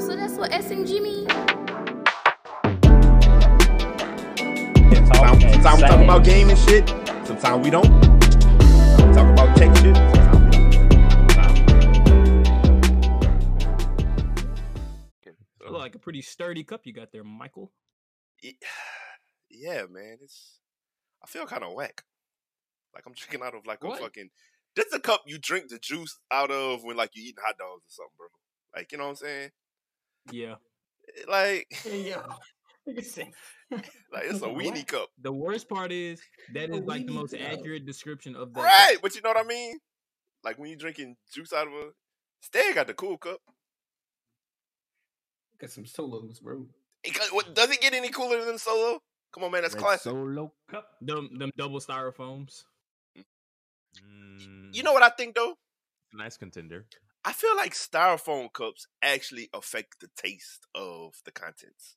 [0.00, 1.30] So that's what SMG means?
[5.06, 6.88] Sometimes, sometimes we talk about game and shit.
[7.26, 7.84] Sometimes we don't.
[7.84, 9.96] Sometimes we talk about tech shit.
[9.96, 10.50] Sometimes we
[15.70, 15.72] don't.
[15.72, 17.72] Like a pretty sturdy cup you got there, Michael.
[19.56, 20.18] Yeah, man.
[20.20, 20.58] It's
[21.22, 22.02] I feel kind of whack.
[22.92, 24.00] Like I'm drinking out of like What?
[24.00, 24.30] a fucking.
[24.74, 27.56] This is a cup you drink the juice out of when like you eating hot
[27.58, 28.26] dogs or something, bro.
[28.74, 29.50] Like you know what I'm saying?
[30.30, 30.54] Yeah.
[31.08, 32.22] Eh, like Yeah.
[32.88, 33.32] Nigga
[33.70, 34.62] like it's a What?
[34.62, 36.20] weenie cup, The worst part is
[36.52, 37.40] that is like the most cup.
[37.50, 38.60] accurate description of that.
[38.60, 38.64] cup.
[38.64, 38.96] right?
[39.00, 39.78] But you know what I mean?
[40.42, 41.90] Like when you're drinking juice out of a.
[42.40, 43.38] Stay got the cool cup.
[45.58, 46.66] Got some solos, bro.
[47.02, 48.98] It what- does it get any cooler than Solo?
[49.32, 50.12] Come on, man, that's Red classic.
[50.12, 50.86] Solo cup.
[51.00, 52.64] Them them double styrofoams.
[53.96, 54.02] You
[54.38, 54.84] mm.
[54.84, 55.54] know what I think though?
[56.12, 56.86] nice contender.
[57.24, 61.96] I feel like styrofoam cups actually affect the taste of the contents.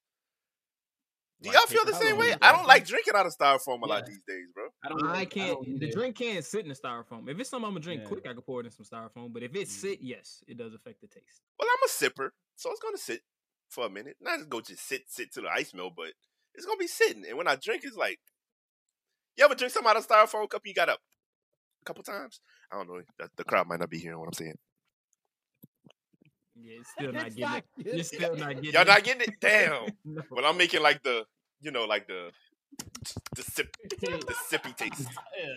[1.42, 2.34] Do y'all feel the same way?
[2.42, 4.70] I don't like drinking out of styrofoam a lot these days, bro.
[4.84, 5.08] I don't.
[5.08, 5.64] I can't.
[5.64, 7.30] don't the drink can't sit in the styrofoam.
[7.30, 8.08] If it's something I'm gonna drink Yeah.
[8.08, 9.34] quick, I can pour it in some styrofoam.
[9.34, 9.70] But if it mm-hmm.
[9.70, 11.42] sit, yes, it does affect the taste.
[11.60, 13.22] Well, I'm a sipper, so it's gonna sit
[13.70, 14.16] for a minute.
[14.20, 16.14] Not just go just sit, sit to the ice melt, but
[16.56, 17.24] it's gonna be sitting.
[17.28, 18.20] And when I drink, it's like,
[19.36, 20.64] you ever drink something out of styrofoam cup?
[20.66, 21.02] You got up
[21.84, 22.40] a couple times.
[22.72, 23.02] I don't know.
[23.20, 24.58] The, the crowd might not be hearing what I'm saying.
[26.60, 27.96] Yeah, it's still not getting it.
[27.96, 28.88] You're still not getting Y'all it.
[28.88, 29.36] not getting it?
[29.42, 29.88] Damn.
[30.06, 30.22] No.
[30.32, 31.26] But I'm making like the,
[31.62, 32.32] you know, like the,
[33.36, 35.08] the sip, the sippy taste.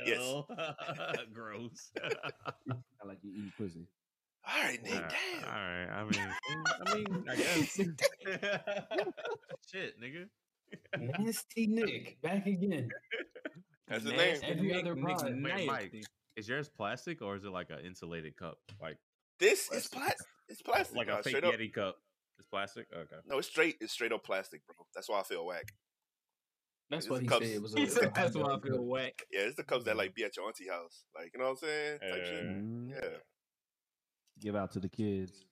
[0.06, 0.18] Yes.
[0.20, 0.44] Ew.
[1.32, 1.90] Gross.
[2.02, 3.86] I like you eating pussy.
[4.46, 4.92] All right, Nick.
[4.94, 5.44] Alright, Damn.
[5.44, 5.88] All right.
[5.90, 6.28] I mean,
[6.86, 7.78] I mean, I guess.
[9.70, 10.26] Shit, nigga.
[10.98, 12.88] Nasty Nick back again.
[13.88, 14.36] That's his name.
[14.42, 15.42] Every Nick- other Nick pod.
[15.42, 16.04] Wait, Mike.
[16.36, 18.56] Is yours plastic or is it like an insulated cup?
[18.80, 18.96] Like
[19.38, 20.26] This is plastic.
[20.50, 20.96] It's plastic.
[20.96, 21.54] like nah, a fake straight up.
[21.54, 21.96] Yeti cup?
[22.38, 22.86] It's plastic?
[22.94, 23.16] Okay.
[23.26, 23.76] No, it's straight.
[23.80, 24.74] It's straight up plastic, bro.
[24.94, 25.72] That's why I feel whack.
[26.90, 27.46] That's It's what he cups.
[27.46, 27.54] said.
[27.56, 27.74] It was.
[27.74, 28.80] He a- said a that's why I feel cup.
[28.84, 29.22] whack.
[29.32, 31.04] Yeah, it's the cups that like be at your auntie house.
[31.16, 31.98] Like, you know what I'm saying?
[32.00, 32.44] Type shit.
[32.44, 33.08] Mm, Yeah.
[34.40, 35.44] Give out to the kids.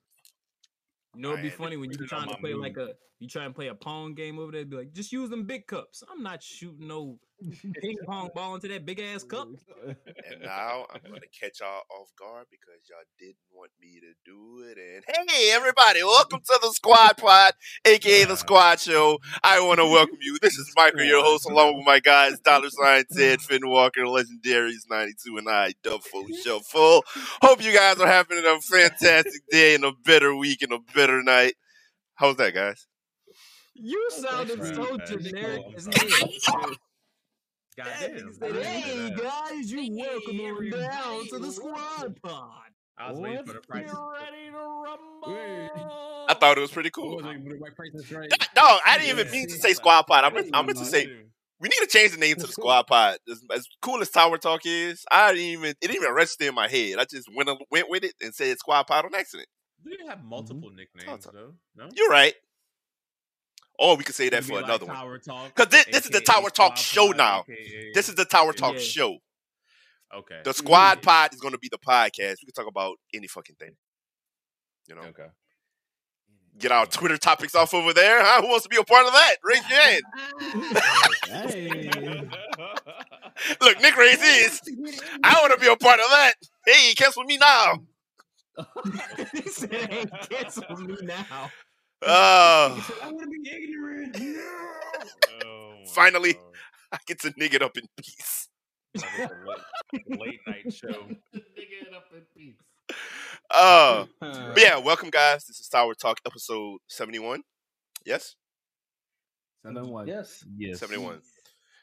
[1.14, 2.76] You know, it'd be Man, funny when you put it trying to my play like
[2.76, 2.88] a
[3.18, 4.64] you try and play a pong game over there.
[4.64, 6.02] Be like, just use them big cups.
[6.10, 7.18] I'm not shooting no
[7.80, 9.48] ping pong ball into that big ass cup.
[9.86, 14.64] And now I'm gonna catch y'all off guard because y'all didn't want me to do
[14.66, 14.76] it.
[14.78, 17.52] And hey, everybody, welcome to the Squad Pod,
[17.84, 19.18] aka the Squad Show.
[19.44, 20.38] I want to welcome you.
[20.42, 24.88] This is Michael, your host, along with my guys, Dollar Sign Ted, Finn Walker, Legendaries
[24.90, 27.04] 92, and I, Duffo Shuffle.
[27.42, 31.22] Hope you guys are having a fantastic day and a better week and a better
[31.22, 31.54] night.
[32.16, 32.86] How's that, guys?
[33.74, 35.08] You sounded so guys.
[35.08, 35.88] generic as
[36.44, 36.70] hell.
[37.78, 38.34] Goddamn.
[38.34, 42.50] Said, hey guys, you welcome on down to the squad pod.
[42.98, 43.84] I was waiting for the price.
[43.84, 46.26] ready to rumble.
[46.28, 47.14] I thought it was pretty cool.
[47.14, 47.60] What was it?
[47.60, 48.28] Mike Price is right.
[48.56, 50.24] No, I didn't even mean to say Squad Pod.
[50.24, 51.06] I meant, I meant to say
[51.60, 53.18] We need to change the name to the Squad Pod.
[53.30, 56.56] As, as cool as Tower Talk is, I didn't even it didn't even register in
[56.56, 56.98] my head.
[56.98, 59.48] I just went went with it and said Squad Pod on accident.
[59.84, 60.30] Do you have mm-hmm.
[60.30, 61.54] multiple nicknames Talk- though?
[61.76, 61.88] No.
[61.94, 62.34] You're right.
[63.78, 64.96] Or we could say that for like another one.
[64.96, 67.44] Tower Talk, Because this, this is the Tower Talk show now.
[67.94, 69.18] This is the Tower Talk show.
[70.14, 70.40] okay.
[70.44, 72.36] The Squad Pod is going to be the podcast.
[72.42, 73.76] We can talk about any fucking thing.
[74.88, 75.26] You know, Okay.
[76.58, 78.20] get our Twitter topics off over there.
[78.22, 78.40] Huh?
[78.42, 79.36] Who wants to be a part of that?
[79.44, 80.02] Raise your hand.
[81.52, 82.30] Hey.
[83.60, 84.60] Look, Nick raised his.
[85.22, 86.32] I want to be a part of that.
[86.66, 87.74] Hey, cancel me now.
[89.32, 91.50] he said, "Hey, cancel me now."
[92.00, 94.16] Uh, I want to be ignorant.
[95.44, 96.34] Oh Finally.
[96.34, 96.42] God.
[96.92, 98.48] I get to nigga it up in peace.
[98.94, 99.04] Like
[99.92, 100.88] it's a late, late night show.
[101.34, 102.54] Nig it up in peace.
[103.50, 105.46] Uh, but yeah, welcome guys.
[105.46, 107.42] This is Tower Talk episode 71.
[108.04, 108.36] Yes?
[109.64, 110.06] 71.
[110.06, 110.44] Yes.
[110.58, 110.80] Yes.
[110.80, 111.22] 71.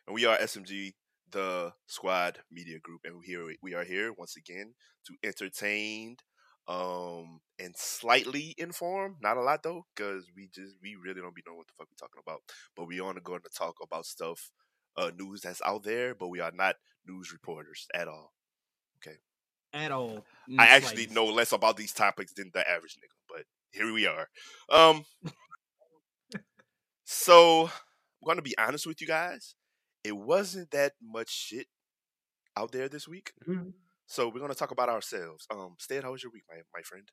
[0.05, 0.93] And we are SMG,
[1.31, 3.01] the squad media group.
[3.03, 4.75] And we here we are here once again
[5.07, 6.17] to entertain
[6.67, 9.17] um and slightly inform.
[9.21, 11.87] Not a lot though, because we just we really don't be knowing what the fuck
[11.89, 12.41] we're talking about.
[12.75, 14.51] But we are going to talk about stuff,
[14.97, 16.75] uh news that's out there, but we are not
[17.05, 18.33] news reporters at all.
[18.97, 19.17] Okay.
[19.73, 20.25] At all.
[20.57, 24.29] I actually know less about these topics than the average nigga, but here we are.
[24.69, 25.05] Um,
[27.03, 29.55] so I'm gonna be honest with you guys.
[30.03, 31.67] It wasn't that much shit
[32.55, 33.33] out there this week.
[33.47, 33.73] Mhm.
[34.07, 35.47] So we're gonna talk about ourselves.
[35.49, 37.09] Um, Stead, how was your week, my my friend?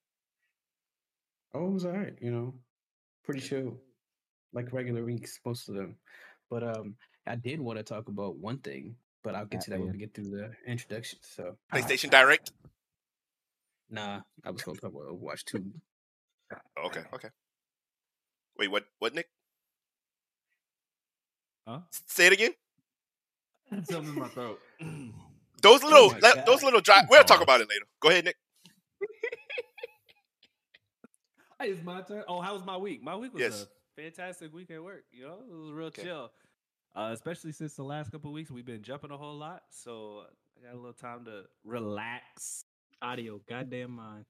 [1.54, 2.14] Oh, it was all right.
[2.20, 2.54] You know,
[3.24, 3.78] pretty chill,
[4.52, 5.96] like regular weeks, most of them.
[6.50, 6.96] But um,
[7.26, 9.98] I did want to talk about one thing, but I'll get to that when we
[9.98, 11.18] get through the introduction.
[11.22, 12.52] So PlayStation Direct.
[13.90, 15.64] Nah, I was gonna talk about Overwatch 2.
[16.86, 17.28] Okay, okay.
[18.58, 18.84] Wait, what?
[18.98, 19.28] What, Nick?
[21.66, 21.80] Huh?
[22.06, 22.52] Say it again.
[23.84, 24.60] Something in my throat.
[25.62, 27.02] Those little, my le- those little dry.
[27.08, 27.84] We'll talk about it later.
[28.00, 28.36] Go ahead, Nick.
[31.60, 32.24] Hey, it's my turn.
[32.28, 33.02] Oh, how was my week?
[33.02, 33.62] My week was Yes.
[33.62, 35.04] a fantastic week at work.
[35.12, 36.02] You know, it was real Okay.
[36.02, 36.30] chill.
[36.94, 40.24] Uh, especially since the last couple of weeks we've been jumping a whole lot, so
[40.60, 42.64] I got a little time to relax.
[43.00, 44.26] Audio, goddamn mind.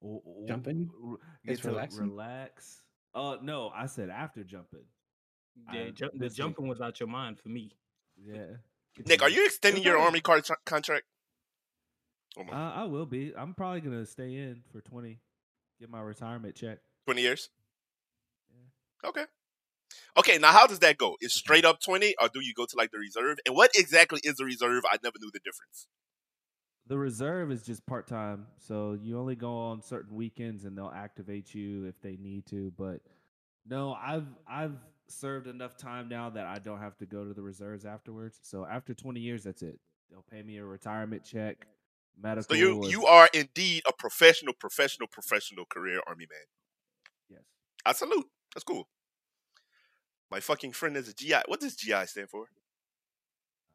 [0.00, 0.90] W- w- Jumping?
[1.06, 2.08] r- It's to relaxing?
[2.08, 2.82] relax.
[3.14, 4.84] Uh, no, I said after jumping.
[5.72, 7.76] Yeah, I- ju- the this week- jumping was out your mind for me.
[8.16, 8.46] Yeah.
[9.06, 11.04] Nick, are you extending your Army card contract?
[12.36, 13.32] Oh Uh, I will be.
[13.36, 15.20] I'm probably gonna stay in for twenty.
[15.80, 16.78] Get my retirement check.
[17.04, 17.50] twenty years.
[19.04, 19.24] Okay.
[20.16, 21.16] Okay, now how does that go?
[21.20, 23.38] Is straight up twenty, or do you go to like the reserve?
[23.46, 24.84] And what exactly is the reserve?
[24.90, 25.88] I never knew the difference.
[26.86, 30.92] The reserve is just part time, so you only go on certain weekends, and they'll
[30.94, 32.72] activate you if they need to.
[32.76, 33.00] But
[33.66, 34.76] no, I've I've
[35.12, 38.38] served enough time now that I don't have to go to the reserves afterwards.
[38.42, 39.78] So after 20 years, that's it.
[40.10, 41.66] They'll pay me a retirement check,
[42.20, 42.54] medical.
[42.54, 46.46] So you or- you are indeed a professional, professional, professional career Army man.
[47.28, 47.42] yes.
[47.86, 48.26] I salute.
[48.54, 48.88] That's cool.
[50.30, 51.42] My fucking friend is a GI.
[51.46, 52.46] What does GI stand for?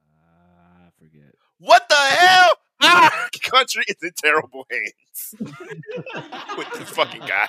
[0.03, 1.33] Uh, I forget.
[1.59, 2.51] What the hell?
[3.53, 5.35] Our country is in terrible hands
[6.57, 7.47] with this fucking guy.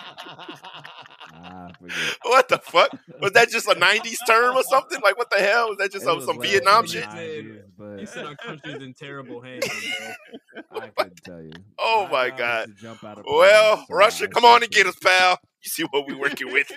[1.34, 2.16] I forget.
[2.24, 2.90] What the fuck?
[3.20, 5.00] Was that just a '90s term or something?
[5.02, 5.68] Like what the hell?
[5.70, 7.04] Was that just some, was some late Vietnam shit?
[7.04, 7.14] Nah.
[7.14, 9.66] 90s, but He said our country's in terrible hands,
[10.62, 10.80] bro.
[10.82, 11.52] I couldn't tell you.
[11.78, 12.68] Oh my job is God.
[12.80, 15.38] jump out of Well, planes, so Russia, come on and get us, pal.
[15.62, 16.70] You see what we're working with.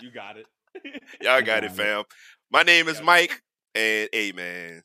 [0.00, 0.46] You got it.
[1.20, 2.04] Y'all got it, Got fam.
[2.50, 3.42] My name is Mike,
[3.74, 4.82] and hey, man,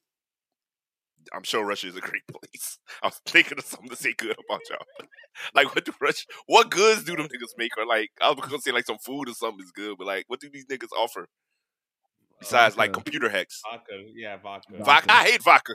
[1.33, 2.77] I'm sure Russia is a great place.
[3.01, 4.85] I was thinking of something to say good about y'all.
[5.55, 6.25] like, what do Russia?
[6.47, 7.77] What goods do them niggas make?
[7.77, 10.25] Or like, I was gonna say like some food or something is good, but like,
[10.27, 11.27] what do these niggas offer
[12.39, 13.61] besides like computer hacks?
[13.69, 14.03] Vodka.
[14.15, 14.71] Yeah, vodka.
[14.77, 14.83] Vodka.
[14.85, 15.11] Vodka.
[15.13, 15.73] I hate vodka.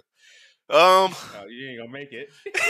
[0.68, 2.28] Um, Oh, you ain't gonna make it.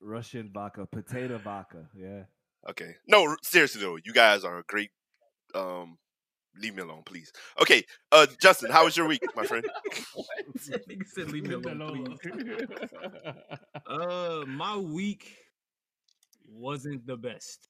[0.00, 1.88] Russian vodka, potato vodka.
[1.96, 2.24] Yeah.
[2.70, 2.96] okay.
[3.08, 4.90] No, seriously though, you guys are a great.
[5.54, 5.98] Um,
[6.60, 7.32] leave me alone, please.
[7.60, 9.64] Okay, uh, Justin, how was your week, my friend?
[10.88, 12.60] Nigga said, "Leave me alone, please."
[13.86, 15.36] Uh, my week
[16.48, 17.68] wasn't the best.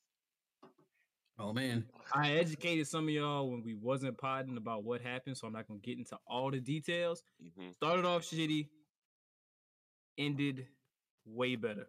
[1.39, 1.85] Oh man.
[2.15, 5.67] I educated some of y'all when we wasn't podding about what happened, so I'm not
[5.67, 7.23] gonna get into all the details.
[7.43, 7.75] Mhm.
[7.75, 8.69] Started off shitty,
[10.19, 10.67] ended
[11.25, 11.87] way better.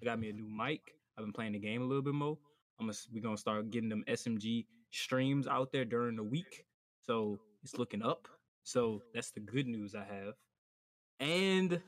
[0.00, 0.80] I got me a new mic.
[1.16, 2.38] I've been playing the game a little bit more.
[2.78, 6.64] I'm gonna we're gonna start getting them SMG streams out there during the week,
[7.06, 8.28] so it's looking up.
[8.62, 10.34] So that's the good news I have.
[11.20, 11.80] And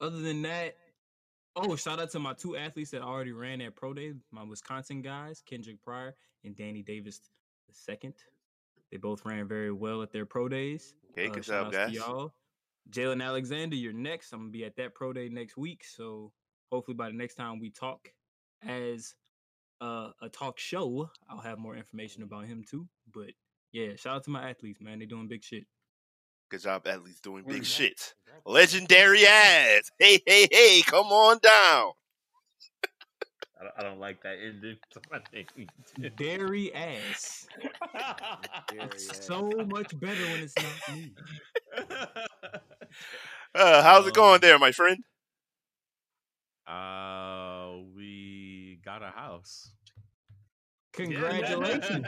[0.00, 0.76] other than that,
[1.56, 5.02] oh, shout out to my two athletes that already ran at pro day, my Wisconsin
[5.02, 6.14] guys, Kendric Pryor
[6.44, 7.20] and Danny Davis
[7.68, 8.14] the second.
[8.90, 10.94] They both ran very well at their pro days.
[11.12, 11.94] Okay, Uh, good shout job, outs to guys.
[11.94, 12.34] Y'all.
[12.90, 14.32] Jalen Alexander, you're next.
[14.32, 15.84] I'm gonna be at that pro day next week.
[15.84, 16.32] So
[16.72, 18.12] hopefully by the next time we talk
[18.62, 19.14] as
[19.80, 22.86] uh, a talk show, I'll have more information about him too.
[23.12, 23.30] But
[23.72, 24.98] yeah, shout out to my athletes, man.
[24.98, 25.64] They're doing big shit.
[26.50, 27.68] Good job, at least doing big Congrats.
[27.70, 28.14] shit.
[28.46, 29.90] Legendary ass.
[29.98, 31.92] Hey, hey, hey, come on down.
[33.60, 36.12] I don't, I don't like that ending to my name.
[36.16, 37.46] Dairy ass.
[38.72, 41.12] It's so much better when it's not me.
[43.54, 44.98] Uh, how's it going Um, there, my friend?
[46.66, 47.47] Uh, we got a
[49.38, 49.70] house.
[50.92, 52.06] Congratulations.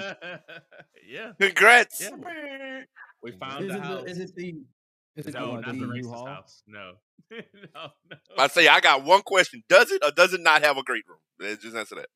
[1.09, 1.33] yeah.
[1.41, 2.01] Congrats.
[2.01, 2.11] Yeah.
[3.23, 4.05] We found Is the it, house.
[4.05, 4.55] the, is it the?
[5.17, 6.27] Is it no, not the the racist U-Haul?
[6.27, 6.63] house.
[6.67, 6.93] No.
[7.31, 7.39] no,
[7.75, 8.17] no.
[8.39, 9.63] I say I got one question.
[9.69, 11.19] Does it or does it not have a great room?
[11.41, 12.07] Uh, Just answer that.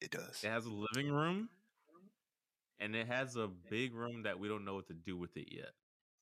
[0.00, 0.40] It does.
[0.42, 1.48] It has a living room,
[2.80, 5.48] and it has a big room that we don't know what to do with it
[5.52, 5.70] yet.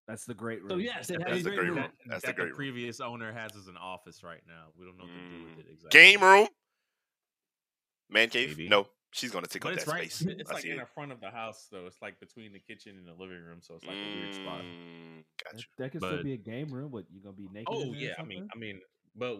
[0.08, 0.70] That's the great room.
[0.70, 1.78] So yes, it That's has a the great great room.
[1.78, 1.90] room.
[2.06, 2.56] That's the great the room.
[2.56, 4.66] previous owner has as an office right now.
[4.78, 6.00] We don't know what to do with it exactly.
[6.00, 6.49] Game room.
[8.11, 8.51] Man cave.
[8.57, 8.69] Maybe.
[8.69, 10.11] No, she's gonna take But up that right.
[10.13, 10.27] space.
[10.39, 10.81] It's I like in it.
[10.81, 11.87] the front of the house, though.
[11.87, 14.61] It's like between the kitchen and the living room, so it's like a weird spot.
[14.63, 15.67] Mm, That, Gotcha.
[15.79, 16.91] that could But- still be a game room.
[16.93, 17.67] but you're gonna be naked?
[17.69, 18.49] Oh in there or yeah, I mean.
[18.55, 18.81] I mean,
[19.15, 19.39] but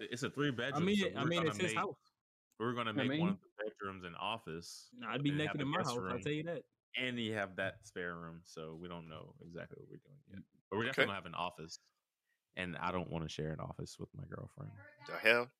[0.00, 0.82] it's a three bedroom.
[0.82, 1.96] I mean, so I we're mean, gonna it's his make- house.
[2.60, 4.88] We're gonna I make one of the bedrooms an office.
[4.96, 5.98] Nah, I'd be naked in my guest house.
[6.08, 6.62] I'll tell you that.
[6.96, 10.38] And you have that spare room, so we don't know exactly what we're doing yet.
[10.70, 10.88] But we're Okay.
[10.90, 11.80] definitely gonna have an office,
[12.56, 14.70] and I don't want to share an office with my girlfriend.
[15.08, 15.50] The hell?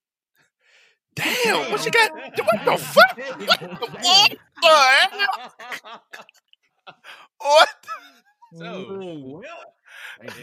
[1.14, 2.10] Damn, what you got?
[2.44, 3.18] What the fuck?
[3.18, 6.02] What the hell?
[7.40, 7.68] What?
[8.54, 9.42] So, Whoa.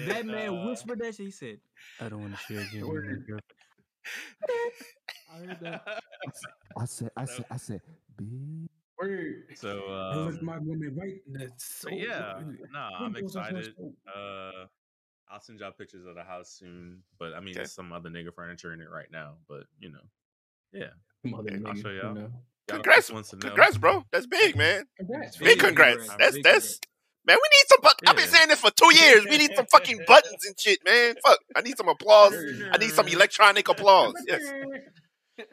[0.07, 1.25] That man uh, whispered that shit.
[1.27, 1.59] He said,
[1.99, 3.41] "I don't want to share again with my girlfriend."
[5.33, 5.87] I heard that.
[6.77, 7.81] I said, I said, I said,
[8.17, 8.69] big.
[8.99, 9.45] Word.
[9.55, 11.49] So I was um, my woman right in the
[11.91, 13.75] yeah, no, I'm Windows of her excited.
[14.07, 14.65] Uh,
[15.29, 17.01] I'll send y'all pictures of the house soon.
[17.17, 17.59] But I mean, Okay.
[17.59, 19.35] there's some other nigga furniture in it right now.
[19.47, 20.01] But you know,
[20.73, 20.87] yeah.
[21.23, 22.15] Mother Okay, I'll show you y'all.
[22.15, 22.31] Y'all
[22.67, 23.47] the Congrats, first ones to know.
[23.47, 24.05] congrats, bro.
[24.11, 24.85] That's big, man.
[24.97, 26.07] Congrats, Big Big congrats.
[26.07, 26.79] congrats, That's that's
[27.25, 27.37] man.
[27.37, 27.79] We need some.
[27.81, 29.25] bu- I've been saying this for two years.
[29.29, 31.15] We need some fucking buttons and shit, man.
[31.25, 31.39] Fuck.
[31.55, 32.33] I need some applause.
[32.71, 34.13] I need some electronic applause.
[34.27, 34.41] Yes.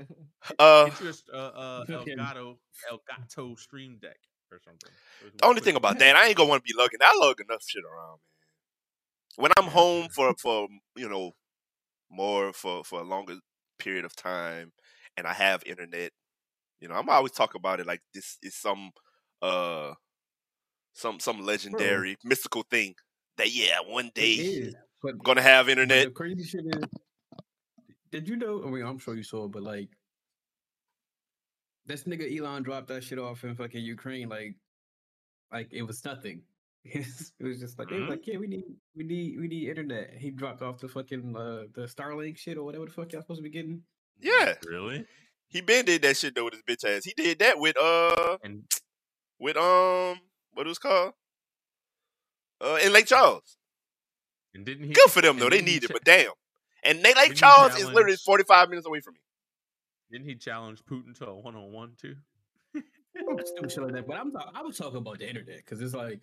[0.58, 2.56] Uh, Get you a uh, uh, Elgato
[2.90, 4.16] Elgato Stream Deck
[4.52, 4.90] or something.
[5.36, 7.00] the only thing about that, I ain't gonna want to be lugging.
[7.02, 8.18] I lug enough shit around,
[9.36, 9.42] man.
[9.42, 11.32] When I'm home for for you know
[12.10, 13.34] more for for a longer
[13.78, 14.72] period of time,
[15.18, 16.12] and I have internet,
[16.80, 18.92] you know, I'm always talk about it like this is some
[19.42, 19.94] uh
[20.94, 22.94] some some legendary mystical thing
[23.36, 26.06] that yeah one day is, I'm gonna have internet.
[26.06, 26.84] The crazy shit is,
[28.12, 28.62] did you know?
[28.64, 29.88] I mean, I'm sure you saw, it, but like,
[31.84, 34.54] this nigga Elon dropped that shit off in fucking Ukraine, like,
[35.52, 36.42] like it was nothing.
[36.84, 37.06] it
[37.40, 38.10] was just like they were Mhm.
[38.10, 40.14] like, yeah, we need, we need, we need internet.
[40.14, 43.38] He dropped off the fucking uh, the Starlink shit or whatever the fuck y'all supposed
[43.38, 43.82] to be getting.
[44.20, 45.06] Yeah, Really?
[45.48, 47.04] he been did that shit though with his bitch ass.
[47.04, 48.64] He did that with uh And
[49.38, 50.18] with um
[50.52, 51.12] what it was called
[52.60, 53.56] uh in Lake Charles.
[54.54, 54.92] and didn't he?
[54.92, 55.48] Good for them though.
[55.48, 56.32] They didn't need it, cha- but damn.
[56.84, 59.20] And they, Lake Didn't he Charles is literally 45 minutes away from me.
[60.10, 62.14] Didn't he challenge Putin to a one on one too?
[63.44, 64.06] Stupid shit like that.
[64.06, 66.20] But I'm talk- I was talking about the internet because it's like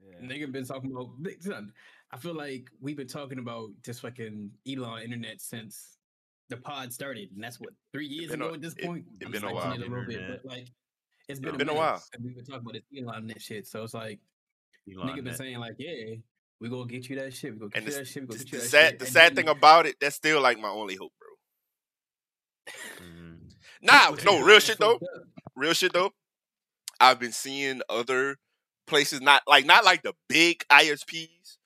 [0.00, 0.26] Yeah.
[0.26, 1.10] nigga been talking about.
[2.12, 5.98] I feel like we've been talking about this fucking Elon internet since
[6.48, 9.06] the pod started, and that's what three years been a- ago at this it- point.
[9.20, 9.72] it I'm been a stretching while.
[9.72, 10.42] it a little bit, Internet.
[10.42, 10.68] but like
[11.28, 11.98] it's been, It a, been a while.
[11.98, 14.20] since We've been talking about this Elon net shit, so it's like
[14.92, 15.36] Elon nigga been net.
[15.38, 16.14] saying like, yeah,
[16.60, 17.52] we gonna get you that shit.
[17.52, 18.22] We gonna get And you the, that shit.
[18.22, 18.98] We gonna the, get you the that sad shit.
[19.00, 21.28] the and sad then- thing about it, that's still like my only hope, bro.
[23.06, 23.52] Mhm.
[23.82, 24.98] Nah, no, real shit though.
[25.54, 26.12] Real shit though.
[27.00, 28.36] I've been seeing other
[28.86, 31.58] places, not like not like the big ISPs,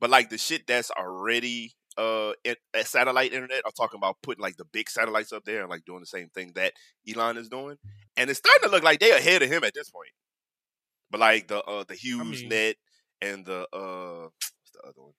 [0.00, 3.62] but like the shit that's already uh at, at satellite internet.
[3.66, 6.28] I'm talking about putting like the big satellites up there and like doing the same
[6.30, 6.74] thing that
[7.12, 7.76] Elon is doing,
[8.16, 10.10] and it's starting to look like they're ahead of him at this point.
[11.10, 12.76] But like the uh the Hughes mean- net
[13.20, 15.14] and the uh what's the other one?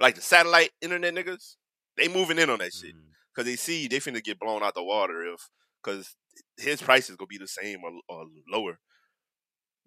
[0.00, 1.56] Like the satellite internet niggas,
[1.96, 2.94] they moving in on that shit
[3.34, 5.48] because they see they finna get blown out the water if
[5.82, 6.16] because
[6.58, 8.78] his price is gonna be the same or, or lower.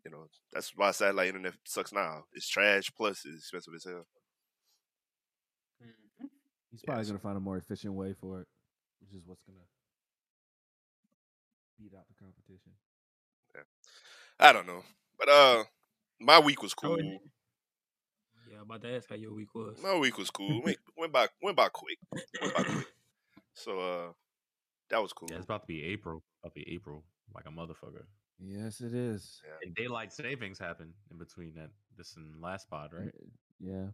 [0.05, 2.23] You know that's why satellite internet sucks now.
[2.33, 4.05] It's trash plus it's expensive as hell.
[6.71, 7.07] He's probably Yes.
[7.09, 8.47] gonna find a more efficient way for it,
[9.00, 9.59] which is what's gonna
[11.77, 12.74] beat out the competition.
[14.39, 14.83] I don't know,
[15.17, 15.63] but uh,
[16.19, 17.00] my week was How cool.
[17.00, 17.21] it-
[18.51, 19.81] Yeah, about to ask how your week was.
[19.81, 20.62] My week was cool.
[20.62, 21.97] went, went by went by quick.
[22.41, 22.88] Went by quick.
[23.53, 24.13] So uh,
[24.89, 25.27] that was cool.
[25.31, 26.24] Yeah, it's about to be April.
[26.43, 28.05] About to be April, like a motherfucker.
[28.39, 29.41] Yes, it is.
[29.63, 33.12] And daylight savings happen in between that this and last pod, right?
[33.59, 33.88] Yeah,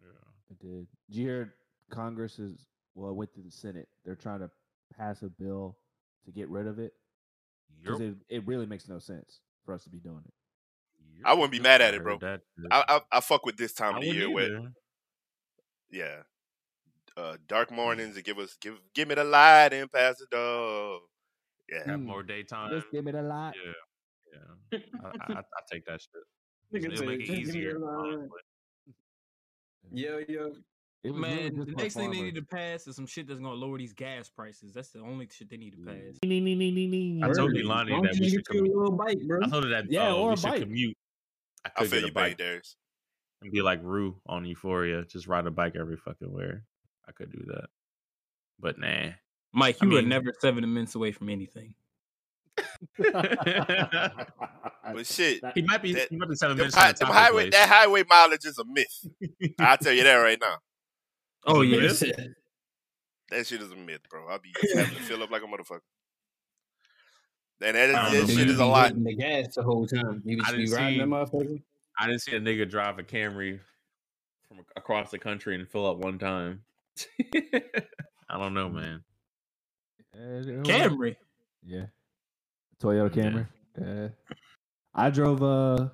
[0.00, 0.08] Yeah.
[0.50, 0.86] It did.
[1.08, 1.54] Did you hear
[1.90, 3.88] Congress is well, it went through the Senate.
[4.04, 4.50] They're trying to
[4.96, 5.76] pass a bill
[6.24, 6.92] to get rid of it
[7.80, 8.10] because Yep.
[8.10, 10.32] it, it really makes no sense for us to be doing it.
[11.24, 12.18] I wouldn't be mad at it, bro.
[12.70, 14.72] I, I I fuck with this time I of the year where
[15.90, 16.22] yeah,
[17.16, 21.00] uh, dark mornings and give us give give me the light and pass the door.
[21.70, 22.04] Yeah, have Mm.
[22.06, 22.70] more daytime.
[22.70, 23.54] Just give me the light.
[23.64, 24.38] Yeah,
[24.72, 24.78] yeah.
[25.28, 26.82] I, I, I take that shit.
[26.82, 27.78] Nigga It'll make it "Just me easier.
[27.84, 28.28] honestly.
[29.92, 30.52] Yo, yo.
[31.04, 33.38] It was really Man, the next thing they need to pass is some shit that's
[33.38, 34.72] gonna lower these gas prices.
[34.72, 36.18] That's the only shit they need to pass.
[36.24, 37.56] I told Word.
[37.64, 38.98] Ilani Long that we should get you a commute.
[38.98, 39.38] bike, bro.
[39.44, 40.60] I told her that Yeah, uh, or we should bike.
[40.62, 40.96] commute.
[41.64, 42.76] I I could feel get you, bike Darius.
[43.42, 46.64] and be like Rue on Euphoria, just ride a bike every fucking where.
[47.06, 47.68] I could do that,
[48.58, 49.10] but nah.
[49.54, 51.74] Mike, you were mean- never seven minutes away from anything.
[54.92, 55.92] But shit, he might be.
[55.94, 56.76] That- he might be seven them, minutes.
[56.76, 57.54] hi- from the them highway place.
[57.54, 59.06] that highway mileage is a myth.
[59.58, 60.56] I'll tell you that right now.
[61.46, 61.80] Oh it yeah.
[63.30, 64.26] That shit is a myth, bro.
[64.28, 65.80] I'll be having to fill up like a motherfucker.
[67.60, 68.94] And that, is, that shit is a lot.
[68.94, 70.22] The gas the whole time.
[70.24, 71.62] You I just be didn't riding see- that motherfucker.
[72.00, 73.58] I didn't see a nigga drive a Camry
[74.48, 76.62] from across the country and fill up one time.
[78.30, 79.02] I don't know, man.
[80.14, 81.16] It was- Camry.
[81.66, 81.86] Yeah.
[82.82, 83.48] Toyota Camry.
[83.80, 84.08] Yeah.
[84.94, 85.88] I drove uh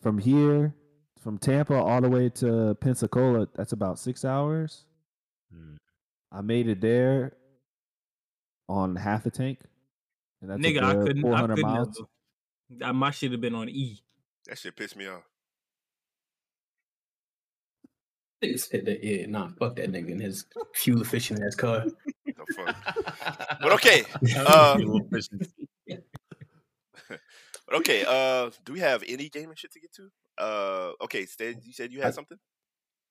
[0.00, 0.74] from here
[1.20, 3.48] from Tampa all the way to Pensacola.
[3.54, 4.84] That's about six hours.
[5.52, 5.76] Hmm.
[6.30, 7.32] I made it there
[8.68, 9.60] on half a tank.
[10.40, 11.18] And that's Nigga, I couldn't.
[11.18, 11.70] I 400 couldn't.
[11.70, 11.98] miles.
[11.98, 14.02] Have, I, my shit have been on E.
[14.46, 15.22] That shit pissed me off.
[18.42, 21.84] Nigga said that, yeah, nah, fuck that nigga in his fuel efficient ass car.
[22.26, 22.74] The fun.
[23.62, 24.02] But okay,
[24.36, 24.76] uh,
[25.08, 25.22] but
[27.74, 28.04] okay.
[28.06, 30.10] Uh, do we have any gaming shit to get to?
[30.38, 32.38] Uh, okay, Stan, you said you had something.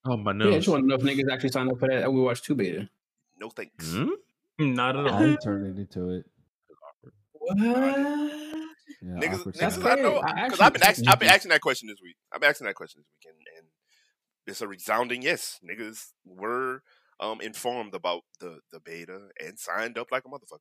[0.05, 0.49] Oh my nose!
[0.49, 2.55] Yeah, I just want to know if niggas actually signed up for that Overwatch 2
[2.55, 2.89] beta.
[3.39, 3.93] No thanks.
[3.93, 4.09] Hmm?
[4.59, 5.13] Not at all.
[5.13, 6.25] I turned into it.
[7.33, 7.57] What?
[9.01, 9.85] Yeah, Niggas, awkward niggas.
[9.91, 12.15] I know because I've been asking, I've been asking that question this week.
[12.31, 13.67] I've been asking that question this week, and, and
[14.45, 15.59] it's a resounding yes.
[15.67, 16.83] Niggas were
[17.19, 20.59] um informed about the the beta and signed up like a motherfucker.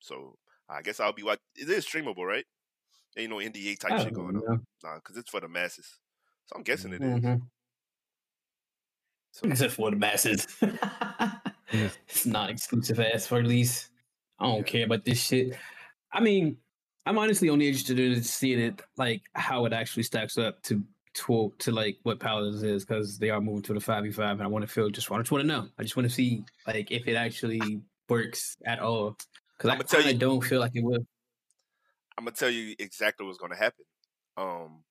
[0.00, 2.46] So I guess I'll be what it is streamable, right?
[3.16, 5.86] Ain't no NDA type shit don't going on, nah, because it's for the masses.
[6.46, 7.20] So I'm guessing it is.
[7.22, 7.42] Mhm.
[9.32, 10.46] So, Except for the masses.
[11.72, 13.90] it's not exclusive ass for release.
[14.38, 14.62] I don't Yeah.
[14.64, 15.56] care about this shit.
[16.12, 16.56] I mean,
[17.06, 20.82] I'm honestly only interested in seeing it like how it actually stacks up to
[21.14, 24.32] to, to like what Paladins is because they are moving to the five v five,
[24.32, 25.68] and I want to feel just I just want to know.
[25.78, 29.16] I just want to see like if it actually works at all
[29.56, 31.06] because I I'ma tell kinda you- don't feel like it will.
[32.16, 33.84] I'm gonna tell you exactly what's gonna happen.
[34.36, 34.84] Um,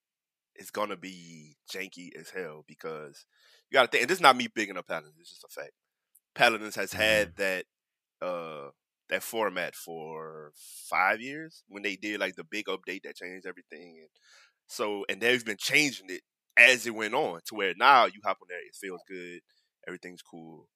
[0.56, 3.25] it's gonna be janky as hell because
[3.70, 4.03] you gotta think.
[4.03, 5.15] And this is not me bigging up Paladins.
[5.20, 5.74] It's just a fact.
[6.36, 7.65] Paladins has had that
[8.22, 8.70] uh
[9.10, 10.53] that format for
[10.89, 14.10] five years when they did like the big update that changed everything, and
[14.68, 16.22] so and they've been changing it
[16.58, 19.42] as it went on to where now you hop on there, it feels good,
[19.88, 20.68] everything's cool.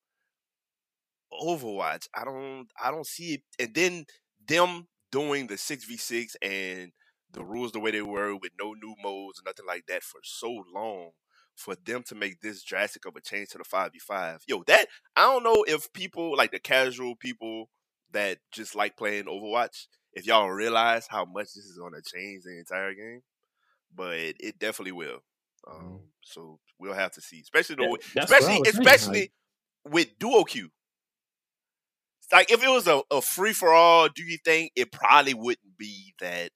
[1.33, 4.05] Overwatch, I don't, I don't see it, and then
[4.47, 6.91] them doing the six v six and
[7.31, 10.19] the rules the way they were with no new modes and nothing like that for
[10.23, 11.11] so long
[11.55, 14.41] for them to make this drastic of a change to the five v five.
[14.47, 17.69] Yo, that I don't know if people like the casual people
[18.11, 22.57] that just like playing Overwatch, if y'all realize how much this is gonna change the
[22.59, 23.21] entire game.
[23.93, 25.19] But it definitely will.
[25.69, 29.19] Um, so we'll have to see, especially the Yeah, way, that's what I especially especially
[29.19, 29.31] like-
[29.93, 30.69] with role queue.
[32.31, 35.77] Like if it was a, a free for all, do you think it probably wouldn't
[35.77, 36.51] be that,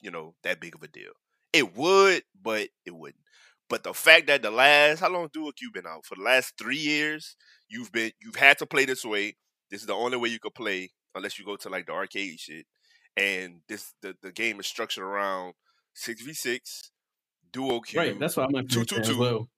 [0.00, 1.12] you know, that big of a deal?
[1.52, 3.22] It would, but it wouldn't.
[3.68, 6.04] But the fact that the last how long role queue been out?
[6.04, 7.36] For the last three years,
[7.68, 9.36] you've been you've had to play this way.
[9.70, 12.40] This is the only way you could play unless you go to like the arcade
[12.40, 12.66] shit.
[13.16, 15.54] And this the, the game is structured around
[15.94, 16.90] six v six,
[17.56, 18.00] role queue.
[18.00, 18.68] Right, that's what I'm like.
[18.68, 19.18] two, two, two.
[19.18, 19.48] Well.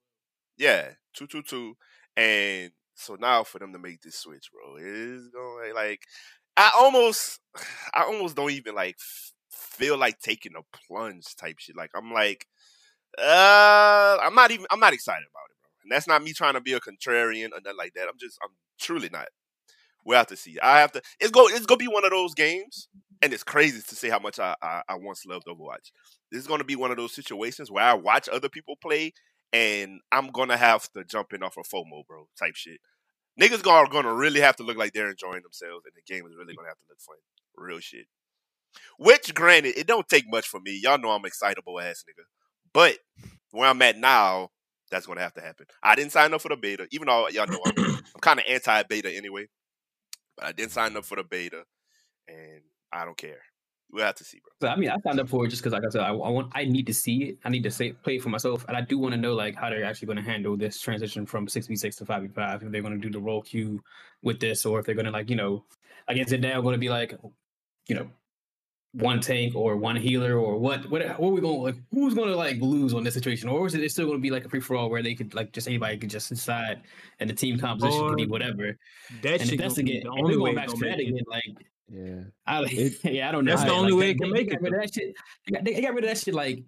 [0.57, 1.75] Yeah, two two two,
[2.15, 6.01] and so now for them to make this switch, bro, it's going like
[6.57, 7.39] I almost,
[7.93, 8.97] I almost don't even like
[9.49, 11.77] feel like taking a plunge type shit.
[11.77, 12.47] Like I'm like,
[13.17, 15.69] uh, I'm not even, I'm not excited about it, bro.
[15.83, 18.07] And that's not me trying to be a contrarian or nothing like that.
[18.09, 19.27] I'm just, I'm truly not.
[20.03, 20.57] We'll have to see.
[20.61, 21.01] I have to.
[21.19, 21.49] It's go.
[21.49, 22.87] It's gonna be one of those games,
[23.21, 25.91] and it's crazy to say how much I, I, I once loved Overwatch.
[26.31, 29.11] This is gonna be one of those situations where I watch other people play
[29.53, 32.79] and I'm gonna have to jump in off of FOMO, bro, type shit.
[33.39, 36.35] Niggas are gonna really have to look like they're enjoying themselves, and the game is
[36.35, 37.17] really gonna have to look fun.
[37.55, 38.07] Real shit.
[38.97, 40.79] Which, granted, it don't take much for me.
[40.81, 42.23] Y'all know I'm excitable ass nigga.
[42.73, 42.97] But
[43.51, 44.49] where I'm at now,
[44.91, 45.65] that's gonna have to happen.
[45.81, 48.45] I didn't sign up for the beta, even though y'all know I'm, I'm kind of
[48.47, 49.47] anti-beta anyway.
[50.35, 51.63] But I didn't sign up for the beta,
[52.27, 53.41] and I don't care.
[53.89, 54.67] We'll have to see, bro.
[54.67, 56.29] So I mean, I signed up for it just because, like I said, I, I
[56.29, 57.37] want, I need to see it.
[57.45, 59.55] I need to say, play it for myself, and I do want to know like
[59.55, 62.27] how they're actually going to handle this transition from six v six to five v
[62.27, 62.61] five.
[62.61, 63.81] If they're going to do the role queue
[64.23, 65.63] with this, or if they're going to like, you know,
[66.09, 67.13] like is it now going to be like,
[67.87, 68.09] you know,
[68.91, 70.89] one tank or one healer or what?
[70.89, 71.07] What?
[71.17, 71.61] What are we going?
[71.61, 74.21] Like, who's going to like lose on this situation, or is it still going to
[74.21, 76.81] be like a free for all where they could like just anybody could just decide,
[77.21, 78.77] and the team composition could be whatever.
[79.21, 81.23] That And if that's again, the if only way going back to gonna that again,
[81.27, 81.67] like.
[81.89, 82.23] Yeah.
[82.45, 83.55] I, It- yeah, I don't know.
[83.55, 85.15] That's the only like, way they, it can make it, rid of that shit.
[85.45, 86.63] They got, they got rid of that shit like,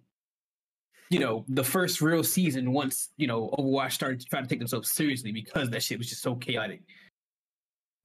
[1.09, 4.91] you know, the first real season once you know Overwatch started trying to take themselves
[4.91, 6.81] seriously because that shit was just so chaotic.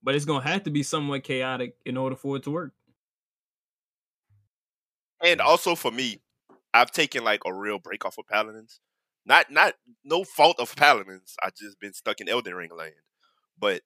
[0.01, 2.73] But it's gonna have to be somewhat chaotic in order for it to work.
[5.23, 6.21] And also for me,
[6.73, 8.79] I've taken like a real break off of Paladins.
[9.25, 11.35] Not not no fault of Paladins.
[11.43, 12.93] I just been stuck in Elden Ring land.
[13.57, 13.81] But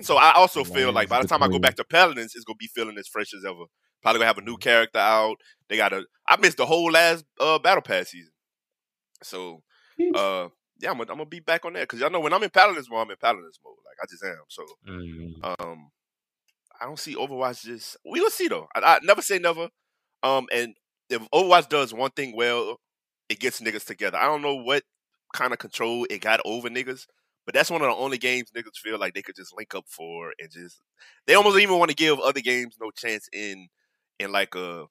[0.00, 2.56] so I also feel like by the time I go back to Paladins, it's gonna
[2.56, 3.64] be feeling as fresh as ever.
[4.02, 5.36] Probably gonna have a new character out.
[5.68, 8.32] They got a I missed the whole last uh battle pass season.
[9.22, 9.62] So
[10.14, 12.42] uh yeah, I'm gonna, I'm gonna be back on that because y'all know when I'm
[12.42, 13.76] in Paladins mode, I'm in Paladins mode.
[13.84, 14.44] Like I just am.
[14.48, 15.60] So Mm.
[15.60, 15.90] um,
[16.80, 17.96] I don't see Overwatch just.
[18.04, 18.68] We will see though.
[18.74, 19.68] I, I never say never.
[20.22, 20.74] Um, and
[21.08, 22.76] if Overwatch does one thing well,
[23.28, 24.18] it gets niggas together.
[24.18, 24.82] I don't know what
[25.34, 27.06] kind of control it got over niggas,
[27.46, 29.84] but that's one of the only games niggas feel like they could just link up
[29.88, 30.82] for and just.
[31.26, 33.68] They almost even want to give other games no chance in
[34.18, 34.86] in like a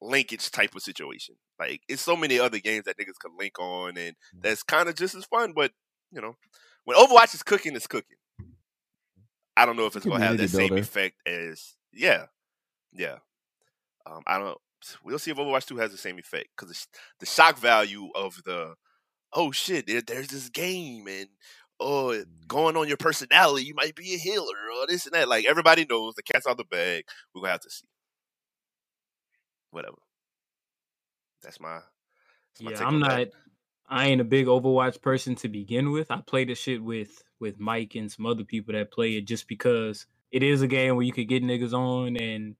[0.00, 1.36] linkage type of situation.
[1.58, 4.94] Like it's so many other games that niggas could link on, and that's kind of
[4.94, 5.52] just as fun.
[5.54, 5.72] But
[6.10, 6.36] you know,
[6.84, 8.16] when Overwatch is cooking, it's cooking.
[9.56, 12.26] I don't know if it's gonna have that Community same effect as yeah,
[12.92, 13.18] yeah.
[14.06, 14.58] Um, I don't.
[15.04, 18.40] We'll see if Overwatch Two has the same effect because the, the shock value of
[18.46, 18.74] the
[19.32, 21.28] oh shit, there, there's this game and
[21.80, 24.44] oh going on your personality, you might be a healer
[24.80, 25.28] or this and that.
[25.28, 27.04] Like everybody knows, the cat's out the bag.
[27.34, 27.86] We're gonna have to see.
[29.72, 29.98] Whatever.
[31.42, 31.80] That's my.
[32.54, 33.20] That's my Yeah, take I'm not.
[33.20, 33.32] that.
[33.88, 36.10] I ain't a big Overwatch person to begin with.
[36.10, 39.48] I play the shit with with Mike and some other people that play it just
[39.48, 42.56] because it is a game where you could get niggas on and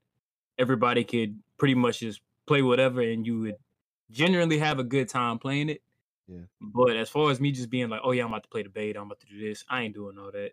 [0.58, 3.56] everybody could pretty much just play whatever and you would
[4.10, 5.82] generally have a good time playing it.
[6.30, 6.42] Yeah.
[6.60, 8.68] But as far as me just being like, oh yeah, I'm about to play the
[8.68, 10.52] beta, I'm about to do this, I ain't doing all that.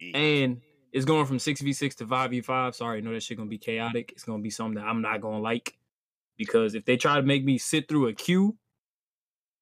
[0.00, 0.16] Yeah.
[0.16, 0.60] And
[0.92, 2.74] it's going from six v six to five v five.
[2.74, 4.12] Sorry, I know that shit gonna be chaotic.
[4.12, 5.76] It's gonna be something that I'm not gonna like
[6.38, 8.56] because if they try to make me sit through a queue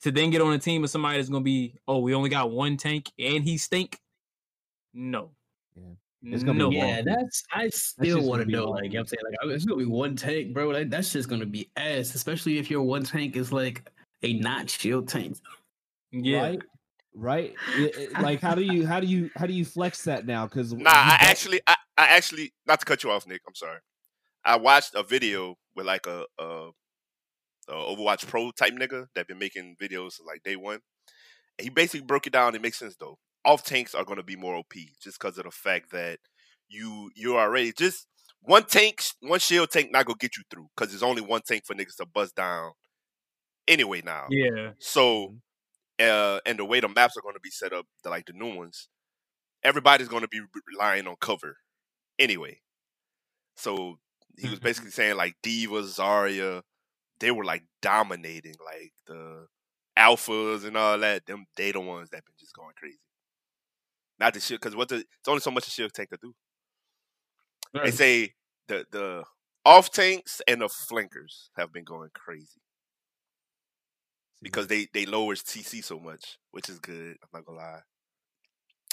[0.03, 2.51] to then get on a team with somebody that's gonna be, oh, we only got
[2.51, 3.99] one tank and he stink.
[4.92, 5.31] No.
[5.77, 5.94] Yeah.
[6.33, 6.70] It's gonna be no.
[6.70, 6.97] wonky.
[6.97, 8.70] Yeah, that's I still just want gonna to be know.
[8.70, 8.94] Like.
[8.94, 10.68] I'm saying, like oh, it's gonna be one tank, bro.
[10.68, 13.90] Like, that's just gonna be ass, especially if your one tank is like
[14.22, 15.37] a not shield tank.
[16.12, 16.40] Yeah.
[16.40, 16.62] Right.
[17.14, 17.55] Right.
[17.77, 20.46] It- it- like how do you how do you how do you flex that now?
[20.46, 23.42] Because Nah, I actually, I, I actually, not to cut you off, Nick.
[23.46, 23.79] I'm sorry.
[24.44, 26.70] I watched a video with like a, a,
[27.68, 30.81] a Overwatch Pro type nigga that been making videos like day one.
[31.59, 32.55] And he basically broke it down.
[32.55, 33.18] It makes sense though.
[33.44, 36.18] Off tanks are going to be more OP just because of the fact that
[36.68, 38.07] you you are already just
[38.40, 41.64] one tank, one shield tank not gonna get you through because there's only one tank
[41.64, 42.72] for niggas to bust down.
[43.68, 44.74] Anyway, now Yeah.
[44.79, 45.35] so,
[46.00, 48.33] uh, and the way the maps are going to be set up, the, like the
[48.35, 48.88] new ones,
[49.64, 51.59] everybody's going to be re- relying on cover
[52.18, 52.61] anyway.
[53.57, 53.98] So
[54.38, 54.61] he was Mhm.
[54.61, 56.62] basically saying like D.Va, Zarya,
[57.20, 59.48] they were like dominating, like the
[59.98, 61.27] alphas and all that.
[61.27, 62.98] Them they the ones that been just going crazy.
[64.18, 66.35] Not the shit because what the it's only so much a shield tank could do.
[67.83, 68.35] They say
[68.66, 69.24] the the
[69.64, 72.61] off tanks and the flankers have been going crazy
[74.42, 77.16] because they they lowers TC so much, which is good.
[77.23, 77.81] I'm not gonna lie.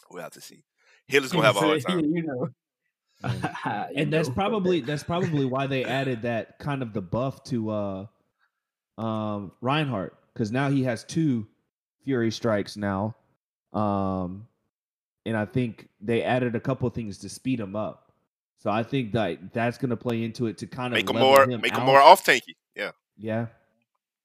[0.10, 0.64] We'll have to see.
[1.08, 2.06] Healer's gonna have a hard time.
[2.06, 2.48] you know.
[2.48, 2.52] Yeah.
[3.92, 7.70] You and that's probably that's probably why they added that kind of the buff to
[7.70, 8.06] uh
[8.98, 11.48] um Reinhardt because now he has two
[12.06, 13.16] Fire strikes now,
[13.74, 14.48] um,
[15.26, 18.12] and I think they added a couple things to speed him up.
[18.58, 21.18] So I think that that's going to play into it to kind of Make him
[21.20, 22.56] more him make him more off tanky.
[22.76, 22.92] Yeah.
[23.18, 23.48] Yeah,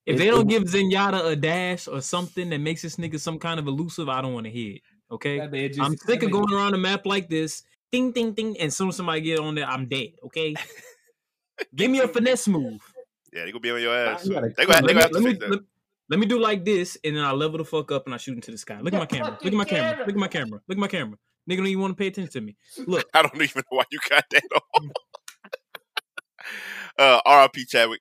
[0.07, 3.39] If It- they don't give Zenyatta a dash or something that makes this nigga some
[3.39, 4.83] kind of elusive, I don't want to hear it.
[5.11, 5.69] Okay.
[5.69, 7.65] Just- I'm sick of going around a map like this.
[7.93, 8.59] Ding ding ding.
[8.59, 10.13] And soon as somebody get on there, I'm dead.
[10.25, 10.55] Okay.
[11.75, 12.81] Give me a finesse move.
[13.33, 14.25] Yeah, they gonna be on your ass.
[14.25, 15.51] so gotta They gonna, they Let gonna me, have to let, me, fix that.
[15.51, 15.61] let,
[16.09, 18.35] let me do like this, and then I level the fuck up and I shoot
[18.35, 18.81] into the sky.
[18.81, 19.39] Look at my camera.
[19.43, 19.99] Look at my camera.
[20.01, 20.61] Look at my camera.
[20.69, 21.19] Look at my camera.
[21.49, 22.57] Nigga don't even want to pay attention to me.
[22.87, 24.43] Look, I don't even know why you got that
[24.75, 24.91] on.
[27.27, 28.01] uh, RIP Chadwick.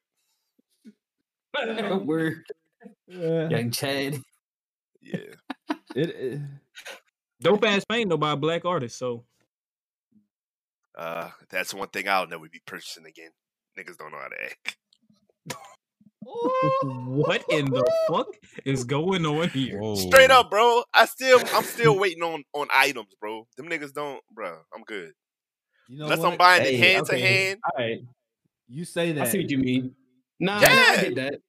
[2.06, 2.44] We're
[3.08, 3.50] Yeah.
[3.50, 4.22] young Chad.
[5.02, 5.20] Yeah.
[5.96, 6.42] It, it,
[7.42, 8.98] dope ass paint though by a black artist.
[8.98, 9.24] So
[10.98, 13.30] Uh, that's one thing I'll never be purchasing again.
[13.78, 14.78] Niggas don't know how to act.
[16.84, 18.28] what in the fuck
[18.66, 19.80] is going on here?
[19.96, 20.84] Straight up, bro.
[20.94, 23.48] I still, I'm still waiting on on items, bro.
[23.58, 24.58] Them niggas don't, bro.
[24.76, 25.12] I'm good.
[25.88, 26.32] you know Unless what?
[26.32, 27.60] I'm buying the Hey, hand to hand.
[27.66, 28.00] All right.
[28.68, 29.28] you say that.
[29.28, 29.96] I see what you mean.
[30.40, 30.86] Nah, Yeah.
[30.90, 31.42] I get that.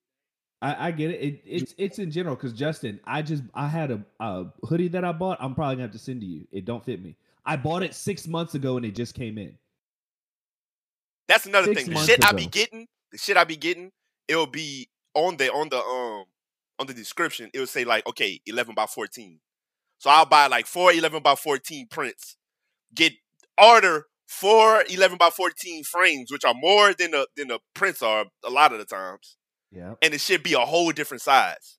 [0.63, 1.21] I, I get it.
[1.21, 5.05] it it's it's in general because Justin, I just I had a, a hoodie that
[5.05, 5.39] I bought.
[5.41, 6.47] I'm probably gonna have to send to you.
[6.51, 7.17] It don't fit me.
[7.45, 9.57] I bought it six months ago and it just came in.
[11.29, 11.95] That's another Six thing.
[11.95, 13.93] The shit I be getting, the shit I be getting,
[14.29, 16.25] it'll be on the on the um
[16.79, 17.51] on the description.
[17.53, 19.41] It'll say like, okay, eleven by fourteen.
[19.99, 22.37] So I'll buy like four 11 by fourteen prints.
[22.95, 23.15] Get
[23.63, 28.27] order four 11 by fourteen frames, which are more than the than the prints are
[28.45, 29.37] a lot of the times,
[29.71, 29.95] Yeah.
[30.03, 31.79] and it should be a whole different size.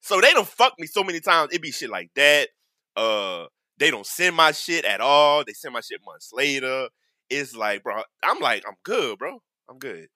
[0.00, 1.52] So they don't fuck me so many times.
[1.52, 2.48] It be shit like that.
[2.96, 3.46] Uh,
[3.78, 5.44] they don't send my shit at all.
[5.44, 6.88] They send my shit months later.
[7.30, 9.42] It's like, bro, I'm like, I'm good, bro.
[9.68, 10.08] I'm good.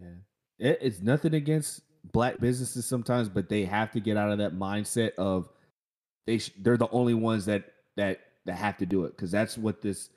[0.00, 0.14] Yeah.
[0.58, 4.54] It, it's nothing against black businesses sometimes, but they have to get out of that
[4.54, 5.48] mindset of
[6.26, 7.64] they sh- they're the only ones that
[7.96, 10.08] that that have to do it because that's what this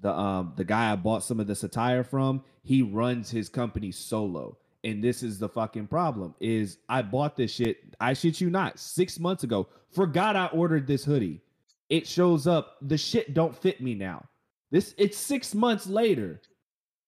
[0.00, 2.42] the um the guy I bought some of this attire from.
[2.62, 4.58] He runs his company solo.
[4.84, 7.78] And this is the fucking problem is I bought this shit.
[8.00, 8.78] I shit you not.
[8.78, 11.40] Six months ago, forgot I ordered this hoodie.
[11.88, 12.76] It shows up.
[12.82, 14.26] The shit don't fit me now.
[14.70, 16.40] This it's six months later.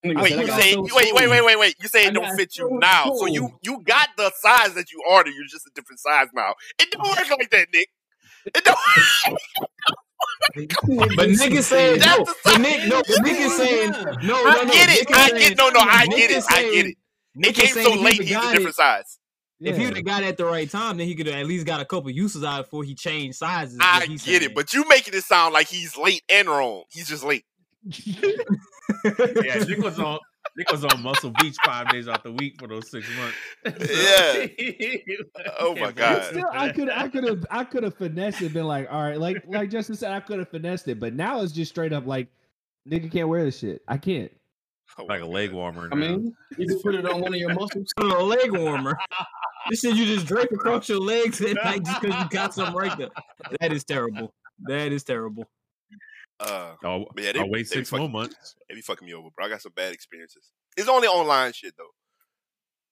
[0.03, 1.75] Wait, you say so wait, wait, wait, wait, wait.
[1.81, 3.13] You say I it don't got fit you so now.
[3.15, 5.33] So you you got the size that you ordered.
[5.33, 6.53] You're just a different size now.
[6.79, 7.89] It don't work like that, Nick.
[8.45, 8.77] It don't.
[10.55, 14.45] But nigga saying no, That's but the- Nick, no, but nigga saying no, no, no.
[14.49, 15.07] I get it.
[15.09, 15.79] Nick I saying- get no, no.
[15.81, 16.51] I Nick get is it.
[16.51, 16.89] I get it.
[16.89, 16.97] It
[17.35, 18.13] Nick came so late.
[18.15, 19.19] he'd He's a got different it- size.
[19.61, 21.65] If he'd have got it at the right time, then he could have at least
[21.65, 23.77] got a couple uses out before he changed sizes.
[23.81, 24.43] I get saying.
[24.43, 26.83] it, but you making it sound like he's late and wrong.
[26.89, 27.43] He's just late.
[29.03, 30.19] Yeah, Nick was on
[30.55, 33.37] Nick was on Muscle Beach five days out the week for those six months.
[33.89, 34.47] Yeah.
[35.59, 36.23] Oh my God.
[36.23, 38.53] Still, I could, I could have, I could have finessed it.
[38.53, 40.99] Been like, all right, like, like Justin said, I could have finessed it.
[40.99, 42.27] But now it's just straight up like,
[42.87, 43.81] nigga can't wear this shit.
[43.87, 44.31] I can't.
[44.97, 45.55] Oh like a leg God.
[45.55, 45.89] warmer.
[45.91, 46.07] I now.
[46.07, 47.87] mean, you can put it on one of your muscles.
[47.97, 48.97] a leg warmer.
[49.69, 52.75] This shit you just drape across your legs at night just because you got something
[52.75, 53.09] right there.
[53.59, 54.33] That is terrible.
[54.61, 55.45] That is terrible.
[56.39, 58.55] Uh, I'll, yeah, they, I'll wait be six fucking- more months.
[58.69, 59.45] They be fucking me over, bro.
[59.45, 60.51] I got some bad experiences.
[60.77, 61.83] It's only online shit though.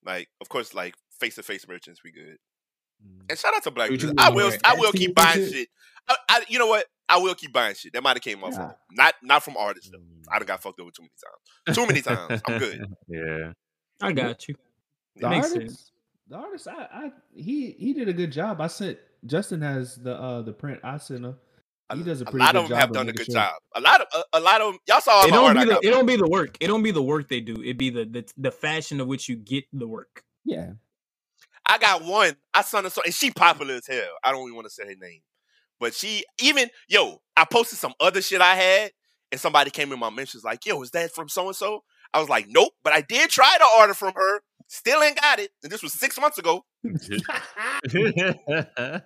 [0.06, 2.38] Like, of course, like face to face merchants, we good.
[3.30, 3.90] And shout out to Black.
[3.92, 4.20] Would.
[4.20, 4.52] I will.
[4.64, 5.54] I will keep buying shit?
[5.54, 5.68] shit.
[6.10, 6.86] I, I, you know what?
[7.08, 7.94] I will keep buying shit.
[7.94, 8.54] That might have came off.
[8.54, 8.72] Yeah.
[8.92, 10.00] Not not from artists though.
[10.32, 11.78] I done got fucked over too many times.
[11.78, 12.42] Too many times.
[12.48, 12.86] I'm good.
[13.08, 13.52] Yeah.
[14.02, 14.56] I got you.
[15.16, 15.92] The Makes artist, sense.
[16.28, 18.62] the artist, I, I, he, he did a good job.
[18.62, 20.80] I sent Justin has the, uh, the print.
[20.84, 21.36] I sent him.
[21.95, 23.54] He does a pretty lot good of them job have done a good sure- job.
[23.76, 25.86] A lot of a, a lot of y'all saw It don't be the got.
[25.86, 26.58] it don't be the work.
[26.60, 27.62] It don't be the work they do.
[27.63, 30.23] It be the the, the fashion of which you get the work.
[30.43, 30.71] Yeah,
[31.65, 32.36] I got one.
[32.54, 34.04] I saw her, so and she popular as hell.
[34.23, 35.21] I don't even want to say her name,
[35.80, 37.21] but she even yo.
[37.38, 38.91] I posted some other shit I had,
[39.32, 42.19] and somebody came in my mentions like, "Yo, is that from so and so?" I
[42.19, 44.41] was like, "Nope," but I did try to order from her.
[44.67, 46.65] Still ain't got it, and this was six months ago.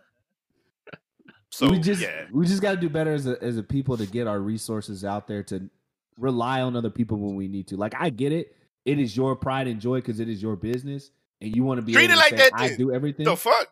[1.51, 3.97] So we just, yeah, we just got to do better as a, as a people
[3.97, 5.69] to get our resources out there to
[6.17, 7.77] rely on other people when we need to.
[7.77, 8.55] Like, I get it.
[8.85, 11.11] It is your pride and joy because it is your business,
[11.41, 12.77] and you want to be Treat able it to like say, that I then.
[12.77, 13.25] do everything.
[13.25, 13.67] the fuck.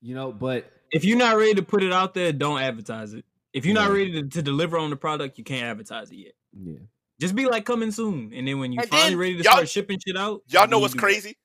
[0.00, 3.24] you know, but If you're not ready to put it out there, don't advertise it.
[3.52, 6.32] If you're not ready to, to deliver on the product, you can't advertise it yet.
[6.60, 6.78] yeah,
[7.20, 9.68] Just be like coming soon, and then when you And finally then ready to start
[9.68, 11.06] shipping shit out, Y'all know what's do that.
[11.06, 11.36] crazy?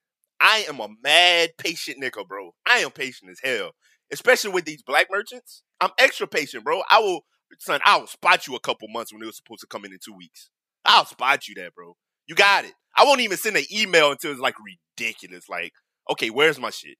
[0.41, 2.55] I am a mad patient nigga, bro.
[2.65, 3.71] I am patient as hell,
[4.11, 5.63] especially with these black merchants.
[5.81, 6.81] I'm extra patient, bro.
[6.89, 7.21] I will,
[7.59, 7.79] son.
[7.85, 9.99] I will spot you a couple months when it was supposed to come in in
[10.03, 10.49] two weeks.
[10.85, 11.95] I'll spot you that, bro.
[12.27, 12.73] You got it.
[12.95, 14.55] I won't even send an email until it's like
[14.97, 15.47] ridiculous.
[15.49, 15.73] Like,
[16.11, 16.97] okay, where's my shit?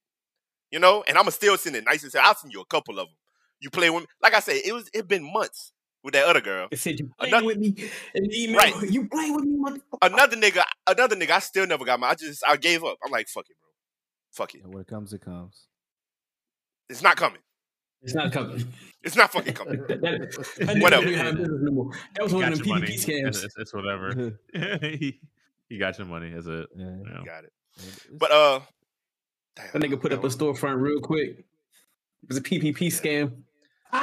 [0.72, 3.00] You know, and I'ma still send it nice and say I'll send you a couple
[3.00, 3.16] of them.
[3.60, 5.72] You play with me, like I said, it was it been months
[6.04, 6.68] with that other girl.
[6.72, 7.76] It said you playing Another- with me
[8.16, 8.58] in email.
[8.58, 8.90] Right.
[8.92, 9.98] You playing with me, motherfucker.
[10.14, 12.10] Another nigga, another nigga, I still never got my.
[12.10, 12.98] I just I gave up.
[13.04, 13.70] I'm like, fuck it, bro.
[14.32, 14.64] Fuck it.
[14.64, 15.66] and when it comes, it comes.
[16.90, 17.40] It's not coming.
[18.02, 18.66] It's not coming.
[19.04, 19.80] It's not fucking coming.
[19.88, 21.10] That, Whatever.
[21.12, 21.92] have business no more.
[22.16, 22.94] That was He one of them your PPP money.
[22.94, 23.44] It's, scams.
[23.46, 24.38] it's, it's whatever.
[24.82, 25.20] he,
[25.70, 26.30] he got your money.
[26.30, 26.68] Is it?
[26.76, 26.86] Yeah.
[26.86, 27.24] You know.
[27.26, 27.54] Got it.
[28.12, 28.60] But uh,
[29.56, 31.40] That nigga put up a storefront real quick.
[31.40, 33.34] It was a PPP scam.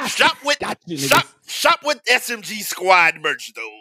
[0.09, 1.09] shop with Got you, niggas.
[1.09, 3.81] shop shop with SMG Squad merch though.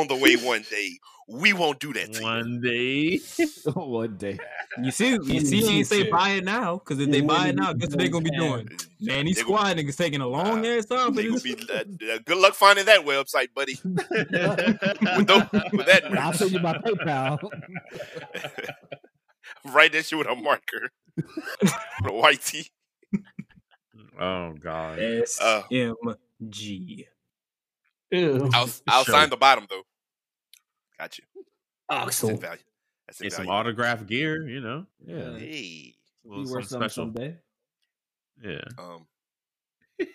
[0.00, 0.90] On the way one day,
[1.28, 2.24] we won't do that to you.
[2.24, 3.20] One day.
[3.74, 4.38] one day.
[4.82, 7.54] You see, you see, he ain't say buy it now because if they buy it
[7.56, 8.68] now, guess what they gonna be doing?
[9.00, 11.74] Man, these They gon- squad niggas taking a long Nah, ass time gonna be uh,
[12.14, 13.78] uh, good luck finding that website, buddy.
[13.84, 16.36] with, those, with that I'll merch.
[16.36, 17.38] send you my PayPal.
[19.64, 20.90] Write that shit with a marker.
[21.16, 21.72] with
[22.06, 22.68] a white tee.
[24.20, 24.98] oh God.
[24.98, 25.62] S Uh.
[25.70, 25.94] M
[26.48, 27.06] G.
[28.10, 28.48] Ew.
[28.54, 29.14] I'll I'll Sure.
[29.14, 29.82] sign the bottom though.
[30.98, 31.24] Got you.
[31.88, 32.38] That's value.
[33.06, 34.46] That's in Get some autograph gear.
[34.48, 34.86] You know.
[35.04, 35.38] Yeah.
[35.38, 35.94] Hey.
[36.24, 37.04] A little You wear some special.
[37.04, 37.36] someday.
[38.42, 38.60] Yeah.
[38.78, 39.06] Um,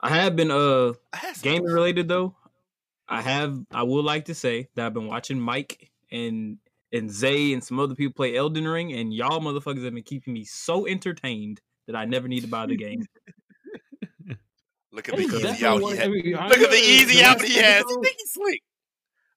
[0.00, 2.34] I have been uh I had some- gaming related though.
[3.08, 6.58] I have I would like to say that I've been watching Mike and
[6.92, 10.32] and Zay and some other people play Elden Ring, and y'all motherfuckers have been keeping
[10.32, 13.04] me so entertained that I never need to buy the game.
[14.94, 16.08] Look at the easy out he has.
[16.48, 17.80] Look at the easy out he has.
[17.80, 18.60] episode, You think he's slick?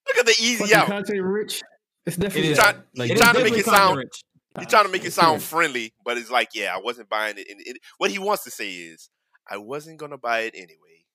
[0.08, 0.88] Look at the easy fucking out.
[0.88, 1.62] content rich.
[2.06, 2.58] It's definitely It is.
[2.58, 2.74] that.
[2.76, 4.24] Try- like he trying to make it sound- rich.
[4.60, 7.48] He's trying to make it sound friendly, but it's like, yeah, I wasn't buying it.
[7.50, 9.10] And it, what he wants to say is,
[9.50, 11.06] I wasn't gonna buy it anyway.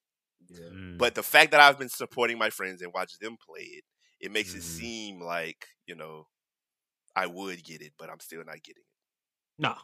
[0.53, 0.99] Mm.
[0.99, 3.85] But the fact that I've been supporting my friends and watching them play it,
[4.21, 4.63] it makes it Mhm.
[4.63, 6.29] seem like you know
[7.17, 9.59] I would get it, but I'm still not getting it.
[9.63, 9.79] Nah,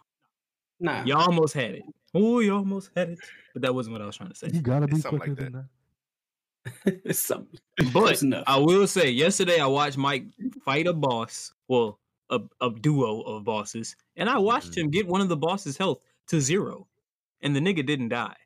[0.80, 1.04] Nah.
[1.04, 1.82] you almost had it.
[2.14, 3.18] Oh, you almost had it,
[3.52, 4.48] but that wasn't what I was trying to say.
[4.52, 5.64] You gotta be something quicker like than that.
[6.84, 7.00] that.
[7.04, 7.58] it's something.
[7.76, 8.44] But Close enough.
[8.46, 10.26] I will say, yesterday I watched Mike
[10.64, 11.52] fight a boss.
[11.68, 11.98] Well,
[12.30, 14.78] a, a duo of bosses, and I watched Mhm.
[14.82, 16.86] him get one of the boss's health to zero,
[17.42, 18.36] and the nigga didn't die.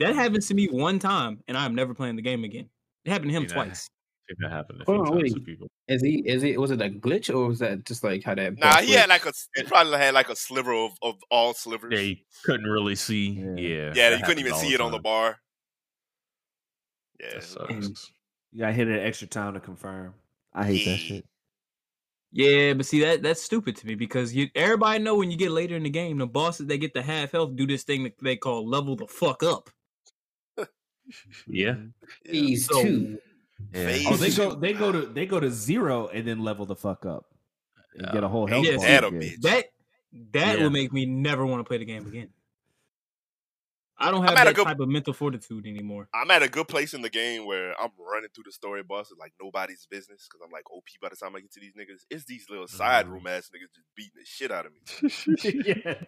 [0.00, 2.68] That happens to me one time, and I'm never playing the game again.
[3.04, 3.90] It happened to him See, that- twice.
[4.28, 5.34] I think that happened a Hold few on, times wait.
[5.34, 5.68] to people.
[5.88, 6.16] Is he?
[6.26, 6.60] Is it?
[6.60, 8.58] Was it a glitch or was that just like how that?
[8.58, 11.54] Nah, boss he had like a he probably had like a sliver of, of all
[11.54, 11.92] slivers.
[11.94, 13.30] Yeah, you couldn't really see.
[13.30, 13.54] Yeah.
[13.56, 13.92] Yeah.
[13.94, 15.38] yeah, you couldn't even see it on the bar.
[17.18, 17.94] Yeah, That
[18.52, 20.14] You got hit an extra time to confirm.
[20.52, 21.24] I hate that shit.
[22.30, 25.50] Yeah, but see that that's stupid to me because you everybody know when you get
[25.50, 28.12] later in the game, the bosses they get the half health do this thing that
[28.22, 29.70] they call level the fuck up.
[31.46, 31.70] Yeah.
[31.70, 31.86] Mm-hmm.
[32.26, 32.32] yeah.
[32.32, 33.18] Phase So- two.
[33.74, 33.98] Yeah.
[34.08, 37.04] Oh, they go they go to they go to zero and then level the fuck
[37.06, 37.26] up.
[37.94, 38.86] And get a whole health Yeah, bar.
[38.86, 39.20] that a again.
[39.20, 39.40] bitch.
[39.42, 39.64] That
[40.32, 40.64] that Yeah.
[40.64, 42.30] would make me never want to play the game again.
[44.00, 46.08] I don't have at a that good- type of mental fortitude anymore.
[46.14, 49.16] I'm at a good place in the game where I'm running through the story bosses
[49.18, 52.04] like nobody's business because I'm like OP by the time I get to these niggas.
[52.08, 53.10] It's these little side Mhm.
[53.10, 54.80] room ass niggas just beating the shit out of me.
[55.84, 56.04] yes.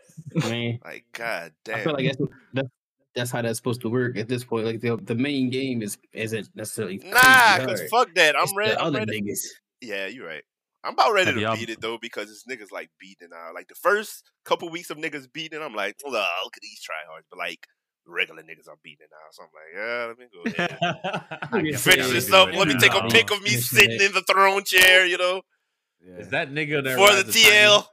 [0.49, 1.79] Man, Like, god damn.
[1.79, 2.69] I feel like that's, that's
[3.15, 4.67] that's how that's supposed to work at this point.
[4.67, 7.91] Like the the main game is isn't necessarily nah, because hard.
[7.91, 8.37] fuck that.
[8.37, 8.71] I'm It's ready.
[8.73, 9.21] the I'm other ready.
[9.23, 9.41] niggas.
[9.81, 10.43] Yeah, you're right.
[10.83, 13.55] I'm about ready to beat it though because it's niggas like beating out.
[13.55, 17.25] Like the first couple weeks of niggas beating, I'm like, oh, look at these tryhards.
[17.31, 17.67] But like
[18.07, 20.79] regular niggas are beating now, so I'm like, yeah, let me go ahead.
[21.65, 22.57] Yeah, guess Finish I this gotta up.
[22.59, 23.09] Let me take a now.
[23.11, 24.03] pic of me sitting it.
[24.03, 25.43] in the throne chair, you know,
[26.19, 27.85] Is that nigga that for the rides a TL.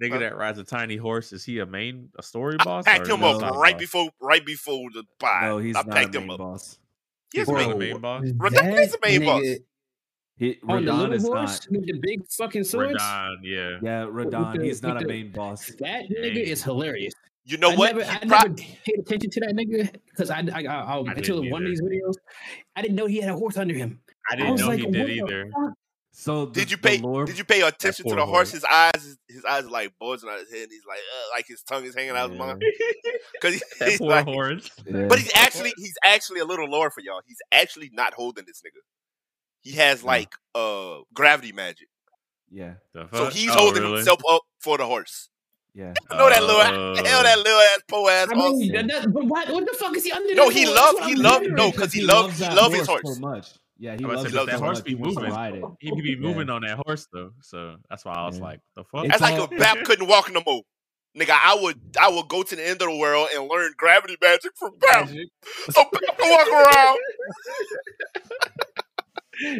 [0.00, 1.32] Nigga that rides a tiny horse?
[1.32, 2.84] Is he a main a story I boss?
[2.84, 3.80] packed or him no up right boss?
[3.80, 5.40] before right before the buy.
[5.42, 6.38] No, he's I not a main him up.
[6.38, 6.78] boss.
[7.34, 7.70] Yes, He's not man.
[7.70, 8.22] the main boss.
[8.24, 9.42] Radahn is the That main boss.
[9.42, 9.58] nigga
[10.36, 11.78] He, On the Radahn little is horse not.
[11.78, 13.02] with the big fucking swords.
[13.02, 13.70] Radahn, yeah.
[13.82, 14.56] Yeah, Radahn.
[14.58, 15.66] the- he's not with a main boss.
[15.80, 17.14] That nigga is hilarious.
[17.44, 17.96] You know I what?
[17.96, 21.12] Never, I prob- never paid attention to that nigga because I, I, I, I, I
[21.12, 22.14] until one of these videos,
[22.76, 24.00] I didn't know he had a horse under him.
[24.30, 25.50] I I didn't was know like, he did either.
[26.12, 26.20] Fuck?
[26.24, 26.98] So the, Did you pay?
[26.98, 28.50] lore- Did you pay attention to the horse?
[28.50, 28.52] horse.
[28.52, 30.62] His eyes, his eyes are like bulging out his head.
[30.64, 32.58] And he's like, uh, like his tongue is hanging out of his mouth.
[33.32, 34.70] Because that he's poor like, horse.
[34.86, 35.06] Yeah.
[35.08, 37.20] but he's actually, he's actually a little lower for y'all.
[37.26, 38.80] He's actually not holding this nigga.
[39.62, 40.08] He has No.
[40.08, 41.88] like uh gravity magic,
[42.50, 42.74] yeah,
[43.14, 43.96] so he's Oh, holding really?
[43.96, 45.28] himself up for the horse.
[45.72, 45.94] yeah.
[46.10, 48.58] I know that little, Uh, hell, that little ass po ass I horse.
[48.58, 50.34] mean, that, that, but what, what the fuck is he under?
[50.34, 50.72] No, he for?
[50.74, 51.54] loved- he I'm loved- wondering.
[51.54, 53.02] no, 'cause he loved- he that loved his horse.
[53.14, 53.48] so much.
[53.82, 54.84] Yeah, he I loves about it to say, that horse much.
[54.84, 55.24] be He moving.
[55.32, 55.64] ride it.
[55.80, 56.16] He could be Yeah.
[56.18, 58.44] moving on that horse though, so that's why I was Yeah.
[58.44, 59.04] like, the fuck.
[59.06, 60.62] It's That's like all- if Bap couldn't walk no more.
[61.18, 64.16] Nigga, I would I would go to the end of the world and learn gravity
[64.22, 65.08] magic from Bap.
[65.08, 66.98] So Bap can walk around.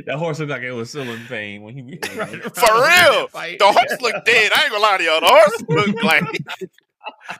[0.07, 2.75] that horse looked like it was still in pain when he was riding around For
[2.75, 3.29] real.
[3.59, 4.53] The horse looked dead.
[4.55, 5.21] I ain't gonna lie to y'all.
[5.21, 6.25] The horse looked like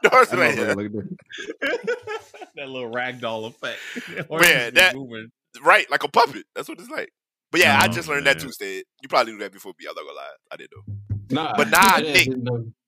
[0.03, 1.05] the horse That like motherfucker look
[2.57, 3.79] that little ragdoll effect.
[4.17, 5.31] That horse Man, that- moving.
[5.63, 6.45] Right, like a puppet.
[6.55, 7.11] That's what it's like.
[7.51, 8.85] But yeah, I Oh, just learned that too, Stead.
[9.03, 9.87] You probably knew that before me.
[9.89, 10.29] I'm not gonna lie.
[10.51, 11.17] I didn't know.
[11.31, 12.29] Nah, But nah, I Nick.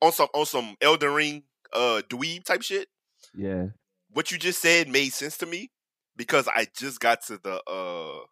[0.00, 2.88] On some on some Elden Ring uh dweeb type shit.
[3.34, 3.66] Yeah,
[4.10, 5.70] What you just said made sense to me
[6.16, 8.24] because I just got to the uh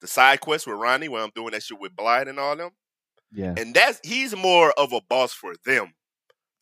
[0.00, 2.70] the side quest with Ranni where I'm doing that shit with Blaidd and all them.
[3.32, 5.92] yeah, and that's he's more of a boss for them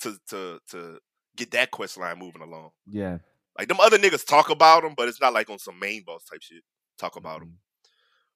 [0.01, 0.99] to to to
[1.37, 2.71] get that quest line moving along.
[2.87, 3.19] yeah.
[3.59, 6.25] Like them other niggas talk about him, but it's not like on some main boss
[6.25, 6.63] type shit.
[6.99, 7.59] Talk about him.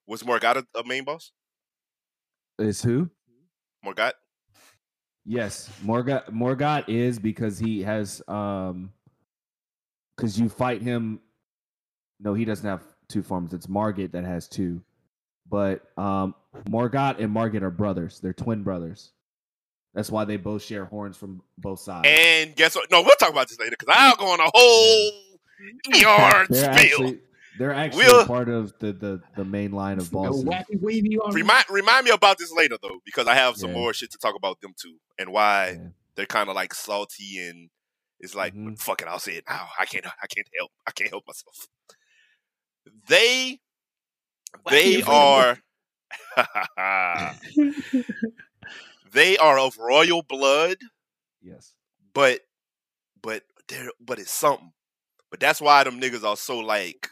[0.07, 1.31] Was Morgott a, a main boss?
[2.59, 3.09] Is who?
[3.85, 4.13] Morgott?
[5.25, 6.29] Yes, Morgott.
[6.29, 8.91] Morgott is because he has um,
[10.15, 11.19] because you fight him.
[12.19, 13.53] No, he doesn't have two forms.
[13.53, 14.81] It's Margit that has two,
[15.49, 16.35] but um,
[16.69, 18.19] Morgott and Margit are brothers.
[18.19, 19.11] They're twin brothers.
[19.93, 22.07] That's why they both share horns from both sides.
[22.09, 22.89] And guess what?
[22.91, 25.11] No, we'll talk about this later because I'll go on a whole
[25.93, 26.69] yard spiel.
[26.69, 27.19] actually
[27.59, 30.43] they're actually We'll- part of the, the the main line of The bosses.
[30.43, 33.77] wacky wavy on Remind remind me about this later though, because I have some Yeah.
[33.77, 35.87] more shit to talk about them too, and why Yeah.
[36.15, 37.69] they're kind of like salty and
[38.19, 38.79] it's like Mhm.
[38.79, 39.67] fuck it, I'll say it now.
[39.77, 41.67] I can't I can't help I can't help myself.
[43.07, 43.59] They
[44.69, 45.59] they are
[49.13, 50.77] they are of royal blood,
[51.41, 51.73] Yes.
[52.13, 52.41] but
[53.21, 54.71] but they're but it's something.
[55.29, 57.09] But that's why them niggas are so like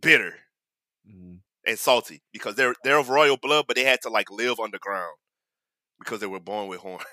[0.00, 0.34] bitter
[1.08, 1.40] Mhm.
[1.66, 5.16] and salty because they're they're of royal blood, but they had to like live underground
[5.98, 7.04] because they were born with horns.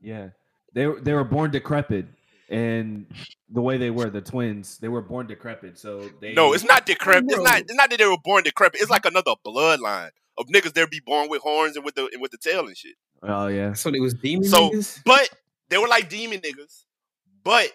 [0.00, 0.30] Yeah.
[0.74, 2.06] They were they were born decrepit
[2.50, 3.06] and
[3.48, 5.78] the way they were, the twins, they were born decrepit.
[5.78, 7.30] So they No, it's not decrepit.
[7.30, 7.60] It's not.
[7.60, 8.80] It's not that they were born decrepit.
[8.82, 10.74] It's like another bloodline of niggas.
[10.74, 12.96] They be born with horns and with the and with the tail and shit.
[13.22, 13.72] Oh yeah.
[13.72, 15.00] So they was demon So- niggas?
[15.04, 15.30] But
[15.70, 16.84] they were like demon niggas.
[17.42, 17.72] But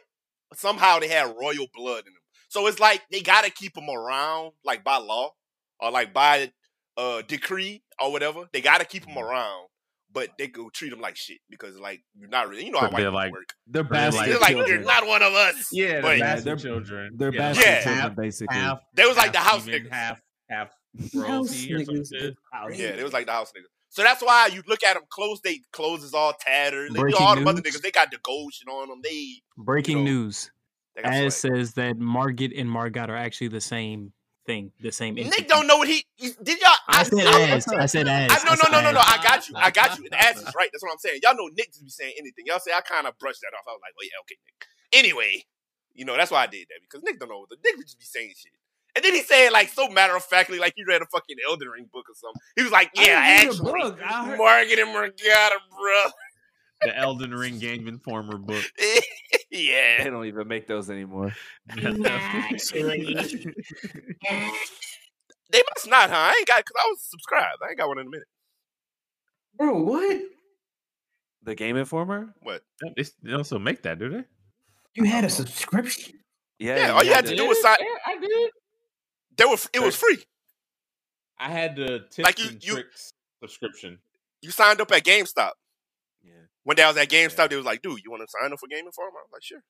[0.54, 2.19] somehow they had royal blood in them.
[2.50, 5.32] So it's like they gotta keep them around, like by law
[5.80, 6.52] or like by
[6.98, 8.50] uh decree or whatever.
[8.52, 9.68] They gotta keep them around.
[10.12, 12.66] But they go treat them like shit because like you're not really.
[12.66, 13.54] You know how But white like- work.
[13.68, 14.70] They're They're bastard like- They're like children.
[14.80, 15.68] you're not one of us.
[15.72, 17.12] Yeah, But- they're Yeah, bastard they're- children.
[17.16, 17.84] They're Yeah, bastard Yeah.
[17.84, 18.56] children, half, basically.
[18.58, 19.92] half, They was like the house demon, niggas.
[19.92, 20.70] half half
[21.00, 22.10] House royalty or some niggas.
[22.20, 22.36] shit.
[22.74, 23.70] Yeah, they was like the house niggas.
[23.92, 25.42] So that's why you look at them clothes.
[25.44, 26.90] They clothes is all tattered.
[26.92, 27.76] Like, Breaking all the other news.
[27.76, 29.02] niggas, they got the gold shit on them.
[29.04, 30.50] They, Breaking You know, news.
[31.04, 34.14] They got As says that Margit and Morgott are actually the same
[34.46, 35.16] thing, the same.
[35.16, 36.60] Nick don't know what he he- did.
[36.60, 37.68] Y'all, I said ass.
[37.68, 38.32] I said ass.
[38.32, 39.00] I, no, no, no, no, no.
[39.00, 39.56] I got you.
[39.56, 40.06] I got you.
[40.06, 40.70] And ass is right.
[40.72, 41.20] That's what I'm saying.
[41.24, 42.46] Y'all know Nick just be saying anything.
[42.48, 43.64] Y'all say I kind of brushed that off.
[43.68, 44.66] I was like, oh yeah, okay, Nick.
[44.92, 45.46] Anyway,
[45.94, 47.86] you know that's why I did that because Nick don't know what the Nick would
[47.86, 48.52] just be saying shit.
[48.96, 51.70] And then he said like so matter of factly, like he read a fucking Elden
[51.70, 52.42] Ring book or something.
[52.56, 54.00] He was like, yeah, didn't read the actually, book.
[54.04, 56.04] I heard- Market and Morgana, bro.
[56.82, 58.64] The Elden Ring Game Informer book.
[59.52, 61.34] Yeah, they don't even make those anymore.
[65.52, 66.16] They must not, huh?
[66.16, 67.58] I ain't got because I was subscribed.
[67.64, 68.28] I ain't got one in a minute.
[69.58, 70.22] Bro, what?
[71.44, 72.34] The Game Informer?
[72.42, 72.62] What?
[72.96, 74.24] They they also make that, do they?
[74.94, 76.14] You had a subscription?
[76.60, 76.76] Yeah.
[76.78, 77.78] Yeah, all you had to to- do was sign.
[77.80, 78.52] Yeah, I did.
[79.38, 79.58] They were.
[79.74, 80.18] It was free.
[81.40, 83.12] I had the tips Like you- and you- tricks
[83.42, 83.98] subscription.
[84.42, 85.52] You signed up at GameStop.
[86.66, 86.70] Yeah.
[86.70, 87.50] One day I was at GameStop.
[87.50, 89.44] They was like, "Dude, you want to sign up for Game Informer?" I was like,
[89.44, 89.64] "Sure."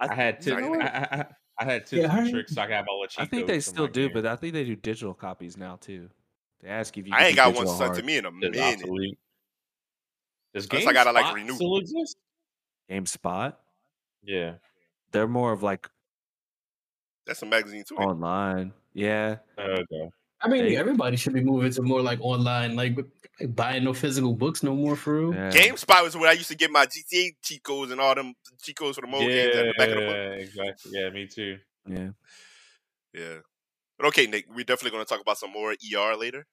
[0.00, 0.80] I had You know?
[0.80, 1.26] I, I, I,
[1.60, 2.54] I had tips Yeah, I and tricks.
[2.54, 4.14] So I could have all the cheat I think they still do, game.
[4.14, 6.08] but I think they do digital copies now too.
[6.60, 7.12] They ask if you.
[7.14, 8.04] I ain't got one sent to hard.
[8.04, 8.58] me in a It's minute.
[8.82, 9.18] obsolete.
[10.54, 11.54] Does Unless I gotta, like, GameSpot renew.
[11.54, 12.16] Still exist?
[12.90, 13.54] GameSpot.
[14.22, 14.54] Yeah.
[15.12, 15.88] They're more of like
[17.26, 17.96] That's a magazine too.
[17.96, 18.72] online.
[18.94, 19.36] Yeah.
[19.58, 20.10] Oh, okay.
[20.40, 22.96] I mean, They- everybody should be moving to more like online, like,
[23.40, 25.34] like buying no physical books no more for real.
[25.34, 25.50] yeah.
[25.50, 28.76] GameSpot was where I used to get my GTA cheat codes and all them cheat
[28.76, 30.14] codes for the mobile games at the back of the book.
[30.14, 30.92] Yeah, exactly.
[30.94, 31.58] Yeah, me too.
[31.88, 32.10] Yeah.
[33.12, 33.38] Yeah.
[33.96, 36.46] But okay, Nick, we're definitely gonna talk about some more ER later.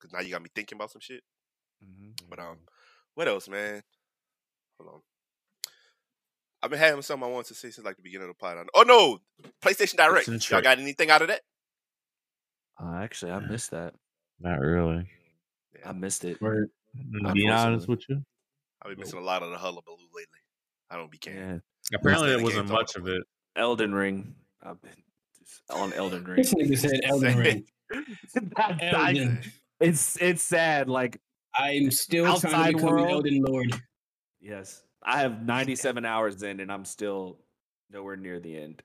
[0.00, 1.22] Cause now you got me thinking about some shit.
[1.84, 2.18] Mhm.
[2.28, 2.58] But um,
[3.14, 3.82] what else, man?
[4.78, 5.00] Hold on.
[6.62, 8.66] I've been having something I wanted to say since like the beginning of the pod.
[8.74, 9.20] Oh no,
[9.62, 10.28] PlayStation Direct.
[10.28, 11.40] and Y'all got anything out of that?
[12.82, 13.94] Uh, actually, I missed that.
[14.40, 15.06] Not really.
[15.84, 16.38] I missed it.
[16.40, 16.66] Right.
[17.24, 18.22] To be honest with you,
[18.82, 20.38] I've been missing a lot of the hullabaloo lately.
[20.90, 21.38] I don't be caring.
[21.38, 21.98] Yeah.
[21.98, 23.22] apparently the there wasn't much of it.
[23.56, 24.34] Elden Ring.
[24.62, 24.92] I've been
[25.38, 26.36] just on Elden Ring.
[26.36, 27.64] This nigga said Elden Ring.
[28.80, 29.40] Elden.
[29.80, 30.88] it's it's sad.
[30.88, 31.20] Like
[31.54, 33.10] I'm still trying Outside to become world.
[33.10, 33.80] Elden Lord.
[34.40, 37.38] yes, I have 97 hours in, and I'm still
[37.90, 38.82] nowhere near the end.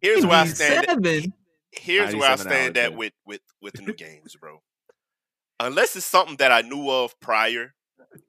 [0.00, 0.86] Here's where I stand.
[0.88, 1.32] Seven.
[1.72, 4.62] Here's where I stand at with with with new games, bro.
[5.60, 7.74] Unless it's something that I knew of prior,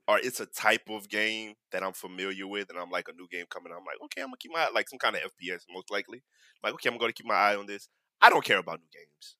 [0.07, 3.27] or it's a type of game that I'm familiar with, and I'm like a new
[3.31, 5.63] game coming, I'm like, okay, I'm gonna keep my eye- like some kind of FPS,
[5.69, 6.23] most likely.
[6.63, 7.89] Like, okay, I'm gonna keep my eye on this.
[8.21, 9.35] I don't care about new games.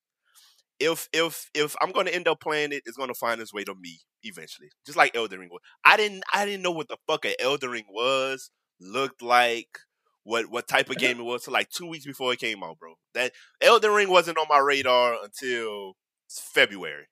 [0.80, 3.74] If if if I'm gonna end up playing it, it's gonna find its way to
[3.74, 4.68] me eventually.
[4.84, 5.60] Just like Elden Ring was.
[5.84, 8.50] I didn't I didn't know what the fuck a Elden Ring was,
[8.80, 9.78] looked like,
[10.24, 11.44] what what type of game it was.
[11.44, 12.94] So like two weeks before it came out, bro.
[13.14, 15.94] That Elden Ring wasn't on my radar until
[16.28, 17.06] February.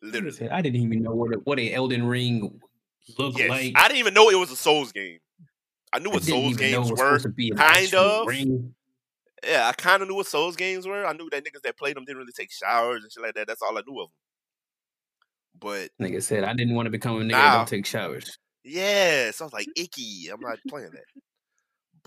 [0.00, 0.48] Literally.
[0.48, 2.60] I didn't even know what a, what a Elden Ring
[3.18, 3.50] looked Yes.
[3.50, 3.72] like.
[3.74, 5.18] I didn't even know it was a Souls game.
[5.92, 7.18] I knew I what didn't Souls even know it games were.
[7.18, 8.26] to an kind of.
[8.28, 8.74] Ring.
[9.44, 11.06] Yeah, I kind of knew what Souls games were.
[11.06, 13.46] I knew that niggas that played them didn't really take showers and shit like that.
[13.46, 14.14] That's all I knew of them.
[15.60, 17.38] But Nigga said I didn't want to become a nigga Nah.
[17.50, 18.38] that don't take showers.
[18.64, 20.28] yeah, so I was like, icky.
[20.32, 21.22] I'm not playing that.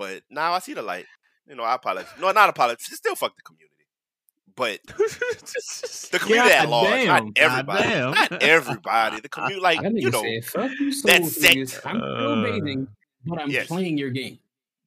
[0.01, 1.05] But now I see the light.
[1.47, 2.09] You know, I apologize.
[2.19, 2.85] No, not apologize.
[2.85, 3.67] Still fuck the community.
[4.55, 7.51] But the community at God large, not damn.
[7.51, 8.11] everybody, damn.
[8.11, 9.21] not everybody.
[9.21, 11.85] The community, like you know, said, "Fuck you, that sect.
[11.85, 12.87] I'm still bathing,
[13.25, 13.67] but I'm yes.
[13.67, 14.39] playing your game."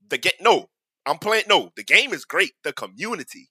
[0.08, 0.32] the game.
[0.40, 0.68] No,
[1.06, 1.44] I'm playing.
[1.48, 2.52] No, the game is great.
[2.64, 3.50] The community,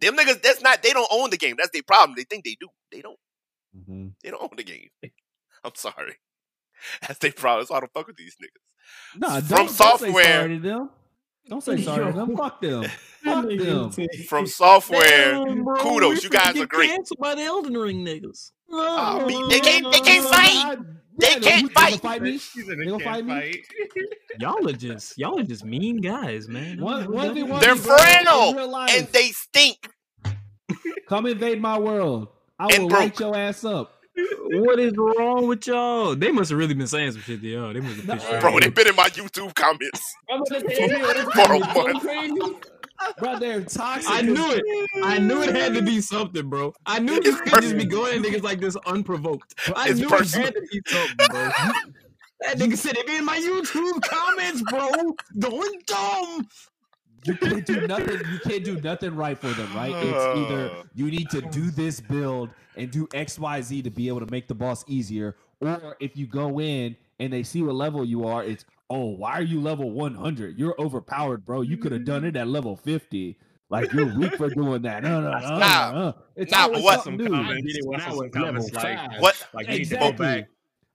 [0.00, 0.42] them niggas.
[0.42, 0.82] That's not.
[0.82, 1.56] They don't own the game.
[1.56, 2.14] That's their problem.
[2.16, 2.68] They think they do.
[2.92, 3.18] They don't.
[3.76, 4.08] Mm-hmm.
[4.22, 4.88] They don't own the game.
[5.64, 6.16] I'm sorry.
[7.02, 7.62] That's their problem.
[7.62, 8.69] That's why I don't fuck with these niggas.
[9.16, 10.90] Nah, From don't, don't software- say sorry to them.
[11.48, 12.36] Don't say sorry to them.
[12.36, 12.84] Fuck them.
[13.24, 13.90] Fuck them.
[13.90, 16.22] FromSoftware, Damn, bro, kudos.
[16.22, 16.90] You guys are great.
[16.90, 18.52] Canceled by the Elden Ring niggas.
[18.72, 20.78] Ah, me- they can't- they can't fight.
[21.18, 22.00] They can't gonna fight.
[22.00, 22.40] fight me.
[22.56, 23.62] They gonna fight me.
[24.38, 26.80] Y'all are just y'all are just mean guys, man.
[26.80, 29.90] One, one thing, one They're thing, bro, frail, real and they stink.
[31.08, 32.28] come invade my world.
[32.58, 33.00] I And will broke.
[33.00, 33.99] light your ass up.
[34.16, 36.14] What is wrong with y'all?
[36.16, 37.72] They must have really been saying some shit to y'all.
[37.72, 40.14] They must have No, pissed y'all Bro, they've been in my YouTube comments.
[40.30, 42.56] I'm gonna say, "Yeah, For a month.
[43.18, 44.10] Bro, they're toxic.
[44.10, 44.62] I knew it.
[45.02, 46.74] I knew it had to be something, bro.
[46.84, 49.54] I knew you could just be going at niggas like this unprovoked.
[49.74, 50.48] I It's knew personal.
[50.48, 51.48] it had to be something, bro.
[52.40, 54.90] that nigga said it be in my YouTube comments, bro.
[55.38, 56.46] Going dumb.
[57.24, 58.18] You can't do nothing.
[58.32, 59.92] You can't do nothing right for them, right?
[59.94, 60.82] It's either Uh.
[60.94, 64.30] you need to do this build and do X, Y, Z to be able to
[64.30, 68.24] make the boss easier, or if you go in and they see what level you
[68.26, 70.58] are, it's oh, why are you level one hundred?
[70.58, 71.60] You're overpowered, bro.
[71.60, 73.36] You could have done it at level fifty.
[73.68, 75.02] Like you're weak for doing that.
[75.04, 75.58] No, no, no.
[75.58, 75.92] Nah.
[75.92, 76.14] no.
[76.34, 77.28] It's Nah, but what- Some new.
[77.28, 77.50] comments,
[77.84, 79.20] I what's did some it comments level like, five.
[79.22, 79.46] What?
[79.52, 80.46] like you need to go Exactly.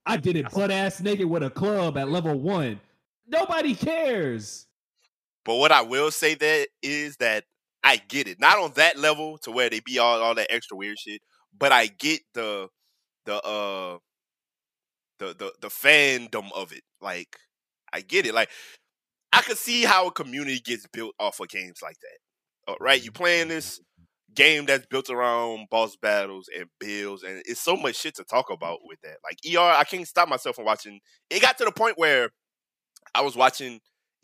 [0.07, 2.79] I did it butt ass naked with a club at level one.
[3.27, 4.67] Nobody cares.
[5.45, 7.45] But what I will say that is that
[7.83, 8.39] I get it.
[8.39, 11.21] Not on that level to where they be all all that extra weird shit,
[11.57, 12.67] but I get the
[13.25, 13.99] the uh
[15.19, 16.83] the the the fandom of it.
[16.99, 17.37] Like
[17.93, 18.33] I get it.
[18.33, 18.49] Like
[19.31, 22.73] I could see how a community gets built off of games like that.
[22.73, 23.03] Uh, right?
[23.03, 23.79] You playing this
[24.33, 28.49] game that's built around boss battles and builds, and it's so much shit to talk
[28.49, 29.17] about with that.
[29.23, 30.99] Like ER, I can't stop myself from watching.
[31.29, 32.29] It got to the point where
[33.13, 33.79] I was watching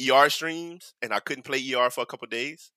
[0.10, 2.72] ER streams and I couldn't play ER for a couple days.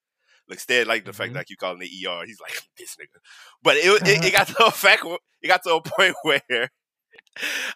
[0.49, 1.13] Like instead, like the Mm-hmm.
[1.13, 3.19] fact like you calling it ER, he's like this nigga.
[3.63, 5.05] But it, it it got to a fact.
[5.43, 6.71] It got to a point where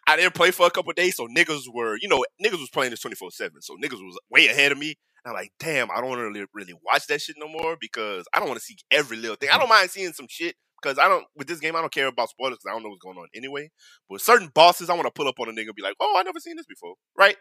[0.07, 2.91] I didn't play for a couple days, so niggas were, you know, niggas was playing
[2.91, 4.95] this twenty four seven, so niggas was way ahead of me.
[5.25, 7.77] And I'm like, damn, I don't want to really, really watch that shit no more
[7.81, 9.51] because I don't want to see every little thing.
[9.53, 11.75] I don't mind seeing some shit because I don't with this game.
[11.77, 13.71] I don't care about spoilers because I don't know what's going on anyway.
[14.09, 16.15] But certain bosses, I want to pull up on a nigga and be like, oh,
[16.17, 17.37] I never seen this before, right?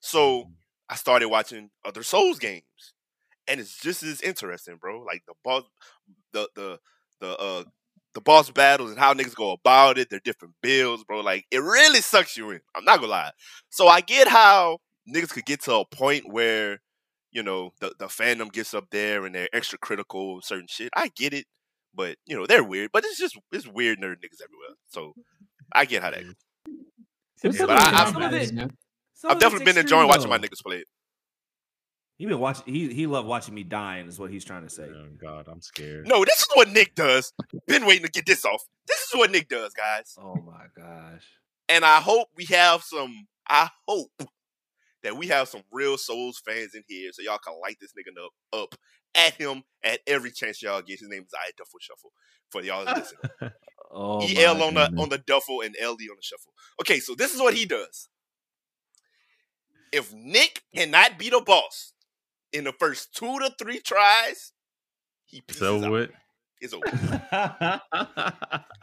[0.00, 0.44] So
[0.90, 2.62] I started watching other Souls games,
[3.46, 5.00] and it's just as interesting, bro.
[5.02, 5.64] Like the boss,
[6.32, 6.78] the the
[7.20, 7.64] the uh
[8.14, 11.20] the boss battles and how niggas go about it, their different builds, bro.
[11.20, 12.60] Like it really sucks you in.
[12.74, 13.30] I'm not gonna lie.
[13.70, 14.78] So I get how
[15.08, 16.80] niggas could get to a point where
[17.32, 20.90] you know the the fandom gets up there and they're extra critical of certain shit.
[20.96, 21.44] I get it,
[21.94, 22.90] but you know they're weird.
[22.92, 24.76] But it's just it's weird nerd niggas everywhere.
[24.88, 25.12] So
[25.72, 26.24] I get how that.
[26.24, 26.34] goes.
[27.54, 28.12] Yeah, but I- to I-
[29.22, 29.30] talk about it, man.
[29.30, 30.86] Some I've definitely been extreme, enjoying watching my niggas play it.
[32.18, 32.72] He been watching.
[32.72, 34.08] He he loved watching me dying.
[34.08, 34.88] Is what he's trying to say.
[34.88, 36.08] Oh God, I'm scared.
[36.08, 37.32] No, this is what Nick does.
[37.66, 38.64] Been waiting to get this off.
[38.88, 40.16] This is what Nick does, guys.
[40.20, 41.24] Oh my gosh.
[41.68, 43.28] And I hope we have some.
[43.48, 44.10] I hope
[45.04, 48.24] that we have some real Souls fans in here, so y'all can light this nigga
[48.24, 48.74] up, up
[49.14, 50.98] at him at every chance y'all get.
[50.98, 52.12] His name is I Duffel Shuffle
[52.50, 53.18] for y'all that listen.
[53.90, 56.52] Oh EL my on the on the duffel and LD on the shuffle.
[56.78, 58.10] Okay, so this is what he does.
[59.92, 61.92] If Nick cannot beat a boss
[62.52, 64.52] in the first two to three tries,
[65.24, 65.90] he pieces So out.
[65.90, 66.10] what?
[66.60, 66.86] It's over.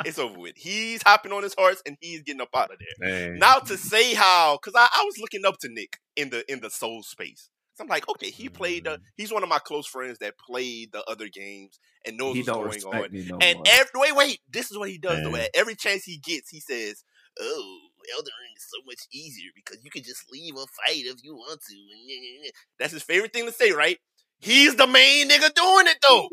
[0.06, 0.56] It's over with.
[0.56, 3.10] He's hopping on his horse and he's getting up out of there.
[3.32, 3.39] Dang.
[3.39, 6.60] Now to say how, because I, I was looking up to Nick in the in
[6.62, 7.49] the soul space.
[7.74, 8.86] So I'm like, okay, he played.
[8.86, 12.39] The, he's one of my close friends that played the other games and knows he
[12.41, 13.12] what's don't going on.
[13.12, 13.64] me no And more.
[13.68, 15.36] every wait, wait, this is what he does though.
[15.36, 17.03] At every chance he gets, he says,
[17.39, 17.80] "Oh,
[18.14, 21.36] Elden Ring is so much easier because you can just leave a fight if you
[21.36, 23.97] want to." And That's his favorite thing to say, right?
[24.39, 26.30] He's the main nigga doing it though.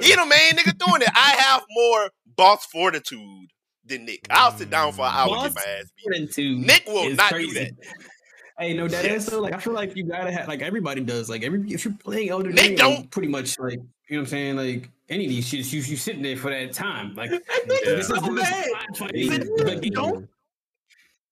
[0.00, 1.08] he the main nigga doing it.
[1.14, 3.48] I have more boss fortitude
[3.84, 4.26] than Nick.
[4.30, 5.90] I'll sit down for an hour and get my ass
[6.36, 6.66] beat.
[6.66, 7.48] Nick will is not crazy.
[7.48, 7.72] do that.
[8.58, 11.30] Hey, no, that is so like I feel like you gotta have like everybody does.
[11.30, 12.94] Like every if you're playing Elden Nick Ring, don't.
[12.96, 13.80] like, pretty much like you
[14.10, 14.56] know what I'm saying.
[14.56, 17.14] Like any of these shits, you you sitting there for that time.
[17.14, 17.38] Like Yeah.
[17.66, 18.96] this is so the bad.
[18.98, 19.14] fight.
[19.14, 20.28] He said, But you don't.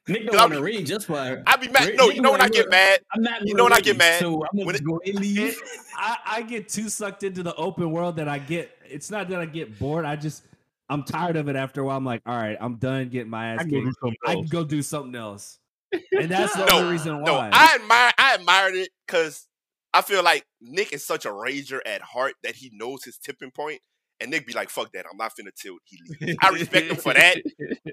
[0.08, 1.42] Nick don't I'll want to read just by.
[1.46, 1.94] I be mad.
[1.96, 3.00] No, Nick you know when I get mad.
[3.14, 3.46] I'm not.
[3.46, 4.20] You know when I get mad?
[4.20, 5.60] So I'm When gonna it- go and leave.
[5.96, 8.70] I, I get too sucked into the open world that I get.
[8.88, 10.04] It's not that I get bored.
[10.04, 10.44] I just
[10.88, 11.96] I'm tired of it after a while.
[11.98, 13.88] I'm like, all right, I'm done getting my ass I kicked.
[14.26, 15.58] I can go do something else.
[16.18, 17.36] And that's the No, only reason No.
[17.36, 18.12] I admire.
[18.18, 19.46] I admired it because
[19.94, 23.50] I feel like Nick is such a rager at heart that he knows his tipping
[23.50, 23.80] point,
[24.20, 26.38] and Nick be like, "Fuck that, I'm not finna tilt." He leaves.
[26.42, 27.38] I respect him for that.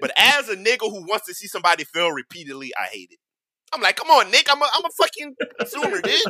[0.00, 3.18] But as a nigga who wants to see somebody fail repeatedly, I hate it.
[3.72, 4.46] I'm like, come on, Nick.
[4.50, 6.20] I'm a, I'm a fucking consumer, dude.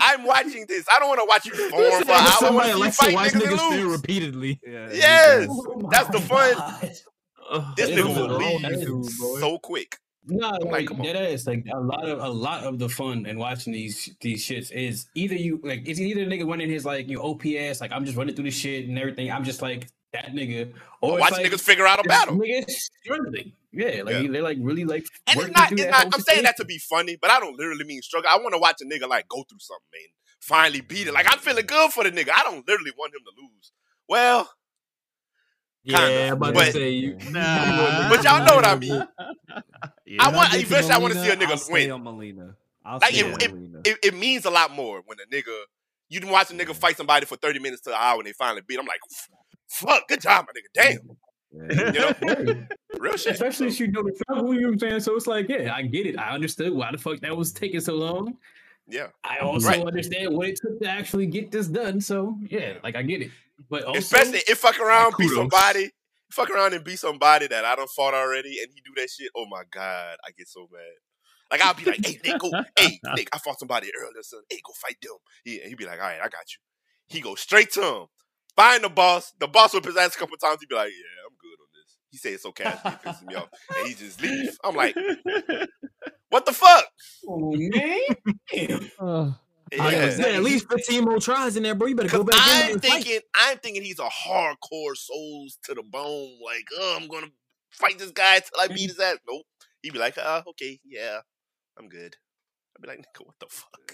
[0.00, 0.84] I'm watching this.
[0.94, 2.48] I don't want to watch you perform for an hour.
[2.48, 3.98] I want to see you fight niggas and lose.
[3.98, 4.60] repeatedly.
[4.66, 5.48] Yeah, Yes.
[5.50, 6.54] Oh that's the fun.
[6.54, 7.74] God.
[7.76, 9.06] This It nigga will leave YouTube,
[9.40, 9.96] so quick.
[10.30, 13.38] No, like, like, that is like a lot of a lot of the fun and
[13.38, 17.08] watching these these shits is either you like it's either the nigga running his like
[17.08, 20.32] you OPS like I'm just running through the shit and everything I'm just like that
[20.32, 22.40] nigga or it's Watch like, niggas figure out a battle.
[23.02, 24.30] struggling yeah like Yeah.
[24.30, 27.16] they're like really like And it's not, it's not I'm saying that to be funny,
[27.20, 28.30] but I don't literally mean struggle.
[28.32, 30.08] I want to watch a nigga like go through something, man.
[30.40, 31.14] Finally beat it.
[31.14, 32.30] Like I'm feeling good for the nigga.
[32.34, 33.72] I don't literally want him to lose.
[34.08, 34.50] Well,
[35.84, 37.16] Yeah, Kinda, I'm about but- to say you.
[37.30, 38.08] Nah.
[38.10, 39.02] But y'all know what I mean.
[40.04, 40.22] Yeah.
[40.24, 41.90] I want- get to eventually I wanna see a nigga I'll win.
[41.90, 42.56] on Melina.
[42.84, 45.54] I'll Like, it- it- it, it means a lot more when a nigga
[46.08, 48.32] you didn't watch a nigga fight somebody for 30 minutes to an hour and they
[48.32, 48.78] finally beat.
[48.78, 49.00] I'm like,
[49.68, 50.72] fuck, good job, my nigga.
[50.74, 51.16] Damn.
[51.52, 51.92] Yeah.
[51.92, 52.66] You know?
[52.98, 53.32] Real shit.
[53.34, 55.48] especially So, if you know the struggle you know what I'm saying so it's like
[55.48, 58.36] yeah I get it I understood why the fuck that was taking so long
[58.88, 59.08] yeah.
[59.24, 59.80] I also Right.
[59.86, 63.30] understand what it took to actually get this done so yeah like I get it
[63.70, 65.36] but also Especially if fuck around, beat kudos.
[65.36, 65.90] somebody,
[66.30, 69.30] fuck around and be somebody that I don't fought already, and he do that shit.
[69.36, 70.82] Oh my god, I get so mad.
[71.50, 74.42] Like I'll be like, hey Nick, go, hey Nick, I fought somebody earlier, son.
[74.50, 75.16] Hey, go fight them.
[75.44, 76.60] He and he be like, all right, I got you.
[77.08, 78.06] He go straight to him,
[78.56, 79.32] find the boss.
[79.40, 80.60] The boss will his ass a couple times.
[80.60, 81.96] He'd be like, yeah, I'm good on this.
[82.10, 84.58] He say it so casually, it pisses me off, and he just leave.
[84.64, 84.96] I'm like,
[86.30, 86.86] what the fuck?
[87.28, 88.00] oh man
[89.70, 89.80] Damn.
[89.80, 90.26] Uh, Yeah.
[90.36, 91.88] at least 15 more tries in there, bro.
[91.88, 92.92] You better go back in I'm and fight.
[93.04, 96.38] thinking, I'm thinking he's a hardcore souls to the bone.
[96.44, 97.28] Like, oh, I'm gonna
[97.70, 99.18] fight this guy till I beat his ass.
[99.28, 99.42] Nope.
[99.82, 101.18] He'd be like, uh, okay, yeah,
[101.78, 102.16] I'm good.
[102.76, 103.92] I'd be like, nigga, what the fuck?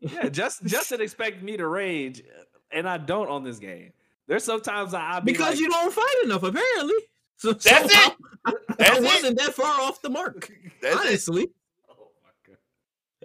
[0.00, 2.22] Yeah, yeah, just Justin expect me to rage,
[2.70, 3.92] and I don't on this game.
[4.26, 6.94] There's sometimes I I be Because like, you don't fight enough, apparently.
[7.36, 8.12] So, so That's it.
[8.44, 10.50] I, That's I wasn't that far off the mark.
[10.82, 11.40] That's honestly.
[11.42, 11.52] My god.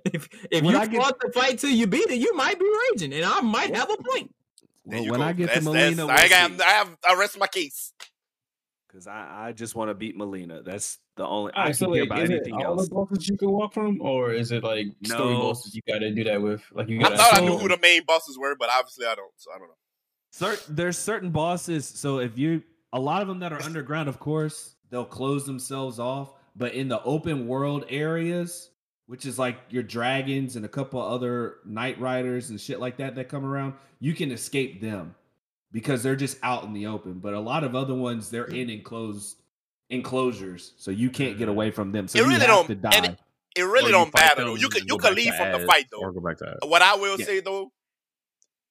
[0.13, 2.59] If, if When you I get- fought the fight till you beat it, you might
[2.59, 4.33] be raging, and I might have a point.
[4.85, 5.25] Well, when go.
[5.25, 6.61] I get that's, to that's- Malenia, I, got.
[6.61, 7.93] I have, I rest my case.
[8.87, 10.63] Because I, I just want to beat Malenia.
[10.63, 11.53] That's the only.
[11.53, 12.89] I Alright, can so care like, about is it anything all else.
[12.89, 15.39] the bosses you can walk from, or is it like story No.
[15.39, 16.61] bosses you got to do that with?
[16.73, 17.17] Like you I got.
[17.17, 19.31] thought I knew who the main bosses were, but obviously I don't.
[19.37, 19.75] So I don't know.
[20.31, 21.87] Certain there's certain bosses.
[21.87, 25.97] So if you a lot of them that are underground, of course, they'll close themselves
[25.97, 26.33] off.
[26.55, 28.69] But in the open world areas,
[29.07, 33.15] which is like your dragons and a couple other night riders and shit like that
[33.15, 35.15] that come around, you can escape them
[35.71, 37.19] because they're just out in the open.
[37.19, 39.37] But a lot of other ones, they're in enclosed
[39.89, 41.51] enclosures, so you can't get mm-hmm.
[41.51, 42.07] away from them.
[42.07, 43.05] So It you really have don't- to die.
[43.05, 43.19] it-
[43.55, 44.55] It really don't matter though.
[44.55, 45.99] You and could you go could leave from the fight though.
[45.99, 46.59] Or go back to ads.
[46.63, 47.25] What I will Yeah.
[47.25, 47.71] say though,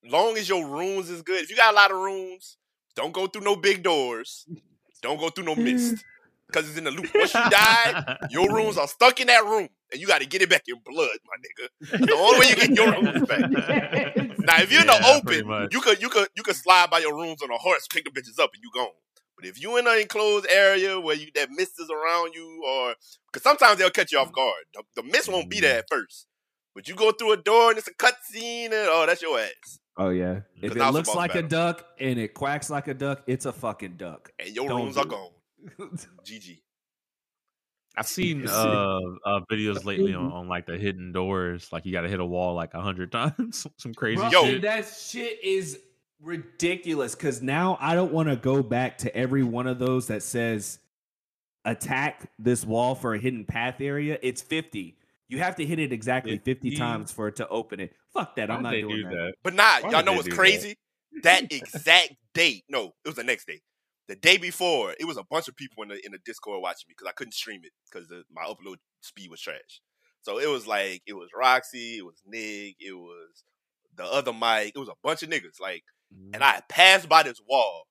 [0.05, 2.57] long as your runes is good, if you got a lot of runes,
[2.97, 4.45] don't go through no big doors.
[5.01, 6.05] Don't go through no mist.
[6.49, 7.09] Because it's in the loop.
[7.15, 9.71] Once you die, your runes are stuck in that room.
[9.93, 12.07] And you gotta get it back in blood, my nigga.
[12.07, 14.39] The only way you get your runes back.
[14.39, 17.15] Now if you're in the open, you could you could you could slide by your
[17.15, 18.89] rooms on a horse, pick the bitches up, and you gone.
[19.37, 22.95] But if you in an enclosed area where you that mist is around you, or
[23.31, 24.65] because sometimes they'll catch you off guard.
[24.75, 26.27] The, the mist won't be there at first,
[26.75, 29.79] but you go through a door and it's a cutscene, and oh, that's your ass.
[29.97, 30.41] Oh yeah.
[30.61, 32.95] If it now it's a looks boss like a duck and it quacks like a
[32.95, 34.31] duck, it's a fucking duck.
[34.39, 35.09] and your Don't runes are it.
[35.09, 35.31] gone.
[36.25, 36.61] GG.
[37.97, 41.69] I've seen uh, uh videos lately on, on like the hidden doors.
[41.73, 43.67] Like you got to hit a wall like a hundred times.
[43.77, 44.45] Some crazy Bro, Yo.
[44.45, 44.63] shit.
[44.63, 45.79] that shit is
[46.21, 50.23] ridiculous because now I don't want to go back to every one of those that
[50.23, 50.79] says
[51.65, 54.19] attack this wall for a hidden path area.
[54.23, 54.97] It's 50.
[55.29, 56.77] You have to hit it exactly 50 50?
[56.77, 57.95] times for it to open it.
[58.13, 58.51] Fuck that.
[58.51, 59.11] I'm not doing do that.
[59.11, 59.35] that?
[59.43, 60.37] But nah, y'all know they what's do that?
[60.37, 60.77] crazy?
[61.23, 62.65] That exact date.
[62.69, 63.61] No, it was the next day.
[64.09, 66.87] The day before, it was a bunch of people in the in the Discord watching
[66.89, 69.81] me because I couldn't stream it because my upload speed was trash.
[70.23, 73.45] So it was like it was Roxy, it was Nig, it was
[73.97, 75.61] the other Mike, it was a bunch of niggas.
[75.61, 75.83] Like,
[76.33, 77.85] and I passed by this wall,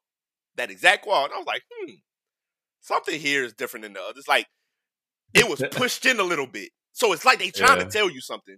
[0.56, 1.94] that exact wall, and I was like, hmm,
[2.82, 4.28] something here is different than the others.
[4.28, 4.48] Like,
[5.34, 7.86] it was pushed in a little bit, so it's like they trying Yeah.
[7.86, 8.58] to tell you something.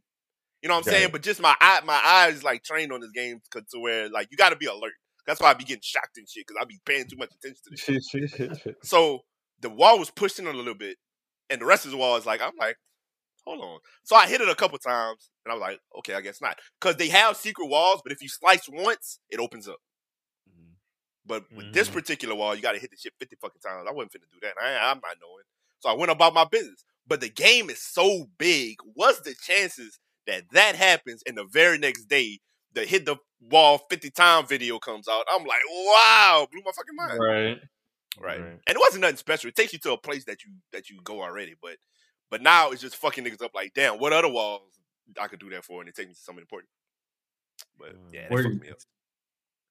[0.61, 0.99] You know what I'm Right.
[1.01, 1.09] saying?
[1.11, 4.37] But just my eye, my eyes like trained on this game to where like you
[4.37, 4.93] got to be alert.
[5.27, 7.61] That's why I be getting shocked and shit because I be paying too much attention
[7.65, 7.81] to this.
[8.09, 8.75] shit.
[8.83, 9.21] So
[9.61, 10.97] the wall was pushed in a little bit,
[11.49, 12.77] and the rest of the wall is like I'm like,
[13.45, 13.79] hold on.
[14.03, 16.59] So I hit it a couple times, and I was like, okay, I guess not,
[16.79, 19.79] because they have secret walls, but if you slice once, it opens up.
[21.25, 21.93] But with this Mhm.
[21.93, 23.87] particular wall, you got to hit the shit fifty fucking times.
[23.87, 24.55] I wasn't finna do that.
[24.61, 25.43] I, I'm not knowing.
[25.79, 26.83] So I went about my business.
[27.07, 28.77] But the game is so big.
[28.93, 32.39] What's the chances that that happens and the very next day
[32.73, 33.17] the hit the
[33.49, 35.25] wall 50 time video comes out?
[35.31, 37.19] I'm like, wow, blew my fucking mind.
[37.19, 37.59] Right.
[38.19, 38.39] Right.
[38.41, 38.59] Right.
[38.67, 39.47] And it wasn't nothing special.
[39.49, 41.55] It takes you to a place that you that you go already.
[41.61, 41.77] But
[42.29, 44.61] but now it's just fucking niggas up like, damn, what other walls
[45.19, 45.81] I could do that for?
[45.81, 46.69] And it takes me to something important.
[47.79, 48.77] But yeah, that fucked me up.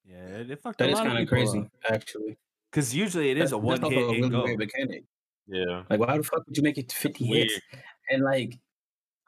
[0.04, 1.68] Yeah, it fucked That a is kind of crazy, up.
[1.88, 2.36] actually.
[2.70, 4.56] Because usually it is a That's- one hit a go.
[4.56, 5.04] mechanic.
[5.46, 5.82] Yeah.
[5.90, 7.60] Like, why the fuck would you make it to 50 hits?
[8.10, 8.58] And like,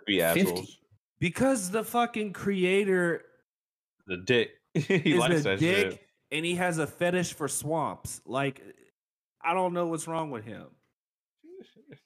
[0.07, 0.81] Be 50.
[1.21, 3.25] Because the fucking creator
[4.07, 4.51] The dick.
[4.75, 6.07] he is likes a that dick shit.
[6.31, 8.21] and he has a fetish for swamps.
[8.27, 8.61] Like,
[9.43, 10.67] I don't know what's wrong with him.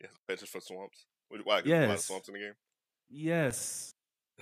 [0.00, 1.06] Yeah, fetish for swamps.
[1.28, 1.36] Why?
[1.38, 2.04] 'Cause there's a lot of Yes.
[2.06, 2.54] swamps in the game.
[3.08, 3.94] Yes.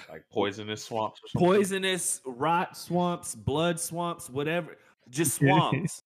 [0.08, 1.46] Like poisonous swamps or something.
[1.48, 4.78] Poisonous rot swamps, blood swamps, whatever.
[5.10, 6.02] Just swamps.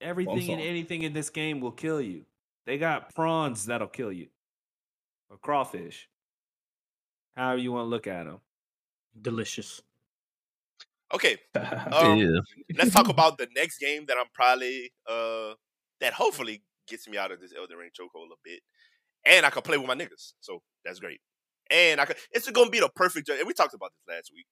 [0.00, 2.24] Everything and anything in this game will kill you.
[2.64, 4.28] They got prawns that'll kill you.
[5.28, 6.08] Or crawfish.
[7.36, 8.40] However you want to look at them.
[9.20, 9.82] Delicious.
[11.14, 12.40] Okay, um, Yeah.
[12.76, 15.54] let's talk about the next game that I'm probably uh
[16.00, 18.60] that hopefully gets me out of this Elden Ring chokehold a bit,
[19.24, 21.20] and I can play with my niggas, so that's great.
[21.70, 23.28] And I could, it's gonna be the perfect.
[23.28, 24.46] And we talked about this last week,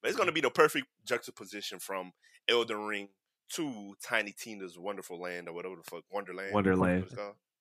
[0.00, 2.12] but it's gonna be the perfect juxtaposition from
[2.48, 3.08] Elden Ring
[3.54, 6.52] to Tiny Tina's Wonderful Land or whatever the fuck Wonderland.
[6.52, 7.06] Wonderland.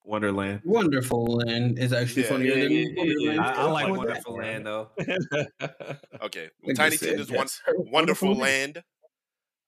[0.03, 0.59] What it's called.
[0.61, 0.61] Wonderland.
[0.65, 2.97] Wonderful Land is actually Yeah, funnier yeah, than yeah, yeah, yeah.
[2.97, 3.39] Wonderland.
[3.41, 4.39] I, I like Wonderful that.
[4.39, 4.89] Land though.
[6.21, 8.83] Okay, Like Tiny you said, Tina's Won- yes, Wonderful Land.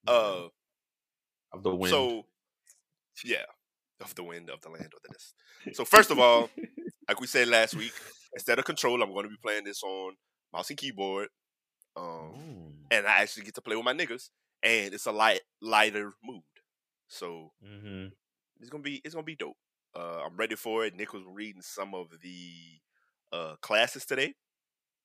[0.07, 0.47] Uh,
[1.53, 1.89] of the wind.
[1.89, 2.23] So,
[3.23, 3.45] yeah,
[4.01, 5.33] of the wind, of the land, of the this.
[5.75, 6.49] So first of all,
[7.07, 7.93] like we said last week,
[8.33, 10.13] instead of control, I'm going to be playing this on
[10.51, 11.29] mouse and keyboard.
[11.95, 12.73] Um, Ooh.
[12.91, 14.29] and I actually get to play with my niggas,
[14.63, 16.41] and it's a light lighter mood.
[17.07, 18.11] So Mhm.
[18.59, 19.57] it's gonna be it's gonna be dope.
[19.95, 20.95] Uh, I'm ready for it.
[20.95, 22.51] Nick was reading some of the
[23.31, 24.33] uh, classes today,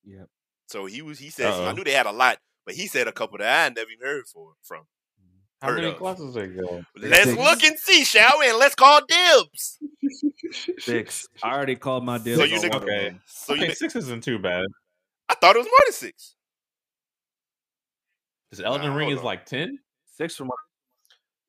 [0.05, 0.27] Yep.
[0.67, 3.13] so he was he said I knew they had a lot, but he said a
[3.13, 4.85] couple that I never even heard for from.
[5.61, 5.97] How Heard many of.
[5.99, 6.85] classes they go?
[6.97, 7.37] Let's Six.
[7.37, 8.49] look and see, shall we?
[8.49, 9.79] And let's call dibs.
[10.79, 11.27] Six.
[11.43, 12.39] I already called my dibs.
[12.39, 13.19] So you nigga- Okay.
[13.27, 14.65] So you, okay, six isn't too bad.
[15.29, 16.37] I thought it was more than six.
[18.51, 19.25] Because Elden Nah, Ring is on.
[19.25, 19.81] like ten.
[20.17, 20.59] Six from what?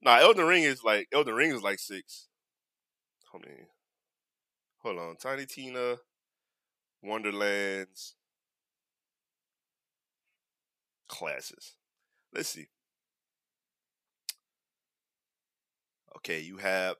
[0.01, 2.28] Nah, Elden Ring is like Elden Ring is like six.
[3.31, 3.67] Hold on,
[4.79, 5.15] hold on.
[5.17, 5.97] Tiny Tina,
[7.03, 8.15] Wonderlands,
[11.09, 11.75] classes.
[12.33, 12.67] Let's see.
[16.17, 16.95] Okay, you have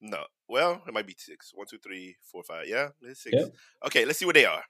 [0.00, 0.24] no.
[0.48, 1.52] Well, it might be six.
[1.54, 2.66] One, two, three, four, five.
[2.68, 3.34] Yeah, it's six.
[3.36, 3.54] Yep.
[3.86, 4.62] Okay, let's see what they are.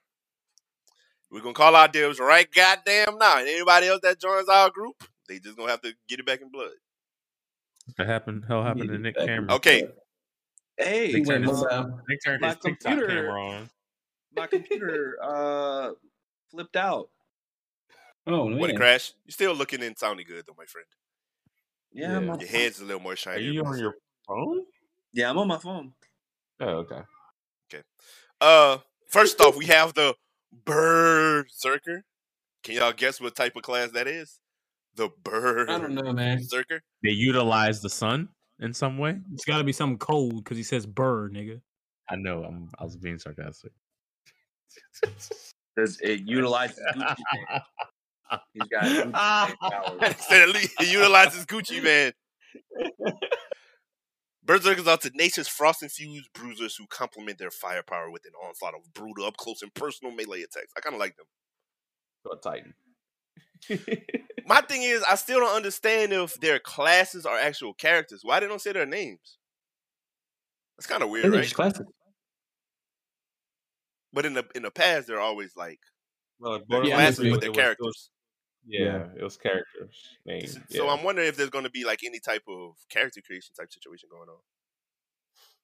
[1.30, 3.38] We're gonna call our dibs right goddamn now.
[3.38, 4.96] And anybody else that joins our group,
[5.28, 6.70] they just gonna have to get it back in blood.
[7.98, 8.44] That happened.
[8.48, 9.50] Hell happened to Nick Cameron.
[9.50, 9.88] Okay,
[10.78, 12.00] Hey, He went his- mobile.
[12.08, 13.70] Nick turned My his TikTok computer- camera on.
[14.36, 15.90] my computer uh
[16.50, 17.08] flipped out.
[18.26, 18.76] Oh when it man.
[18.76, 20.86] crashed, you're still looking and sounding good though, my friend.
[21.92, 22.16] Yeah, Yeah.
[22.18, 23.46] I'm on, Your head's a little more shiny.
[23.46, 23.94] Are you on your
[24.26, 24.64] phone?
[25.12, 25.92] yeah, I'm on my phone.
[26.60, 27.00] Oh, okay.
[27.72, 27.82] Okay.
[28.40, 30.14] Uh, first off, we have the
[30.64, 32.02] Berserker.
[32.62, 34.38] Can y'all guess what type of class that is?
[34.96, 35.70] The bird.
[35.70, 36.38] I don't know, man.
[36.38, 36.80] Berserker.
[37.02, 38.28] They utilize the sun
[38.60, 39.18] in some way.
[39.32, 41.60] It's got to be something cold because he says "burr," nigga.
[42.08, 42.44] I know.
[42.44, 42.70] I'm.
[42.78, 43.72] I was being sarcastic.
[45.76, 47.60] Does it utilizes Gucci Mane?
[48.54, 50.16] He's got Gucci Mane powers.
[50.28, 52.12] Said at least he utilizes Gucci Mane.
[54.44, 59.60] Berserkers are tenacious, frost-infused bruisers who complement their firepower with an onslaught of brutal, up-close,
[59.60, 60.72] and personal melee attacks.
[60.76, 61.26] I kind of like them.
[62.24, 62.74] So a Titan.
[64.46, 68.20] My thing is, I still don't understand if their classes are actual characters.
[68.22, 69.38] Why they don't say their names?
[70.76, 71.44] That's kind of weird, think right?
[71.44, 71.86] it's classic.
[74.12, 75.80] But in the in the past, they're always like
[76.38, 77.30] well, their Yeah, classes agree.
[77.32, 78.10] with their characters.
[78.66, 80.58] Yeah, it was characters names.
[80.70, 80.92] So yeah.
[80.92, 84.08] I'm wondering if there's going to be like any type of character creation type situation
[84.10, 84.38] going on.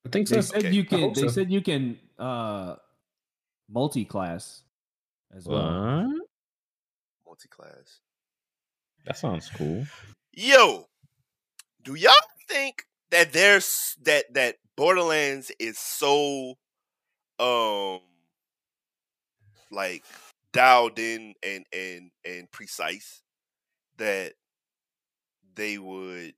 [0.06, 0.36] I think so.
[0.36, 0.72] They said Okay.
[0.72, 1.12] you can.
[1.14, 1.28] They so.
[1.28, 2.76] said you can uh
[3.70, 4.62] multi-class
[5.34, 6.06] as well.
[6.08, 6.28] What?
[7.32, 8.00] Multi-class.
[9.06, 9.86] That sounds cool.
[10.34, 10.84] Yo,
[11.82, 12.12] do y'all
[12.46, 16.56] think that there's that that Borderlands is so
[17.38, 18.00] um
[19.70, 20.04] like
[20.52, 23.22] dialed in and and and precise
[23.96, 24.34] that
[25.54, 26.34] they would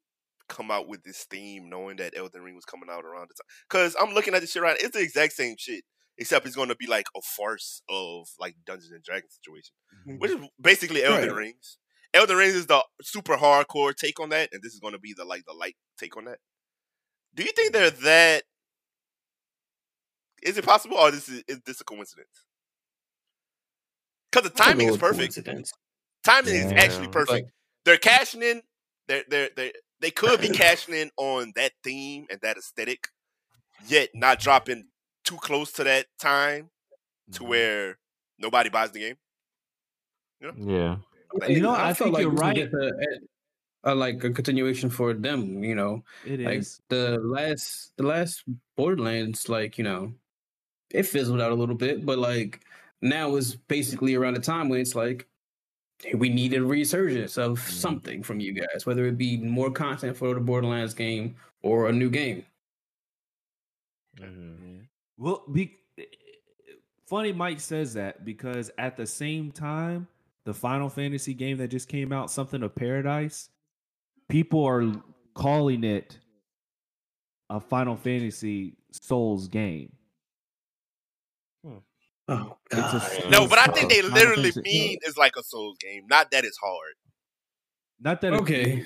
[0.48, 3.50] come out with this theme knowing that Elden Ring was coming out around the time.
[3.68, 4.76] Cause I'm looking at this shit right.
[4.78, 5.82] It's the exact same shit.
[6.16, 9.74] Except it's gonna be like a farce of like Dungeons and Dragons situation.
[10.18, 11.36] Which is basically Elden Right.
[11.36, 11.78] Rings.
[12.12, 15.24] Elden Rings is the super hardcore take on that, and this is gonna be the
[15.24, 16.38] like the light take on that.
[17.34, 18.44] Do you think they're that
[20.42, 22.44] is it possible or this is, is this a coincidence?
[24.30, 25.38] Because the timing is perfect.
[26.22, 27.10] Timing is actually Yeah.
[27.10, 27.50] perfect.
[27.84, 28.62] They're cashing in.
[29.08, 33.08] They're they're they they could be cashing in on that theme and that aesthetic,
[33.86, 34.84] yet not dropping
[35.24, 36.70] too close to that time
[37.32, 37.48] to Mhm.
[37.48, 37.98] where
[38.38, 39.16] nobody buys the game.
[40.56, 40.98] Yeah.
[41.48, 42.54] You know, I, I felt think like you're right.
[42.56, 43.20] get the,
[43.84, 45.64] uh, like a continuation for them.
[45.64, 46.80] You know, It like is.
[46.88, 48.44] the last the last
[48.76, 50.14] Borderlands, like you know,
[50.90, 52.64] it fizzled out a little bit, but like
[53.02, 55.28] now is basically around the time when it's like
[56.14, 57.70] we need a resurgence of Mhm.
[57.72, 61.92] something from you guys, whether it be more content for the Borderlands game or a
[61.92, 62.44] new game.
[64.16, 64.83] Mhm.
[65.24, 65.30] Yeah.
[65.30, 65.76] Well, be,
[67.06, 70.06] funny Mike says that because at the same time,
[70.44, 73.48] the Final Fantasy game that just came out, something of Paradise,
[74.28, 74.92] people are
[75.34, 76.18] calling it
[77.50, 79.92] a Final Fantasy Souls game.
[81.64, 81.76] Hmm.
[82.28, 83.30] Oh It's a God.
[83.30, 86.44] No, it's but I think they literally mean it's like a Souls game, not that
[86.44, 86.94] it's hard.
[88.00, 88.84] Not that it- Okay.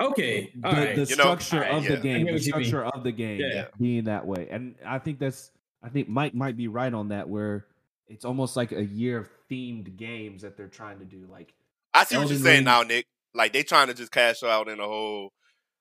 [0.00, 0.50] Okay.
[0.54, 0.96] the, All right.
[0.96, 1.90] the You know, structure of yeah.
[1.90, 2.42] the I game, the what mean.
[2.42, 3.66] structure of the game Yeah.
[3.78, 5.50] being that way, and I think that's
[5.82, 7.66] I think Mike might be right on that, where
[8.08, 11.26] it's almost like a year of themed games that they're trying to do.
[11.30, 11.52] Like,
[11.92, 13.06] I see what you're Elden saying Ring- now, Nick.
[13.34, 15.32] Like they trying to just cash out in a whole.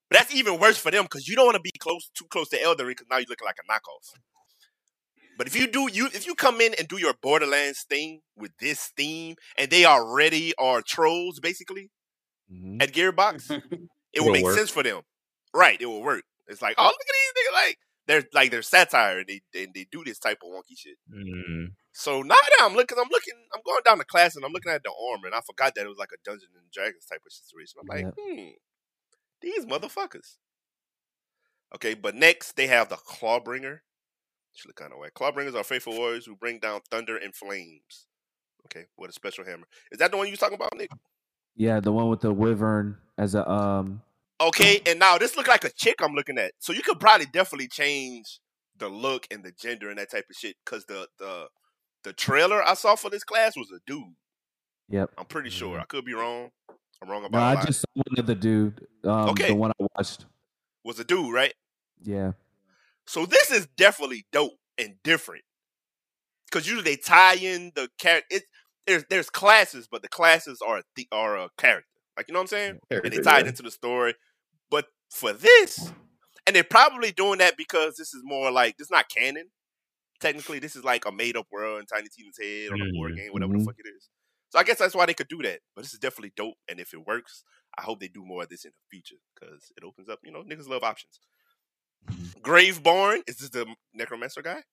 [0.10, 2.50] But that's even worse for them because you don't want to be close too close
[2.50, 4.20] to Elden Ring because now you're looking like a knockoff.
[5.38, 8.52] But if you do you if you come in and do your Borderlands thing with
[8.60, 11.90] this theme and they already are trolls basically
[12.52, 12.82] mhm.
[12.82, 13.50] at Gearbox,
[14.14, 14.58] it will make work.
[14.58, 15.02] sense for them.
[15.54, 16.24] Right, it will work.
[16.48, 19.68] It's like, oh look at these niggas like they're like they're satire and they they,
[19.74, 20.98] they do this type of wonky shit.
[21.14, 21.74] Mm.
[21.94, 24.72] So now that I'm looking, I'm looking, I'm going down the class and I'm looking
[24.72, 27.22] at the armor, and I forgot that it was like a Dungeons and Dragons type
[27.26, 27.80] of situation.
[27.82, 28.16] I'm like, Yep.
[28.20, 28.50] hmm,
[29.42, 30.38] these motherfuckers.
[31.76, 33.80] Okay, but next they have the Clawbringer.
[34.54, 35.14] She look kind of white.
[35.14, 38.08] Clawbringers are faithful warriors who bring down thunder and flames.
[38.66, 39.68] Okay, with a special hammer.
[39.92, 40.90] Is that the one you was talking about, Nick?
[41.56, 44.02] Yeah, the one with the wyvern as a um.
[44.42, 46.54] Okay, and now this look like a chick I'm looking at.
[46.60, 48.40] So you could probably definitely change
[48.78, 50.56] the look and the gender and that type of shit.
[50.66, 51.48] Cause the the
[52.04, 54.04] the trailer I saw for this class was a dude.
[54.90, 55.12] Yep.
[55.18, 55.80] I'm pretty sure.
[55.80, 56.50] I could be wrong.
[57.02, 58.86] I'm wrong about a I just saw one of the dude.
[59.04, 59.48] Um, Okay.
[59.50, 60.26] The one I watched.
[60.84, 61.54] was a dude, right?
[62.02, 62.34] Yeah.
[63.06, 65.44] So this is definitely dope and different.
[66.52, 68.28] Cause usually they tie in the character.
[68.38, 68.44] It
[68.88, 71.88] there's there's classes, but the classes are a the are a character.
[72.18, 72.80] Like you know what I'm saying?
[73.06, 74.14] and they tie it into the story.
[74.70, 75.92] But for this,
[76.46, 79.50] and they're probably doing that because this is more like this is not canon.
[80.20, 83.12] Technically, this is like a made up world in Tiny Tina's head or a board
[83.14, 83.16] Mhm.
[83.18, 83.60] game, whatever Mhm.
[83.60, 84.10] the fuck it is.
[84.50, 85.60] So I guess that's why they could do that.
[85.76, 87.44] But this is definitely dope, and if it works,
[87.78, 90.20] I hope they do more of this in the future because it opens up.
[90.24, 91.20] You know, niggas love options.
[92.42, 94.64] Graveborn is this the necromancer guy?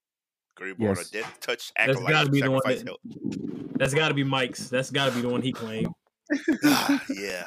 [0.60, 1.08] Graveborn, Yes.
[1.08, 2.96] a death touch That's acolyte, gotta be the one that,
[3.76, 4.68] That's got to be Mike's.
[4.68, 5.88] That's got to be the one he claimed.
[6.64, 7.46] Ah, yeah.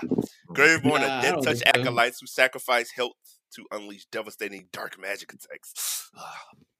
[0.49, 1.63] Graveborn Nah, are I death don't touch so.
[1.67, 3.13] acolytes who sacrifice health
[3.55, 6.09] to unleash devastating dark magic attacks.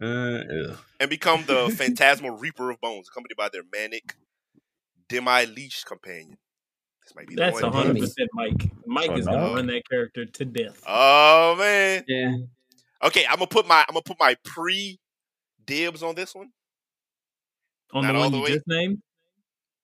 [0.02, 4.16] Uh, and become the phantasmal reaper of bones, accompanied by their manic
[5.08, 6.36] demi lich companion.
[7.06, 7.72] This might be the That's one.
[7.72, 8.72] hundred percent Mike.
[8.86, 9.32] Mike Oh, is no.
[9.34, 10.82] gonna run that character to death.
[10.86, 12.04] Oh man.
[12.08, 12.36] Yeah.
[13.02, 15.00] Okay, I'm gonna put my I'm gonna put my pre
[15.66, 16.50] dibs on this one.
[17.94, 18.50] On not the all one the you way.
[18.54, 19.02] just named.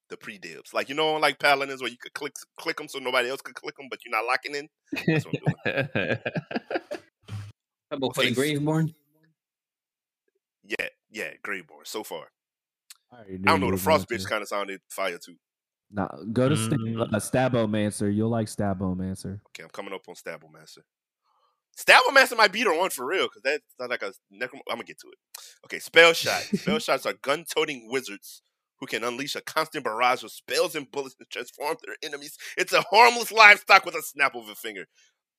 [0.09, 2.87] The pre dibs, like you know, on like paladins where you could click click them
[2.87, 4.67] so nobody else could click them, but you're not locking in.
[5.05, 6.17] That's what I'm doing.
[7.91, 8.93] How about for the Graveborn?
[10.63, 11.85] Yeah, yeah, Graveborn.
[11.85, 12.25] so far.
[13.11, 13.53] I, I don't know.
[13.53, 15.35] The were going Frost bitch kind of sounded fire too.
[15.91, 17.01] Nah, go to Sta- Mm.
[17.01, 18.15] uh, Stabbomancer.
[18.15, 19.39] You'll like Stabbomancer.
[19.49, 20.15] Okay, I'm coming up on
[21.79, 22.33] Stabblemaster.
[22.33, 24.59] Stabblemaster might be the one for real because that's not like a necrom.
[24.69, 25.17] I'm gonna get to it.
[25.65, 26.41] Okay, spell shot.
[26.41, 28.41] spell shots are gun-toting wizards
[28.79, 32.81] who can unleash a constant barrage of spells and bullets and transform their enemies into
[32.89, 34.85] harmless livestock with a snap of a finger.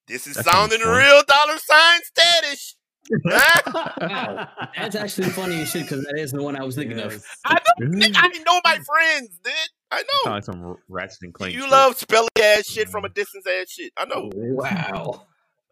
[0.06, 0.96] This is That sounds sounding fun.
[0.96, 2.76] real dollar sign status.
[3.24, 4.48] Wow.
[4.76, 7.24] That's actually funny as shit because that is the one I was thinking of.
[7.44, 9.52] I know, nigga, I know my friends, dude.
[9.90, 10.30] I Sound know.
[10.32, 11.54] like some Ratchet and Clank.
[11.54, 11.70] You shit.
[11.70, 13.14] love spelly ass shit from a mm.
[13.14, 13.92] distance ass shit.
[13.96, 14.30] I know.
[14.34, 15.26] Wow.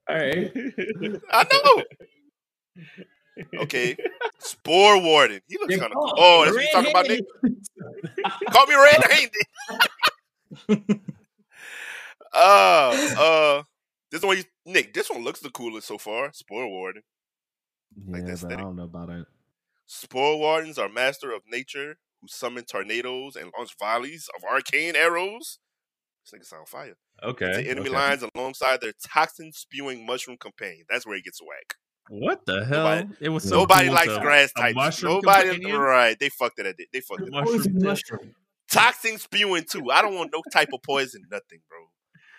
[0.08, 0.52] All right.
[1.30, 1.84] I know.
[3.60, 3.96] Okay.
[4.38, 5.40] Spore Warden.
[5.46, 6.14] He looks kind of cool.
[6.16, 7.24] Oh, that's what you're talking about, Nick?
[8.50, 9.04] Call me red
[10.70, 11.00] handed.
[12.34, 13.62] uh, uh,
[14.10, 14.94] this one, you, Nick.
[14.94, 16.32] This one looks the coolest so far.
[16.32, 17.02] Spore Warden.
[18.06, 19.26] Like yeah, but I don't know about it.
[19.86, 25.58] Spore Wardens are master of nature who summon tornadoes and launch volleys of arcane arrows.
[26.30, 26.96] This nigga sound fire.
[27.22, 27.52] Okay.
[27.52, 27.96] To enemy okay.
[27.98, 30.84] lines alongside their toxin spewing mushroom companion.
[30.88, 31.74] That's where it gets whack.
[32.10, 32.84] What the hell?
[32.84, 35.02] Nobody- it was so Nobody cool likes to- grass types.
[35.02, 35.78] Nobody, companion?
[35.80, 36.18] right?
[36.18, 36.66] They fucked it.
[36.66, 36.88] At it.
[36.92, 37.28] They fucked it.
[37.28, 37.34] up.
[37.34, 37.88] What was Mushroom the tip.
[37.88, 38.34] mushroom?
[38.70, 39.90] Toxin spewing too.
[39.90, 41.78] I don't want no type of poison, nothing, bro.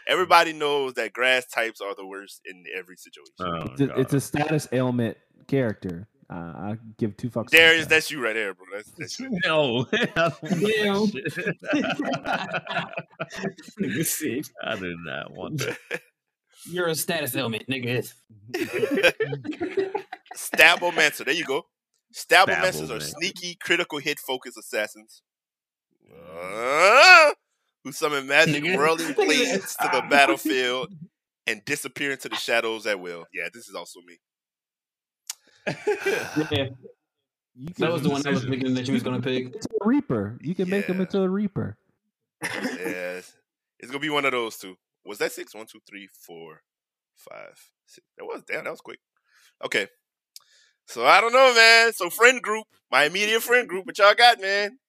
[0.07, 3.33] Everybody knows that grass types are the worst in every situation.
[3.39, 5.17] Oh, It's a, it's a status ailment
[5.47, 6.07] character.
[6.31, 7.47] Uh, I give two fucks.
[7.47, 7.89] about Darius, that.
[7.89, 8.65] that's you right there, bro.
[8.71, 9.29] That's, that's you.
[9.45, 9.87] no.
[9.91, 10.93] I don't Yeah.
[10.93, 12.91] want that.
[13.81, 15.77] Nigga said, I do not want that.
[16.69, 18.11] You're a status element, nigga.
[20.35, 21.25] Stabbomancer.
[21.25, 21.65] There you go.
[22.13, 23.01] Stabbomancers are Stabbomancer.
[23.17, 25.21] sneaky, critical hit focused assassins.
[26.11, 27.31] Uh,
[27.83, 28.77] who summon magic Nigga.
[28.77, 30.93] whirling blades to the battlefield
[31.47, 33.25] and disappear into the shadows at will.
[33.33, 34.17] Yeah, this is also me.
[36.51, 36.69] Yeah,
[37.79, 39.45] that was the one I was thinking that you was gonna pick.
[39.47, 40.37] into a reaper.
[40.41, 41.01] You can make him Yeah.
[41.01, 41.77] into a reaper.
[42.43, 43.35] Yes.
[43.79, 44.77] It's gonna be one of those two.
[45.05, 45.53] Was that six?
[45.55, 46.61] One, two, three, four,
[47.15, 48.05] five, six.
[48.17, 48.99] That was damn, that was quick.
[49.65, 49.87] Okay.
[50.87, 51.93] So I don't know, man.
[51.93, 54.79] So friend group, my immediate friend group, what y'all got, man?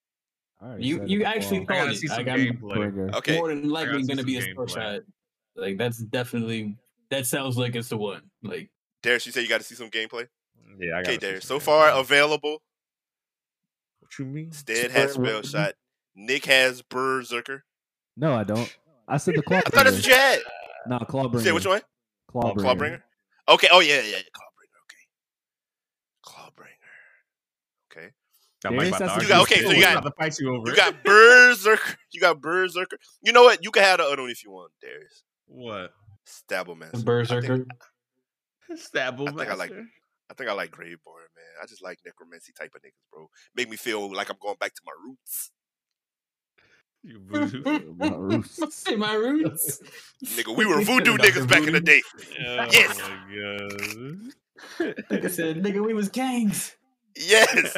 [0.60, 1.76] I You you actually before.
[1.76, 2.00] I called gotta it.
[2.00, 2.74] see some Like, I'm gameplay.
[2.74, 3.10] Trigger.
[3.16, 3.36] Okay.
[3.36, 4.74] more than likely gotta see gonna be a some spell gameplay.
[4.74, 5.00] shot.
[5.56, 6.76] Like that's definitely
[7.10, 8.22] that sounds like it's the one.
[8.42, 8.70] Like
[9.02, 10.28] Darius, you said you got to see some gameplay.
[10.78, 11.44] Yeah, I Okay, gotta see Darius.
[11.46, 12.62] So far available.
[14.00, 14.52] What you mean?
[14.52, 15.74] Stead has spell Spell- shot.
[16.14, 17.64] Nick has Berserker.
[18.16, 18.76] No, I don't.
[19.06, 19.58] I said the claw.
[19.66, 20.40] I thought that's what you had.
[20.86, 21.44] No, claw You bringer.
[21.44, 21.80] said which one?
[22.28, 22.68] Claw Oh, bringer.
[22.98, 23.02] Clawbringer.
[23.54, 23.68] Okay.
[23.70, 24.16] Oh yeah, yeah, yeah.
[24.16, 24.80] Clawbringer.
[24.84, 25.04] Okay.
[26.24, 27.96] Clawbringer.
[28.04, 28.08] Okay.
[28.64, 29.66] I'm Darius, about to that's argue You got- okay, you.
[29.66, 31.96] so you got- about to fight you over You got Berserker.
[32.12, 32.98] You got Berserker.
[33.22, 33.62] You know what?
[33.64, 35.22] You can have the other one if you want, Darius.
[35.46, 35.92] what?
[36.26, 36.96] Stabblemaster.
[36.98, 37.56] I Berserker.
[38.68, 39.88] think, Stabble I think I like- master.
[40.30, 41.52] I think I like Graveborn, man.
[41.62, 43.28] I just like necromancy type of niggas, bro.
[43.56, 45.50] Make me feel like I'm going back to my roots.
[47.02, 47.94] You voodoo.
[47.96, 48.84] My roots.
[48.96, 49.80] My roots.
[50.24, 51.80] Nigga, we were voodoo niggas back in the Voodoo.
[51.80, 52.02] day.
[52.46, 52.98] Oh Yes.
[52.98, 54.98] my god.
[55.10, 56.76] Nigga said, nigga, we was gangs.
[57.16, 57.74] Yes.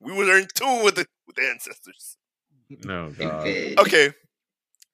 [0.00, 2.16] we were in tune with the with the ancestors.
[2.84, 3.46] no god.
[3.78, 4.12] Okay.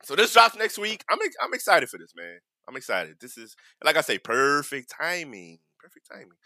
[0.04, 1.04] So this drops next week.
[1.10, 2.38] I'm I'm excited for this, man.
[2.68, 3.16] I'm excited.
[3.20, 5.58] This is like I say, perfect timing.
[5.86, 6.36] Perfect timing.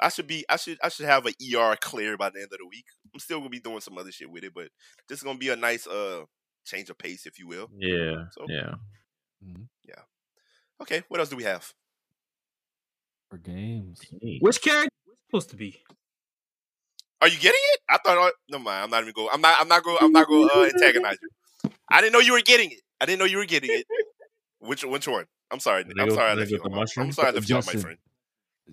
[0.00, 2.58] I should be I should I should have an ER clear by the end of
[2.58, 2.86] the week.
[3.14, 4.68] I'm still gonna be doing some other shit with it, but
[5.08, 6.24] this is gonna be a nice uh
[6.64, 7.68] change of pace, if you will.
[7.76, 8.24] Yeah.
[8.32, 8.74] So- Yeah.
[9.86, 10.02] Yeah.
[10.82, 11.72] Okay, what else do we have?
[13.30, 14.00] For games.
[14.40, 15.82] Which character is supposed to be?
[17.22, 17.80] Are you getting it?
[17.88, 18.18] I thought.
[18.18, 18.84] I, never mind.
[18.84, 19.28] I'm not even going.
[19.32, 19.56] I'm not.
[19.60, 19.98] I'm not going.
[20.00, 21.70] I'm not going to uh, antagonize you.
[21.90, 22.80] I didn't know you were getting it.
[23.00, 23.86] I didn't know you were getting it.
[24.58, 25.26] Which which one?
[25.50, 25.82] I'm sorry.
[25.84, 26.30] I'm Nigga- sorry.
[26.30, 27.28] I nigga left you with the on my, I'm sorry.
[27.28, 27.98] I left you my friend.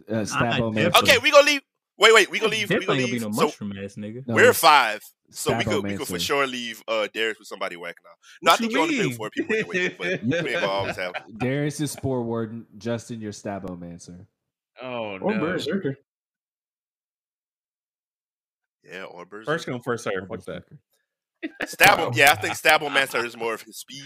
[0.09, 1.61] Uh, I Stabbo definitely- Okay, we gonna leave.
[1.99, 2.29] Wait, wait.
[2.29, 2.69] We gonna leave.
[2.69, 3.21] We Definitely gonna gonna be leave.
[3.21, 4.27] no So mushroom ass nigga.
[4.27, 5.01] No, we're five.
[5.31, 8.11] So we could we could for sure leave uh Darius with somebody whacking now.
[8.43, 9.09] No, I think you you only play mean?
[9.09, 9.95] with four people anyway.
[9.97, 11.13] But we ain't gonna always have.
[11.37, 12.65] Darius is Spore Warden.
[12.77, 14.25] Justin, your Stabbomancer.
[14.81, 15.39] Oh Or no.
[15.39, 15.97] Berserker.
[18.83, 19.45] Yeah, or Berserker.
[19.51, 20.27] First come, first serve.
[20.29, 20.63] Fuck that.
[21.67, 22.11] Stab him.
[22.15, 24.05] Yeah, I think Stabble Master is more of his speed.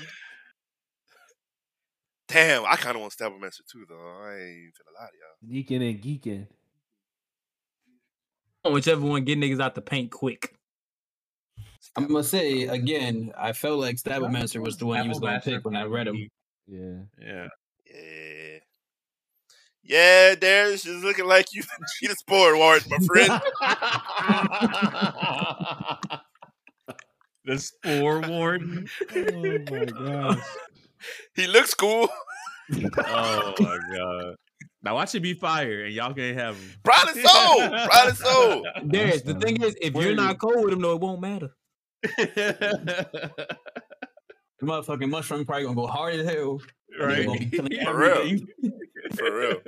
[2.32, 3.96] Damn, I kind of want Stabble Master too, though.
[3.96, 5.36] I ain't finna lie to y'all.
[5.52, 6.48] Geeking and geeking.
[8.64, 10.56] Whichever one get niggas out the paint quick.
[11.98, 15.66] I'm gonna say again, I felt like Stabbomancer was the one you was gonna pick
[15.66, 16.30] when I read him.
[16.68, 17.00] Yeah.
[17.20, 17.48] Yeah.
[17.94, 18.60] Yeah.
[19.84, 21.64] Yeah, Darius is looking like you
[22.02, 23.42] you the sport ward, my friend.
[27.46, 28.88] the spore warden.
[29.16, 30.40] Oh my gosh.
[31.36, 32.10] he looks cool.
[32.98, 34.36] Oh my god.
[34.84, 36.74] Now watch it be fire and y'all can't have him.
[36.84, 37.70] Probably so.
[37.88, 38.64] Probably so.
[38.88, 41.50] Darius, the thing is, if you're not cold with him, though, it won't matter.
[44.60, 46.60] The motherfucking mushroom probably gonna go hard as hell.
[47.00, 47.26] right.
[47.26, 48.38] Gonna be killing For real.
[49.16, 49.62] For real.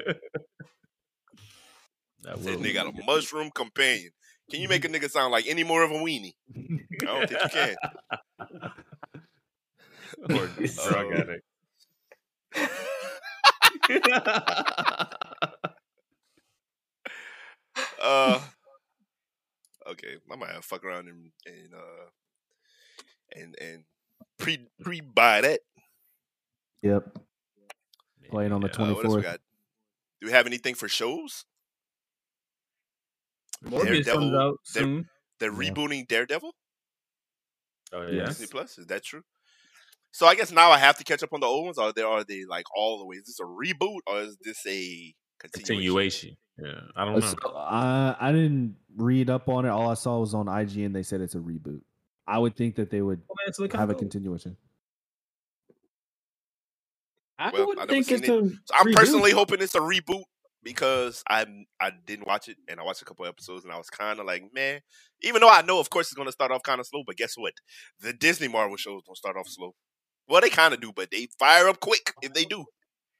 [2.21, 4.11] That This will nigga got a mushroom companion.
[4.51, 6.33] Can you make a nigga sound like any more of a weenie?
[6.55, 7.75] I don't think you can.
[10.29, 10.47] or
[10.89, 11.45] drug addict.
[18.01, 18.39] Uh,
[19.89, 22.09] okay, I might have to fuck around and and uh
[23.35, 23.83] and and
[24.37, 25.61] pre pre buy that.
[26.81, 27.17] Yep.
[28.29, 29.23] Playing on the Uh, what else we 24th.
[29.23, 29.39] got?
[30.21, 31.45] Do we have anything for shows?
[33.63, 35.09] Morbius comes Daredevil- out Dare- soon.
[35.39, 35.69] They're Yeah.
[35.71, 36.51] rebooting Daredevil
[37.93, 38.25] Oh yeah.
[38.25, 38.77] Disney Plus.
[38.77, 39.23] Is that true?
[40.13, 41.79] So I guess now I have to catch up on the old ones.
[41.79, 43.17] Are they are they like all the way?
[43.17, 45.75] Is this a reboot or is this a continuation?
[45.75, 46.37] Continuation.
[46.57, 46.81] Yeah.
[46.95, 47.35] I don't Uh, know.
[47.41, 49.69] so, I I didn't read up on it.
[49.69, 50.93] All I saw was on IGN.
[50.93, 51.81] They said it's a reboot.
[52.27, 54.55] I would think that they would Oh, man, it's have a continuation.
[57.39, 58.29] I well, would think it's it.
[58.29, 58.49] a.
[58.65, 58.93] So I'm reboot.
[58.95, 60.23] personally hoping it's a reboot
[60.61, 61.45] because I
[61.81, 64.25] I didn't watch it and I watched a couple episodes and I was kind of
[64.25, 64.81] like, man.
[65.23, 67.17] Even though I know, of course, it's going to start off kind of slow, but
[67.17, 67.53] guess what?
[67.99, 69.73] The Disney Marvel shows don't start off slow.
[70.27, 72.65] Well, they kind of do, but they fire up quick if they do.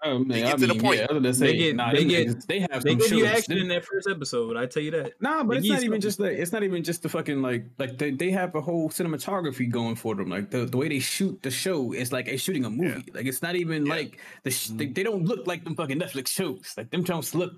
[0.06, 1.00] Oh, man, They I get to the point.
[1.00, 3.12] Yeah, other than say, get- nah, they them get- niggas, they have They some give
[3.14, 4.58] you action in that first episode.
[4.58, 5.14] I tell you that.
[5.22, 6.02] Nah, but They it's not even something.
[6.02, 8.90] just like it's not even just the fucking like like they, they have a whole
[8.90, 10.30] cinematography going for them.
[10.30, 13.12] Like the, the way they shoot the show is like they're shooting a movie.
[13.14, 13.94] Like it's not even Yeah.
[13.94, 14.94] like the sh- they, mm-hmm.
[14.94, 16.74] they don't look like them fucking Netflix shows.
[16.76, 17.54] Like them shows look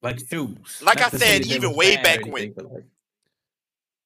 [0.00, 0.80] like shows.
[0.80, 2.52] Like Not I said, even way back when.
[2.52, 2.84] but, like,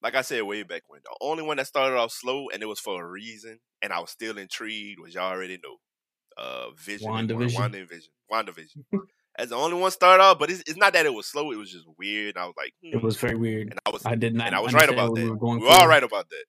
[0.03, 2.65] Like I said way back when, the only one that started off slow and it
[2.65, 5.77] was for a reason, and I was still intrigued, was y'all already know,
[6.37, 7.59] uh, Vision, and Wanda- WandaVision.
[7.59, 8.11] Wanda Vision,
[8.91, 9.01] WandaVision.
[9.35, 11.55] As the only one started off, but it's, it's not that it was slow; it
[11.55, 12.37] was just weird.
[12.37, 12.95] I was like, hmm.
[12.97, 13.69] it was very weird.
[13.69, 14.47] and I was, I did not.
[14.47, 15.23] and I was right about that.
[15.23, 15.87] We were, going We were all for.
[15.87, 16.45] right about that.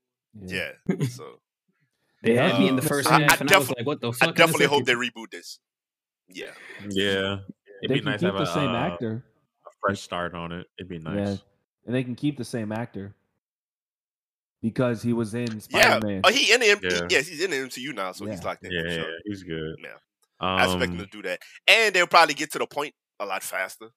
[0.89, 0.97] Yeah.
[1.07, 1.39] So
[2.23, 4.01] They had me in the Uh, first I- half, I and I was like, "What
[4.01, 5.61] the fuck?" in the definitely hope they reboot this.
[6.29, 6.47] Yeah.
[6.91, 7.39] Yeah.
[7.83, 9.25] It'd they be can nice to keep have the a, same uh, actor.
[9.67, 10.67] a fresh start on it.
[10.79, 11.43] It'd be Yeah, nice.
[11.87, 13.15] and they can keep the same actor
[14.65, 15.59] because he was in Yeah.
[15.59, 16.21] Spider Man.
[16.25, 16.91] Oh, he in the M- Yeah.
[17.09, 18.47] he- yes, he's in the MCU now, so he's Yeah.
[18.47, 18.73] locked in.
[18.73, 19.19] Yeah, for yeah, sure.
[19.27, 19.77] he's good.
[19.83, 19.89] Yeah.
[20.41, 23.27] Um, I expect him to do that, and they'll probably get to the point a
[23.27, 23.91] lot faster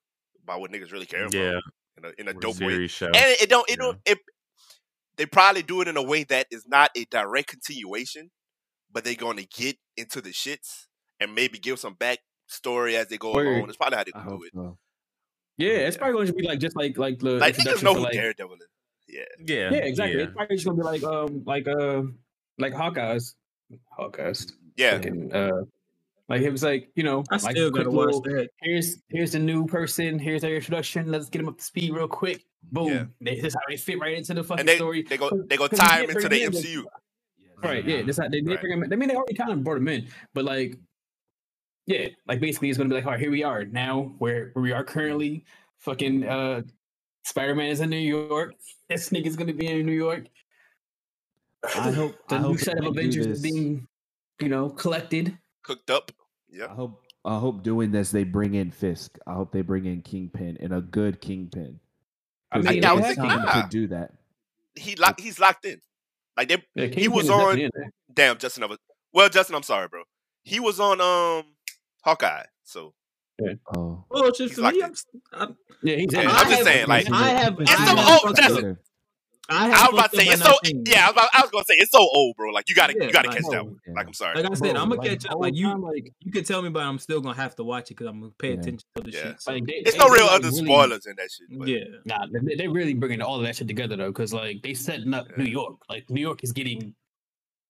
[0.44, 1.34] about what niggas really care about.
[1.34, 1.60] yeah,
[1.98, 2.86] in a, in a dope way.
[2.88, 3.08] show.
[3.08, 3.86] and it, it don't it Yeah.
[3.86, 4.20] don't it
[5.16, 8.30] they probably do it in a way that is not a direct continuation
[8.92, 10.86] but they're going to get into the shits
[11.20, 13.48] and maybe give some backstory as they go Word.
[13.48, 14.78] along It's probably how they I do it so.
[15.58, 16.00] Yeah, it's Yeah.
[16.00, 18.06] probably going to be like just like like the like niggas introduction know to who
[18.06, 18.68] like daredevil is
[19.08, 20.18] yeah yeah, yeah, exactly.
[20.18, 20.24] yeah.
[20.26, 22.02] It's probably just gonna be like um like uh
[22.58, 23.36] like Hawkeyes,
[23.98, 24.52] Hawkeyes.
[24.76, 25.62] yeah Fucking, uh,
[26.30, 28.50] Like it was like you know, I like still quick gotta watch little- that.
[28.62, 30.20] Here's here's the new person.
[30.20, 31.10] Here's their introduction.
[31.12, 32.44] Let's get them up to speed real quick.
[32.72, 32.88] Boom.
[32.88, 33.06] Yeah.
[33.22, 35.04] They, this is how they fit right into the fucking And they story.
[35.04, 36.60] they go they go tie him into the him in.
[36.62, 36.84] MCU.
[37.64, 37.86] Right.
[37.86, 38.02] Yeah.
[38.02, 38.62] That's how they, they Right.
[38.62, 38.84] bring him.
[38.92, 40.78] I mean, they already kind of brought him in, but like,
[41.86, 44.64] yeah, like basically it's gonna be like, all right, here we are now, where where
[44.64, 45.46] we are currently.
[45.80, 46.64] Fucking uh,
[47.28, 48.56] Spider Man is in New York.
[48.88, 50.28] This nigga's gonna be in New York.
[51.76, 53.86] I hope The I new hope set of Avengers is being,
[54.40, 55.38] you know, collected.
[55.62, 56.14] Cooked up.
[56.50, 56.70] Yep.
[56.70, 59.18] I hope I hope doing this they bring in Fisk.
[59.28, 61.82] I hope they bring in Kingpin and a good Kingpin.
[62.54, 63.62] I mean, they I have think- time nah.
[63.64, 64.14] to do that.
[64.76, 65.82] He lock he's locked in.
[66.38, 67.72] Like they Yeah, he was on in
[68.14, 68.78] damn Justin I was
[69.12, 70.04] well Justin, I'm sorry, bro.
[70.44, 71.44] He was on um
[72.04, 72.46] Hawkeye.
[72.64, 72.94] So
[73.76, 74.82] Oh, Oh, it's just He's for me.
[74.84, 76.28] I'm, s- I'm, Yeah, he's Yeah, in.
[76.28, 77.60] I'm just saying, like I have.
[77.60, 78.72] It's I so have old, fucked Justin.
[78.72, 78.78] up-
[79.50, 80.60] I I was about to say it's so not
[80.90, 82.52] yeah, I was, about, I was gonna say it's so old, bro.
[82.52, 83.80] Like you gotta Yeah, you gotta like- catch that Oh, one.
[83.88, 83.94] yeah.
[83.94, 84.36] Like I'm sorry.
[84.42, 85.40] Like I said, Bro, I'm gonna like, catch up.
[85.40, 87.96] Like you, like, you can tell me, but I'm still gonna have to watch it
[87.96, 88.60] because I'm gonna pay Yeah.
[88.60, 89.24] attention to the Yeah.
[89.24, 89.42] shit.
[89.42, 91.48] So, like they, It's they no real other really- spoilers in that shit.
[91.58, 92.26] But yeah, Nah,
[92.58, 95.46] they're really bringing all of that shit together though, because like they setting up New
[95.46, 95.78] York.
[95.90, 96.94] Like New York is getting,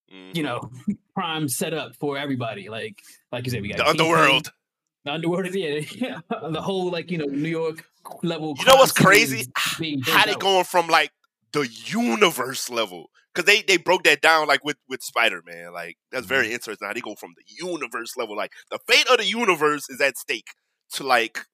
[0.10, 0.42] you mm-hmm.
[0.42, 0.72] know,
[1.14, 2.70] prime set up for everybody.
[2.70, 4.52] Like, like you said, we got the underworld.
[5.08, 7.86] The underworld is yeah, the whole like you know New York
[8.24, 8.56] level.
[8.60, 9.48] You know what's crazy?
[9.56, 10.40] How built they out.
[10.42, 11.12] going from like
[11.54, 13.10] the universe level?
[13.34, 15.72] Because they they broke that down like with with Spider Man.
[15.72, 16.30] Like that's Mm-hmm.
[16.36, 16.86] very interesting.
[16.86, 20.18] How they go from the universe level, like the fate of the universe is at
[20.18, 20.50] stake,
[20.96, 21.46] to like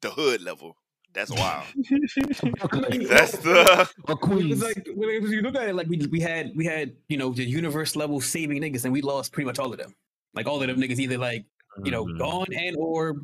[0.00, 0.76] the hood level.
[1.12, 1.66] That's wild.
[1.76, 4.62] that's the or It Queens.
[4.62, 7.18] like when it was- you look at it like we we had we had you
[7.18, 9.94] know the universe level saving niggas and we lost pretty much all of them.
[10.34, 11.44] Like all of them niggas either like
[11.84, 12.18] you know Mhm.
[12.18, 13.16] gone and or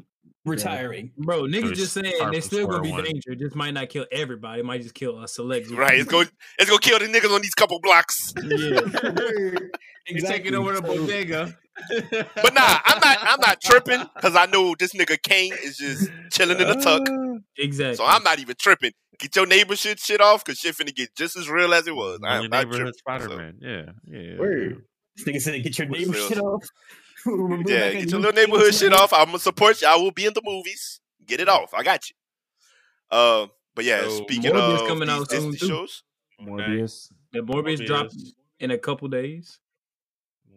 [0.45, 1.13] retiring.
[1.19, 3.05] bro, niggas we just saying they from still gonna be one.
[3.05, 3.35] danger.
[3.35, 4.61] Just might not kill everybody.
[4.61, 5.67] It might just kill a select.
[5.69, 5.79] group.
[5.79, 5.99] right.
[5.99, 6.29] It's gonna
[6.59, 8.33] it's gonna kill the niggas on these couple blocks.
[8.43, 8.81] Yeah,
[10.11, 10.39] Exactly.
[10.39, 11.57] taking over the bodega.
[12.35, 16.11] But nah, I'm not I'm not tripping because I know this nigga Kane is just
[16.33, 17.07] chilling in the tuck.
[17.59, 17.97] Exactly.
[17.97, 18.93] So I'm not even tripping.
[19.19, 21.95] Get your neighbor shit shit off because shit finna get just as real as it
[21.95, 22.21] was.
[22.25, 22.99] I am not neighborhood tripping.
[22.99, 23.55] Spider So, Man.
[23.61, 24.39] Yeah, yeah.
[24.39, 24.85] Word.
[25.17, 26.65] This nigga said, "Get your What neighbor shit off."
[27.27, 29.13] Remember yeah, back get your little neighborhood shit off.
[29.13, 29.89] I'm gonna support you.
[29.89, 31.01] I will be in the movies.
[31.27, 31.75] Get it off.
[31.75, 32.15] I got you.
[33.11, 35.67] Uh, but yeah, So, speaking Morbius of coming out soon, Disney too.
[35.75, 36.03] shows,
[36.41, 37.13] Morbius.
[37.33, 37.87] The Morbius Morbius.
[37.87, 38.15] dropped
[38.61, 39.59] in a couple days,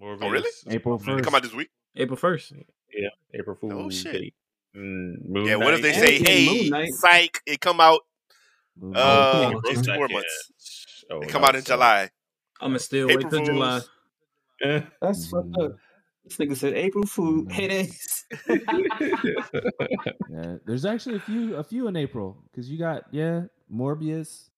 [0.01, 0.19] Morbius.
[0.21, 0.49] Oh, really?
[0.69, 1.23] April They they first.
[1.25, 1.69] come out this week.
[1.95, 2.51] April first.
[2.93, 3.73] Yeah, April Fool.
[3.73, 4.33] Oh, shit.
[4.75, 8.01] Mm, Moon Yeah, what if they say, "Hey, Moon psych, it come out
[8.79, 9.41] Moon uh, Knight.
[9.51, 9.83] come on, in son.
[9.83, 11.03] two more months.
[11.09, 12.09] Oh, It come out in so- July."
[12.61, 13.79] I'm gonna still wait April till July.
[13.79, 13.89] Fools.
[14.63, 14.81] Eh.
[15.01, 15.71] That's fucked up.
[16.23, 17.51] This nigga said April Fool Mhm.
[17.51, 18.25] headaches.
[20.29, 24.49] Yeah, there's actually a few a few in April because you got yeah Morbius,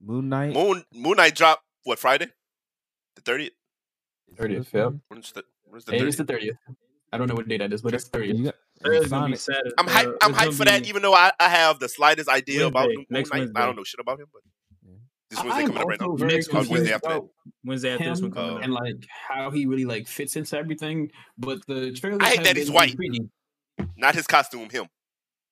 [0.00, 0.54] Moon Knight.
[0.54, 2.26] Moon Moon Knight drop what Friday,
[3.14, 3.52] the thirtieth.
[4.34, 4.90] 30th, yeah.
[5.08, 6.26] When's the when's the Hey, it's thirtieth?
[6.26, 6.56] the thirtieth.
[7.12, 8.42] I don't know what day that is, but it's thirtieth.
[8.44, 8.54] got-
[8.84, 9.38] It's gonna be Sonic.
[9.38, 9.70] Saturday.
[9.78, 10.14] I'm hyped.
[10.14, 12.86] uh, I'm hyped gonna for that, even though I, I have the slightest idea about
[12.88, 13.48] Wednesday, Moon next Knight.
[13.54, 14.42] I don't know shit about him, but
[15.34, 16.06] this Wednesday I'm coming up right now.
[16.08, 17.16] also very Next Wednesday confused after that.
[17.16, 17.28] about
[17.64, 18.64] Wednesday after this one coming Uh, out.
[18.64, 21.10] and like how he really like fits into everything.
[21.38, 22.22] But the trailer.
[22.22, 22.96] I hate that he's white.
[23.96, 24.86] Not his costume, him.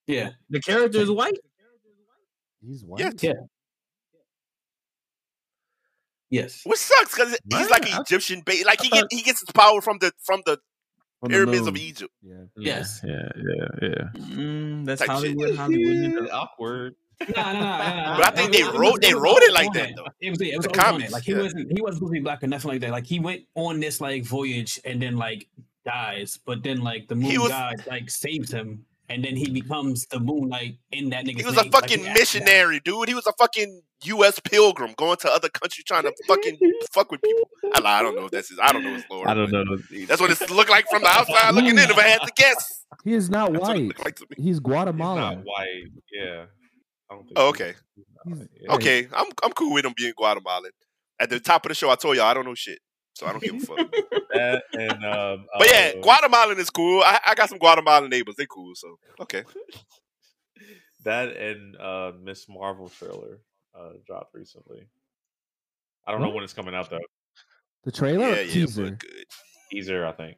[0.07, 1.39] Yeah, The character is white.
[2.67, 3.01] He's white.
[3.01, 3.11] Yeah.
[3.21, 3.33] Yeah.
[6.31, 6.63] yes.
[6.65, 8.65] Which sucks because he's like an Egyptian bait.
[8.67, 10.59] Like he get he gets his power from the from the
[11.21, 11.77] From the pyramids of.
[11.77, 12.13] Egypt.
[12.23, 12.35] Yeah.
[12.57, 13.01] Yes.
[13.05, 14.21] Yeah, yeah, yeah.
[14.37, 15.37] Mm, that's Type shit.
[15.37, 15.57] Hollywood.
[15.57, 16.31] Hollywood.
[16.31, 16.95] Awkward.
[17.37, 18.37] Nah, nah, nah, nah, But I nah.
[18.37, 20.07] think It they wrote- they wrote it like that, though.
[20.21, 21.13] It was, yeah, it was The always on comics, it.
[21.13, 21.43] Like he yeah.
[21.43, 22.91] wasn't he wasn't supposed to be black or nothing like that.
[22.91, 25.47] Like he went on this like voyage and then like
[25.85, 29.51] dies, but then like the moon He was- god like saves him, and then he
[29.51, 31.39] becomes the moonlight in that nigga.
[31.41, 33.09] He was a fucking missionary, dude.
[33.09, 34.41] He was a fucking U.S.
[34.41, 36.59] pilgrim going to other countries trying to fucking
[36.91, 37.51] fuck with people.
[37.75, 38.59] I, I don't know if that's his.
[38.59, 39.29] I don't know his lore.
[39.29, 39.65] I don't know.
[40.07, 41.79] That's what it looked like from the outside looking in.
[41.91, 43.99] If I had to guess, He is not that's white.
[44.03, 44.37] like to me.
[44.39, 45.19] He's He's Guatemalan.
[45.21, 45.85] not white.
[46.13, 46.45] Yeah.
[47.11, 47.75] I don't think Oh, okay,
[48.69, 49.09] okay.
[49.13, 50.71] I'm I'm cool with him being Guatemalan.
[51.19, 52.79] At the top of the show, I told y'all I don't know shit,
[53.15, 53.93] so I don't give a fuck.
[54.33, 57.03] That and um, But yeah, uh, Guatemalan is cool.
[57.05, 58.37] I, I got some Guatemalan neighbors.
[58.37, 58.73] They cool.
[58.75, 59.43] So okay.
[61.05, 63.41] that and uh Miss Marvel trailer
[63.75, 64.89] uh dropped recently.
[66.07, 66.99] I don't know when it's coming out though.
[67.85, 68.85] The trailer Yeah, yeah, teaser?
[68.85, 69.25] but good.
[69.71, 70.37] Teaser, I think.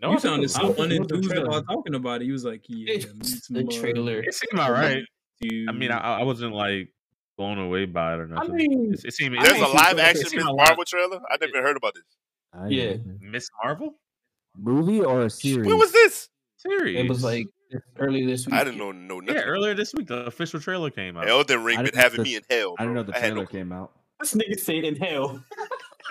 [0.00, 2.26] No, You sounded so I don't think it was the unenthused about talking about it.
[2.26, 4.20] You was like, yeah, It's the uh, trailer.
[4.20, 5.04] It seemed alright.
[5.40, 6.90] You- I mean, I, I wasn't like
[7.36, 8.54] blown away by it or nothing.
[8.54, 9.34] mean, it, it seemed.
[9.36, 10.56] There's it a live feel action it's Miss in lot.
[10.68, 11.20] Marvel trailer.
[11.30, 12.04] I never heard about this.
[12.52, 12.96] I Yeah.
[13.20, 13.94] Miss Marvel
[14.56, 15.66] Movie or a series?
[15.66, 16.28] When was this?
[16.56, 16.96] series.
[16.98, 17.46] it was like
[17.98, 18.54] earlier this week.
[18.54, 19.34] I didn't know know nothing.
[19.36, 21.28] yeah, earlier this week the official trailer came out.
[21.28, 22.74] Elden Ring I been having the- me in hell.
[22.78, 23.92] I didn't know the had no trailer came out.
[24.20, 25.42] This nigga said in hell.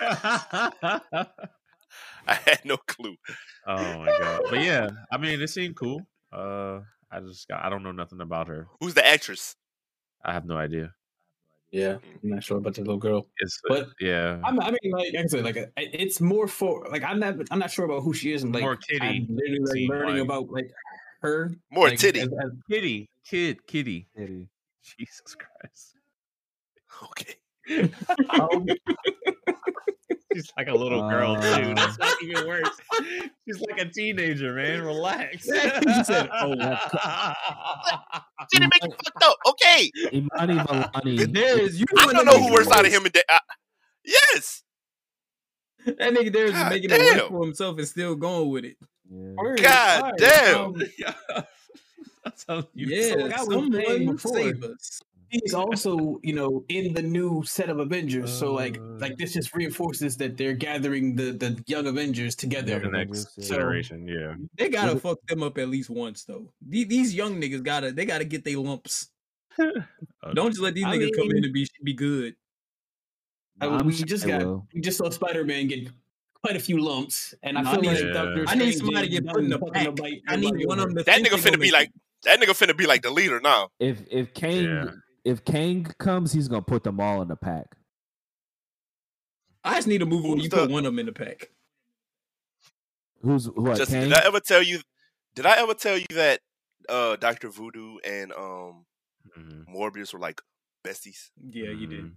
[2.26, 3.16] I had no clue.
[3.66, 4.42] Oh my god!
[4.50, 6.02] But yeah, I mean, it seemed cool.
[6.30, 6.80] Uh,
[7.10, 8.66] I just got, I don't know nothing about her.
[8.80, 9.56] Who's the actress?
[10.24, 10.92] I have no idea.
[11.70, 13.26] Yeah, I'm not sure about the little girl.
[13.38, 16.86] It's But yeah, I'm, I mean, like, like I said, like uh, it's more for
[16.90, 19.26] like I'm not I'm not sure about who she is and like More kitty I'm
[19.28, 20.70] literally like, seem learning like- about like
[21.22, 22.20] her More like, titty.
[22.20, 24.06] as- as- kitty, kid, kitty.
[24.16, 24.48] Kitty.
[24.84, 25.96] Jesus Christ!
[27.10, 27.34] Okay.
[28.30, 28.66] um,
[30.34, 31.48] She's like a little girl too.
[31.48, 31.74] Uh.
[31.74, 32.68] That's not even worse.
[33.46, 34.82] She's like a teenager, man.
[34.82, 35.46] Relax.
[35.46, 36.54] You said, "Oh,
[38.52, 39.36] Didn't make you fucked up.
[39.48, 39.90] Okay.
[40.12, 41.32] Iman Vellani.
[41.32, 41.86] There is you.
[41.98, 43.38] I don't know who works out of him and da- I,
[44.04, 44.62] Yes.
[45.86, 47.28] That nigga there is God making it worse damn.
[47.28, 48.76] for himself and still going with it.
[49.10, 49.34] Yeah.
[49.36, 50.60] God alright, damn.
[50.64, 50.82] um,
[52.24, 55.00] That's how you Yeah, like I was saying someone before, save us.
[55.42, 58.98] He's also you know in the new set of Avengers, so like Uh.
[59.04, 62.78] like this just reinforces that they're gathering the the young Avengers together.
[62.78, 63.48] the next Yeah.
[63.48, 64.06] generation.
[64.06, 64.34] Yeah.
[64.58, 66.52] They gotta it- fuck them up at least once though.
[66.68, 69.10] The- These young niggas gotta they gotta get their lumps.
[70.34, 72.36] Don't just let these I niggas come in and be be good.
[73.60, 74.42] I, I'm we just got
[74.72, 75.88] we just saw Spider Man get
[76.42, 78.12] quite a few lumps, and I I feel need- like Yeah.
[78.12, 79.96] Doctor I need somebody to get put in the pack.
[79.96, 81.02] bite I need one of them.
[81.04, 81.90] That nigga they finna gonna be like
[82.24, 83.68] that nigga finna be like the leader now.
[83.80, 84.90] If if Kang Yeah.
[85.24, 87.76] If Kang comes, he's gonna put them all in the pack.
[89.62, 91.50] I just need a movie where you the- put one of them in the pack.
[93.22, 93.78] Who's what?
[93.78, 94.04] Just Kang?
[94.04, 94.80] did I ever tell you
[95.34, 96.40] did I ever tell you that
[96.88, 97.48] uh Dr.
[97.48, 98.84] Voodoo and um
[99.38, 99.64] Mhm.
[99.66, 100.42] Morbius were like
[100.84, 101.30] besties?
[101.42, 102.04] Yeah, you did.
[102.04, 102.16] Mhm.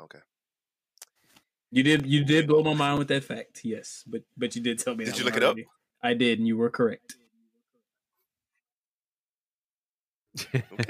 [0.00, 0.18] Okay.
[1.70, 2.06] You did.
[2.06, 3.64] You did blow my mind with that fact.
[3.64, 5.04] Yes, but but you did tell me.
[5.04, 5.56] Did that you one look it up?
[6.02, 7.16] I did, and you were correct.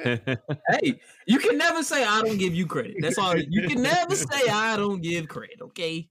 [0.04, 2.96] Hey, you can never say I don't give you credit.
[3.00, 3.36] That's all.
[3.36, 5.58] You can never say I don't give credit.
[5.62, 6.08] Okay.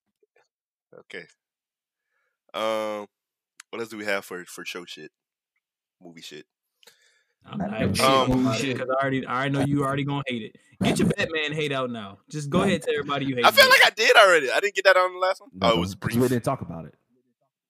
[0.99, 1.25] Okay.
[2.53, 3.07] Um
[3.69, 5.11] what else do we have for for show shit?
[6.01, 6.45] Movie shit.
[7.45, 10.03] I'm not don't shit Um, on shit because I already I already know you already
[10.03, 10.55] gonna hate it.
[10.83, 12.19] Get your Batman hate out now.
[12.29, 13.45] Just go ahead and tell everybody you hate.
[13.45, 13.69] I feel it.
[13.69, 14.51] like I did already.
[14.51, 15.49] I didn't get that on the last one.
[15.61, 16.17] oh, it was 'cause brief.
[16.17, 16.93] We didn't talk about it.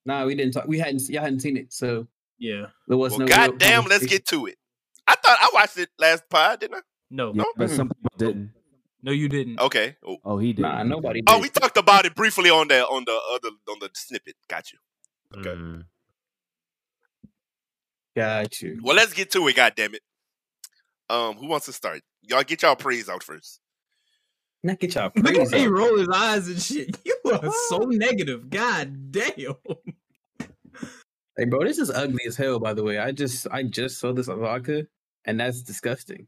[0.04, 0.66] Nah, we didn't talk.
[0.66, 1.08] We hadn't.
[1.08, 2.06] Y'all hadn't seen it, so
[2.38, 2.66] yeah.
[2.86, 3.26] there was Well, no.
[3.26, 4.58] real goddamn, let's get to it.
[5.08, 6.80] I thought I watched it last pod, didn't I?
[7.10, 7.76] No, Yeah, no, but Mm.
[7.76, 8.50] some people didn't.
[9.02, 9.58] No, you didn't.
[9.60, 9.96] Okay.
[10.06, 10.62] Oh, Oh, he did.
[10.62, 11.22] Nah, nobody.
[11.26, 14.36] oh we talked about it briefly on the on the other on the snippet.
[14.48, 14.78] Got you.
[15.36, 15.50] Okay.
[15.50, 15.84] Mhm.
[18.16, 18.80] got you.
[18.82, 19.56] Well, let's get to it.
[19.56, 20.02] God damn it.
[21.08, 22.02] Um, who wants to start?
[22.22, 23.60] Y'all get y'all praise out first.
[24.62, 25.72] Not get y'all Look at he up.
[25.72, 26.98] roll his eyes and shit.
[27.04, 28.50] You are so negative.
[28.50, 29.54] God damn.
[31.36, 32.58] Hey, bro, this is ugly as hell.
[32.58, 34.88] By the way, I just I just saw this vodka,
[35.28, 36.26] and that's disgusting.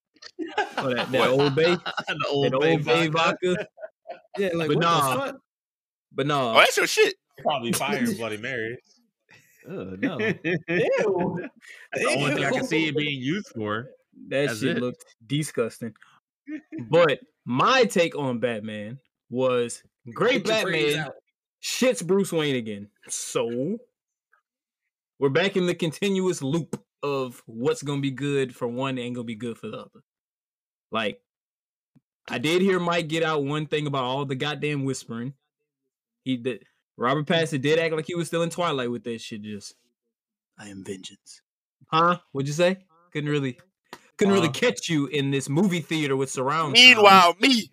[0.77, 1.74] Oh, that, that old bay,
[2.09, 3.66] the old that old bay vodka.
[4.39, 5.14] Yeah, like But what nah.
[5.14, 5.36] the fuck?
[6.12, 7.14] But no, Oh, that's your shit.
[7.39, 8.77] Probably fire Bloody Mary.
[9.66, 10.18] Ugh, no.
[10.18, 10.35] Ew.
[10.68, 13.89] That's the only thing I can see it being used for.
[14.28, 14.82] that That's shit it.
[14.82, 15.94] looked disgusting.
[16.90, 18.98] But my take on Batman
[19.31, 19.82] was
[20.12, 21.09] great Get Batman
[21.62, 22.89] shits Bruce Wayne again.
[23.09, 23.78] So
[25.18, 29.24] we're back in the continuous loop of what's gonna be good for one ain't gonna
[29.24, 30.02] be good for the other.
[30.90, 31.20] Like,
[32.28, 35.35] I did hear Mike get out one thing about all the goddamn whispering.
[36.24, 36.64] He did.
[36.97, 39.43] Robert Pattinson did act like he was still in Twilight with that shit.
[39.43, 39.74] Just,
[40.59, 41.40] I am vengeance.
[41.86, 42.18] Huh?
[42.32, 42.78] What'd you say?
[43.12, 43.59] Couldn't really,
[44.18, 44.52] couldn't really Uh.
[44.52, 46.77] catch you in this movie theater with surround.
[46.77, 46.86] sound.
[46.86, 47.70] Meanwhile, me.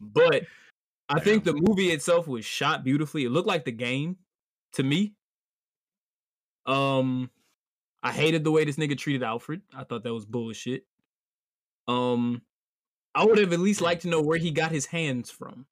[0.00, 0.42] But
[1.08, 3.24] I think the movie itself was shot beautifully.
[3.24, 4.16] It looked like the game
[4.74, 5.14] to me.
[6.66, 7.30] Um,
[8.02, 9.62] I hated the way this nigga treated Alfred.
[9.74, 10.84] I thought that was bullshit.
[11.88, 12.42] Um,
[13.14, 15.66] I would have at least liked to know where he got his hands from.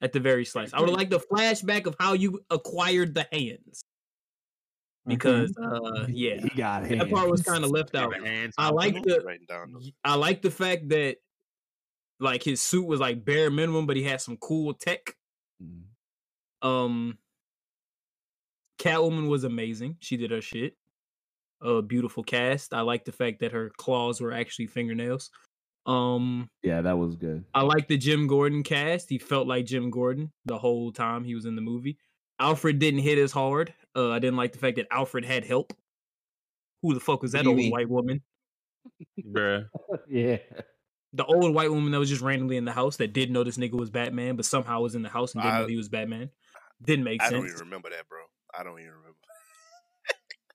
[0.00, 3.26] At the very slice, I would have liked the flashback of how you acquired the
[3.32, 3.82] hands.
[5.06, 8.14] Because, uh, yeah, he got that part was kind of left out.
[8.58, 9.72] I like the Writing down.
[9.72, 9.90] those.
[10.04, 11.16] Like the fact that
[12.20, 15.16] like his suit was like bare minimum, but he had some cool tech.
[15.62, 15.82] Mm.
[16.62, 17.18] Um
[18.78, 19.96] Catwoman was amazing.
[20.00, 20.76] She did her shit.
[21.60, 22.72] A beautiful cast.
[22.72, 25.30] I like the fact that her claws were actually fingernails.
[25.86, 27.44] Um Yeah, that was good.
[27.54, 29.08] I like the Jim Gordon cast.
[29.08, 31.98] He felt like Jim Gordon the whole time he was in the movie.
[32.38, 33.74] Alfred didn't hit as hard.
[33.96, 35.72] Uh, I didn't like the fact that Alfred had help.
[36.82, 37.72] Who the fuck was that old mean?
[37.72, 38.22] white woman?
[39.26, 39.66] Bruh.
[40.08, 40.38] yeah.
[41.12, 43.56] the old white woman that was just randomly in the house that did know this
[43.56, 46.30] nigga was Batman, but somehow was in the house and didn't know he was Batman.
[46.82, 47.32] Didn't make sense.
[47.32, 48.20] I don't even remember that, bro.
[48.56, 49.16] I don't even remember.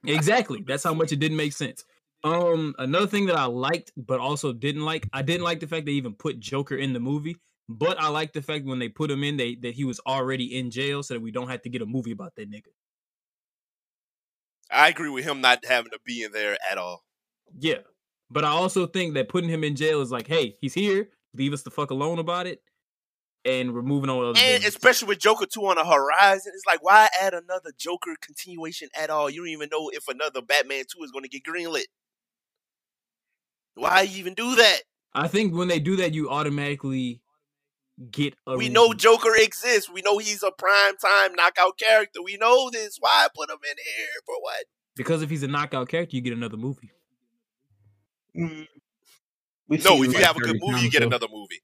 [0.05, 0.63] Exactly.
[0.65, 1.83] That's how much it didn't make sense.
[2.23, 5.85] Um, another thing that I liked but also didn't like, I didn't like the fact
[5.85, 7.37] they even put Joker in the movie.
[7.69, 10.57] But I like the fact when they put him in, they that he was already
[10.57, 12.67] in jail, so that we don't have to get a movie about that nigga.
[14.69, 17.05] I agree with him not having to be in there at all.
[17.57, 17.79] Yeah.
[18.29, 21.09] But I also think that putting him in jail is like, hey, he's here.
[21.35, 22.61] Leave us the fuck alone about it.
[23.45, 24.19] And we're moving on.
[24.19, 24.75] with other And business.
[24.75, 29.09] especially with Joker 2 on the horizon, it's like, why add another Joker continuation at
[29.09, 29.29] all?
[29.29, 31.85] You don't even know if another Batman 2 is going to get greenlit.
[33.75, 34.81] Why even do that?
[35.13, 37.21] I think when they do that, you automatically
[38.11, 38.55] get a.
[38.57, 38.93] we know.
[38.93, 39.89] Joker exists.
[39.89, 42.21] We know he's a prime time knockout character.
[42.23, 42.97] We know this.
[42.99, 44.65] Why put him in here for what?
[44.95, 46.91] because if he's a knockout character, you get another movie.
[48.37, 48.67] Mm.
[49.67, 51.07] We've No, seen if you like have a good movie, you get though.
[51.07, 51.61] another movie.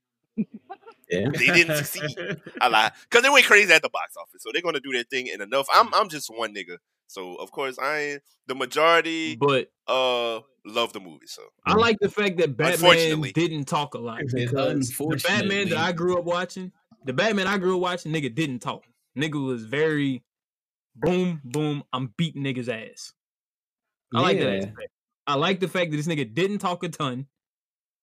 [1.10, 1.30] Yeah.
[1.34, 2.16] They didn't succeed.
[2.62, 2.92] I lie.
[3.10, 4.42] Because they went crazy at the box office.
[4.42, 5.68] So they're gonna do their thing and enough.
[5.74, 6.78] I'm I'm just one nigga.
[7.08, 11.28] So of course I ain't the majority But uh love the movie.
[11.28, 15.78] So I like the fact that Batman didn't talk a lot because the Batman that
[15.78, 16.72] I grew up watching,
[17.06, 18.84] the Batman I grew up watching, nigga didn't talk.
[19.18, 20.24] Nigga was very
[20.96, 21.84] boom, boom.
[21.92, 23.14] I'm beating niggas ass.
[24.14, 24.58] I like that.
[24.58, 24.92] Aspect.
[25.28, 27.28] I like the fact that this nigga didn't talk a ton,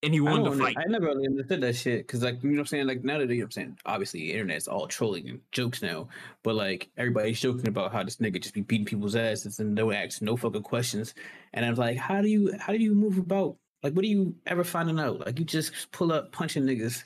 [0.02, 0.76] and he wanted to fight.
[0.78, 2.86] I never really understood that shit because, like, you know what I'm saying?
[2.86, 5.82] Like, now that you know what I'm saying, obviously, the internet's all trolling and jokes
[5.82, 6.08] now,
[6.42, 9.92] but like, everybody's joking about how this nigga just be beating people's asses and no
[9.92, 11.14] ask, no fucking questions.
[11.54, 13.56] And I was like, how do you, how do you move about?
[13.82, 15.20] Like, what are you ever finding out?
[15.20, 17.02] Like, you just pull up punching niggas.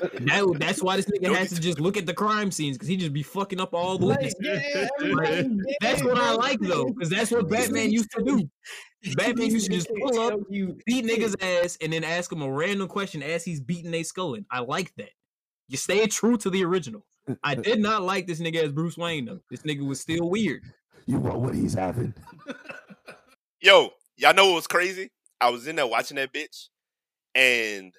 [0.00, 2.96] That, that's why this nigga has to just look at the crime scenes because he
[2.96, 4.90] just be fucking up all the Like, witnesses.
[5.00, 5.46] yeah, Like,
[5.80, 8.48] That's what I like though, because that's what Batman used to do.
[9.16, 12.42] Batman used to just can't pull up, you beat niggas ass and then ask them
[12.42, 14.46] a random question as he's beating they skull in.
[14.50, 15.10] I like that.
[15.68, 17.04] You stay true to the original.
[17.44, 19.40] I did not like this nigga as Bruce Wayne though.
[19.50, 20.62] This nigga was still weird.
[21.06, 22.14] You want what he's having.
[23.60, 25.10] yo, y'all know what was crazy?
[25.40, 26.68] I was in there watching that bitch,
[27.34, 27.92] and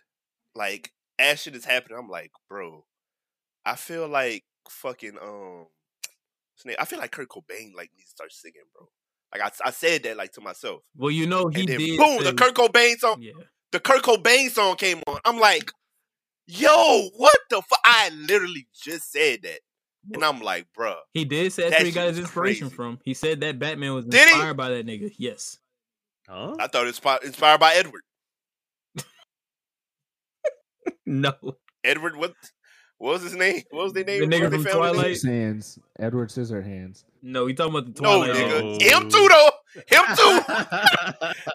[0.56, 0.91] like
[1.23, 2.85] as shit is happening, I'm like, bro,
[3.65, 6.75] I feel like fucking um, what's his name?
[6.79, 8.87] I feel like Kurt Cobain like needs to start singing, bro.
[9.33, 11.97] Like I, I said that like to myself, Well, you know he and then did.
[11.97, 13.31] boom, the Kurt Cobain song, Yeah.
[13.71, 15.19] the Kurt Cobain song came on.
[15.25, 15.71] I'm like,
[16.47, 17.79] yo, what the fuck?
[17.85, 19.59] I literally just said that,
[20.13, 20.95] and I'm like, bro.
[21.13, 22.75] He did say that's where he got his inspiration crazy.
[22.75, 22.99] from.
[23.03, 24.33] He said that Batman was Did he?
[24.35, 25.11] inspired by that nigga.
[25.17, 25.57] Yes.
[26.27, 26.55] Huh?
[26.59, 28.01] I thought it was inspired by Edward.
[31.05, 31.34] No.
[31.84, 32.34] Edward, what?
[32.97, 33.61] What was his name?
[33.71, 34.23] What was their name?
[34.30, 35.21] nigga What they from found his?
[35.21, 35.38] Twilight?
[35.41, 35.80] Hands.
[35.99, 37.03] Edward Scissorhands.
[37.21, 38.35] No, he talking about the No, Twilight.
[38.38, 38.80] nigga.
[38.89, 39.01] Zone.
[39.03, 39.49] Him too, though.
[39.88, 40.41] Him too.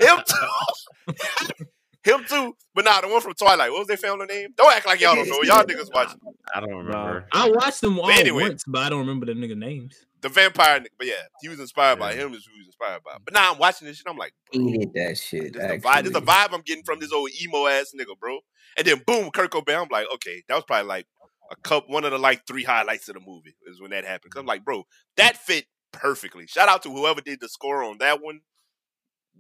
[0.07, 1.65] Him too.
[2.05, 2.57] Him too.
[2.75, 3.71] But nah, the one from Twilight.
[3.71, 4.49] What was their family name?
[4.57, 5.43] Don't act like y'all don't know.
[5.43, 6.11] Y'all niggas watch
[6.55, 7.27] I don't remember.
[7.33, 8.45] I watched them all anyway.
[8.51, 9.97] once, but I don't remember the nigga names.
[10.21, 10.81] the vampire.
[10.97, 12.33] But yeah, he was inspired by him.
[12.35, 13.17] Is who he was inspired by.
[13.25, 14.07] But now I'm watching this shit.
[14.09, 15.53] I'm like, bro, Hated that shit.
[15.55, 16.03] this the vibe.
[16.05, 18.39] This the vibe I'm getting from this old emo ass nigga, bro.
[18.79, 19.83] And then boom, Kurt Cobain.
[19.83, 21.07] I'm like, okay, that was probably like
[21.51, 21.89] a cup.
[21.89, 24.33] One of the like three highlights of the movie is when that happened.
[24.33, 24.85] Cause I'm like, bro,
[25.17, 26.47] that fit perfectly.
[26.47, 28.41] Shout out to whoever did the score on that one.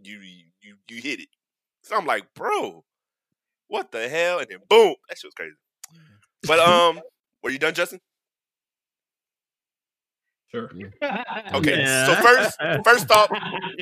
[0.03, 1.29] You you you hit it.
[1.83, 2.85] So I'm like, bro,
[3.69, 4.41] what the hell?
[4.41, 5.55] And then boom, that shit was crazy.
[6.47, 7.01] But um,
[7.43, 8.01] were you done, Justin?
[10.51, 10.71] Sure.
[11.55, 11.79] Okay.
[11.81, 12.07] Yeah.
[12.07, 13.31] So first, first off,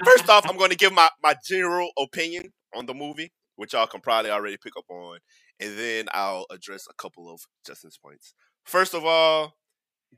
[0.04, 3.86] first off, I'm going to give my my general opinion on the movie, which y'all
[3.86, 5.18] can probably already pick up on,
[5.60, 8.34] and then I'll address a couple of Justin's points.
[8.64, 9.54] First of all,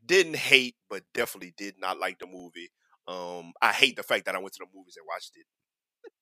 [0.04, 2.70] didn't hate, but definitely did not like the movie.
[3.06, 5.46] Um, I hate the fact that I went to the movies and watched it,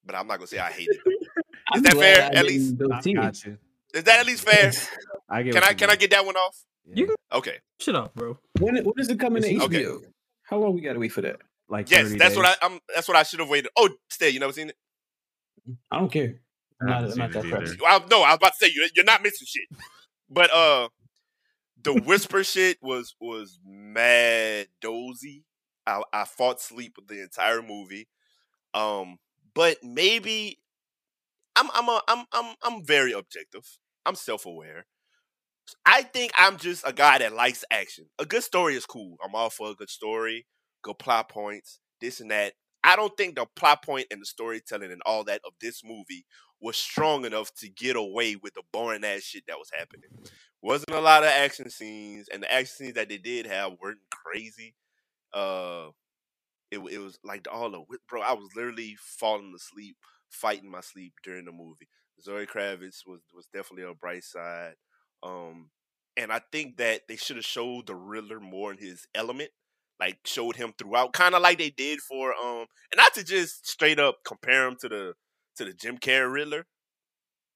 [0.04, 1.28] but I'm not gonna say I hated it.
[1.76, 2.30] Is that fair?
[2.32, 3.58] At least I got you.
[3.92, 4.70] is that at least fair?
[5.28, 6.56] I get Can I you can I get that one off?
[6.94, 7.58] You can Okay.
[7.80, 8.38] shut up, bro.
[8.60, 9.82] When when is it coming to It's- okay.
[9.82, 10.00] HBO?
[10.44, 11.40] How long we gotta wait for that?
[11.68, 12.56] like Yes, 30 that's what days.
[12.62, 13.72] I I'm, that's what I should have waited.
[13.76, 14.30] Oh, stay.
[14.30, 14.76] You never seen it?
[15.90, 16.36] I don't care.
[16.80, 17.76] I'm not, I'm not that.
[17.80, 19.64] Well, no, I was about to say you you're not missing shit.
[20.28, 20.88] But uh
[21.82, 25.44] the whisper shit was was mad dozy.
[25.86, 28.08] I I fought sleep with the entire movie.
[28.74, 29.18] Um
[29.54, 30.58] but maybe
[31.56, 33.66] I'm I'm a, I'm I'm I'm very objective.
[34.04, 34.86] I'm self-aware.
[35.84, 38.06] I think I'm just a guy that likes action.
[38.18, 39.16] A good story is cool.
[39.24, 40.46] I'm all for a good story,
[40.82, 42.52] good plot points, this and that.
[42.84, 46.24] I don't think the plot point and the storytelling and all that of this movie
[46.60, 50.10] was strong enough to get away with the boring ass shit that was happening.
[50.62, 53.98] Wasn't a lot of action scenes, and the action scenes that they did have weren't
[54.10, 54.74] crazy.
[55.32, 55.88] Uh,
[56.70, 58.22] it it was like all the bro.
[58.22, 59.96] I was literally falling asleep,
[60.30, 61.88] fighting my sleep during the movie.
[62.22, 64.74] Zoe Kravitz was was definitely a bright side.
[65.22, 65.70] Um,
[66.16, 69.50] and I think that they should have showed the Riddler more in his element,
[70.00, 73.66] like showed him throughout, kind of like they did for um, and not to just
[73.66, 75.14] straight up compare him to the
[75.56, 76.66] to the Jim Carrey Riddler,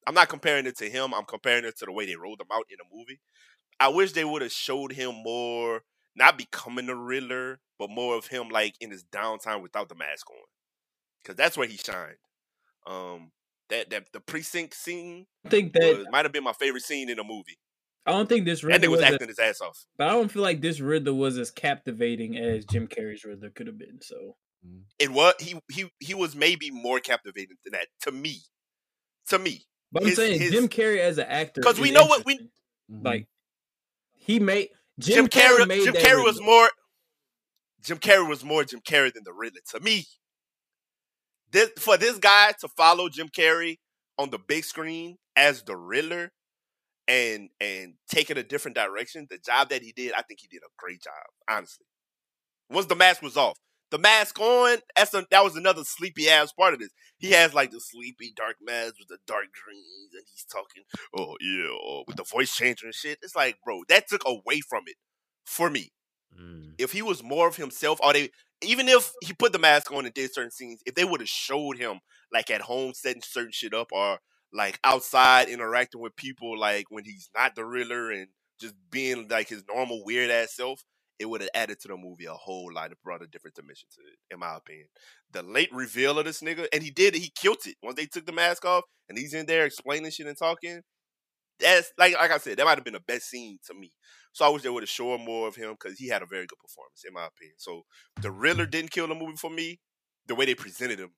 [0.07, 1.13] I'm not comparing it to him.
[1.13, 3.19] I'm comparing it to the way they rolled him out in the movie.
[3.79, 5.81] I wish they would have showed him more,
[6.15, 10.29] not becoming the Riddler, but more of him like in his downtime without the mask
[10.29, 10.37] on,
[11.21, 12.17] because that's where he shined.
[12.87, 13.31] Um,
[13.69, 17.17] that that the precinct scene I think that might have been my favorite scene in
[17.17, 17.57] the movie.
[18.05, 19.85] I don't think this That Riddler nigga was was, a- acting his ass off.
[19.97, 23.67] but I don't feel like this Riddler was as captivating as Jim Carrey's Riddler could
[23.67, 23.99] have been.
[24.01, 24.35] So
[24.99, 28.37] It was he he he was maybe more captivating than that to me.
[29.29, 32.25] To me, But I'm saying his- Jim Carrey as an actor because we know what
[32.25, 32.49] we-
[32.91, 33.03] Mhm.
[33.05, 33.27] like.
[34.13, 34.69] He made
[34.99, 35.67] Jim, Jim, Carrey.
[35.67, 36.69] made Jim Carrey was more.
[37.81, 40.05] Jim Carrey was more Jim Carrey than the Riddler to me.
[41.51, 43.79] This for this guy to follow Jim Carrey
[44.17, 46.31] on the big screen as the Riddler
[47.07, 49.27] and and take it a different direction.
[49.29, 51.13] The job that he did, I think he did a great job.
[51.49, 51.85] Honestly,
[52.69, 53.57] once the mask was off,
[53.91, 54.79] the mask on.
[54.95, 56.91] That's a, that was another sleepy ass part of this.
[57.17, 60.83] He has like the sleepy dark mask with the dark dreams, and he's talking,
[61.17, 63.19] oh yeah, oh, with the voice changer and shit.
[63.21, 64.95] It's like, bro, that took away from it
[65.45, 65.91] for me
[66.39, 66.75] Mm.
[66.77, 68.29] if he was more of himself, or they
[68.61, 71.29] even if he put the mask on and did certain scenes, if they would have
[71.29, 71.99] showed him
[72.31, 74.19] like at home setting certain shit up or
[74.53, 78.27] like outside interacting with people like when he's not the Riddler and
[78.59, 80.83] just being like his normal weird ass self,
[81.21, 82.91] it would have added to the movie a whole lot.
[82.91, 84.87] It brought a different dimension to it, in my opinion.
[85.31, 87.75] The late reveal of this nigga, and he did it, he killed it.
[87.83, 90.81] Once they took the mask off and he's in there explaining shit and talking,
[91.59, 93.91] that's like like I said, that might have been the best scene to me.
[94.33, 96.47] So I wish they would have shown more of him because he had a very
[96.47, 97.55] good performance, in my opinion.
[97.57, 97.83] So
[98.21, 99.79] the Riddler didn't kill the movie for me.
[100.27, 101.11] The way they presented him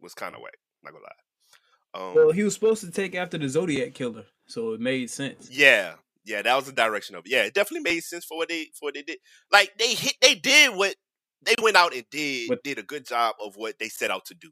[0.00, 0.56] was kind of whack.
[0.84, 2.08] Not gonna lie.
[2.10, 5.50] Um, Well, he was supposed to take after the Zodiac killer, so it made sense.
[5.50, 5.94] yeah,
[6.26, 7.30] yeah, that was the direction of it.
[7.30, 9.18] Yeah, it definitely made sense for what they for what they did.
[9.50, 10.94] Like they hit, they did what
[11.42, 14.26] they went out and did But- did a good job of what they set out
[14.26, 14.50] to do.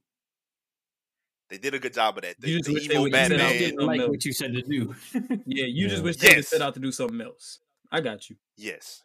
[1.50, 2.40] They did a good job of that.
[2.40, 3.58] The, You just the wish they emo set out Batman.
[3.58, 4.08] didn't like else.
[4.10, 4.94] what you said to do.
[5.46, 6.04] Yeah, you just Yeah.
[6.04, 6.48] wish they would Yes.
[6.48, 7.58] set out to do something else.
[7.92, 8.36] I got you.
[8.56, 9.02] Yes.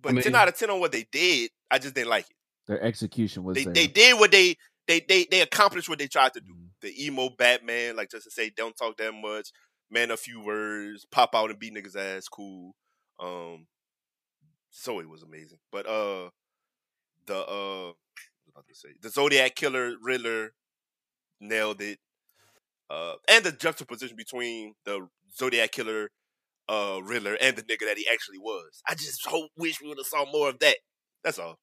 [0.00, 2.36] But mean- ten out of ten on what they did, I just didn't like it.
[2.66, 3.74] Their execution was They there.
[3.74, 4.56] they did what they
[4.86, 6.52] they they they accomplished what they tried to do.
[6.54, 6.68] Mhm.
[6.80, 9.50] The emo Batman, like just to say, don't talk that much,
[9.90, 12.74] man, a few words, pop out and beat niggas ass, cool.
[13.18, 13.66] Um,
[14.70, 15.58] so it was amazing.
[15.72, 16.30] But uh,
[17.26, 17.94] the uh, what
[18.46, 20.52] was I about to say the Zodiac Killer Riddler
[21.40, 21.98] nailed it.
[22.90, 26.10] Uh, and the juxtaposition between the Zodiac Killer
[26.68, 28.82] uh Riddler and the nigga that he actually was.
[28.88, 30.76] I just hope wish we would have saw more of that.
[31.24, 31.58] That's all.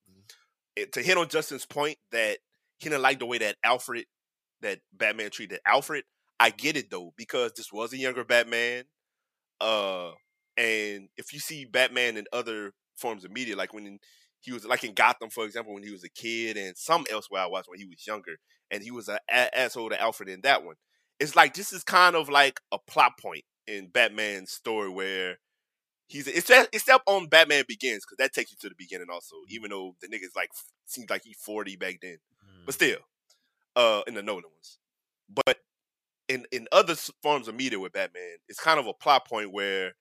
[0.76, 2.40] It- to hit on Justin's point that
[2.80, 4.06] he didn't like the way that Alfred,
[4.62, 6.04] that Batman treated Alfred.
[6.40, 8.86] I get it though because this was a younger Batman.
[9.60, 10.12] Uh,
[10.56, 14.00] and if you see Batman in other forms of media, like when
[14.42, 17.42] he was like in Gotham, for example, when he was a kid, and some elsewhere
[17.42, 18.38] I watched when he was younger,
[18.72, 20.76] and he was an a- asshole to Alfred in that one.
[21.20, 25.38] It's like this is kind of like a plot point in Batman's story where
[26.08, 29.36] he's it's it's up on Batman Begins because that takes you to the beginning also.
[29.50, 30.50] Even though the nigga's like
[30.86, 32.18] seems like he's forty back then,
[32.66, 33.00] but still,
[33.76, 34.80] uh, in the Nolan ones.
[35.30, 35.58] But
[36.28, 39.94] in in other forms of media with Batman, it's kind of a plot point where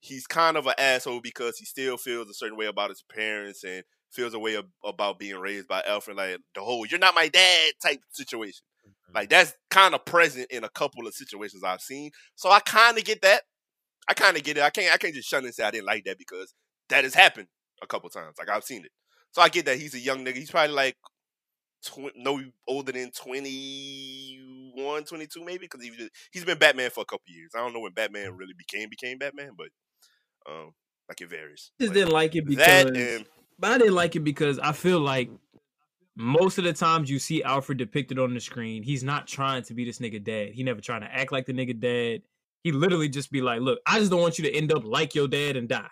[0.00, 3.64] he's kind of an asshole because he still feels a certain way about his parents
[3.64, 7.14] and feels a way ab- about being raised by Alfred, like the whole "you're not
[7.14, 8.64] my dad" type situation.
[9.14, 9.38] Like mm-hmm.
[9.38, 12.10] that's kind of present in a couple of situations I've seen.
[12.34, 13.42] So I kind of get that.
[14.08, 14.62] I kind of get it.
[14.62, 14.92] I can't.
[14.92, 16.54] I can't just shun and say I didn't like that because
[16.88, 17.48] that has happened
[17.82, 18.36] a couple times.
[18.38, 18.90] Like I've seen it.
[19.32, 20.36] So I get that he's a young nigga.
[20.36, 20.96] He's probably like
[21.84, 23.10] tw- no older than
[24.82, 25.90] 21, 22 maybe because he,
[26.32, 27.52] he's been Batman for a couple years.
[27.54, 29.68] I don't know when Batman really became became Batman, but
[30.50, 30.72] um,
[31.08, 31.70] like it varies.
[31.80, 33.26] Just But didn't like it because that and
[33.58, 35.30] But I didn't like it because I feel like
[36.16, 39.74] most of the times you see Alfred depicted on the screen, he's not trying to
[39.74, 40.50] be this nigga dad.
[40.52, 42.22] He never trying to act like the nigga dad.
[42.62, 45.14] He literally just be like, "Look, I just don't want you to end up like
[45.14, 45.88] your dad and die."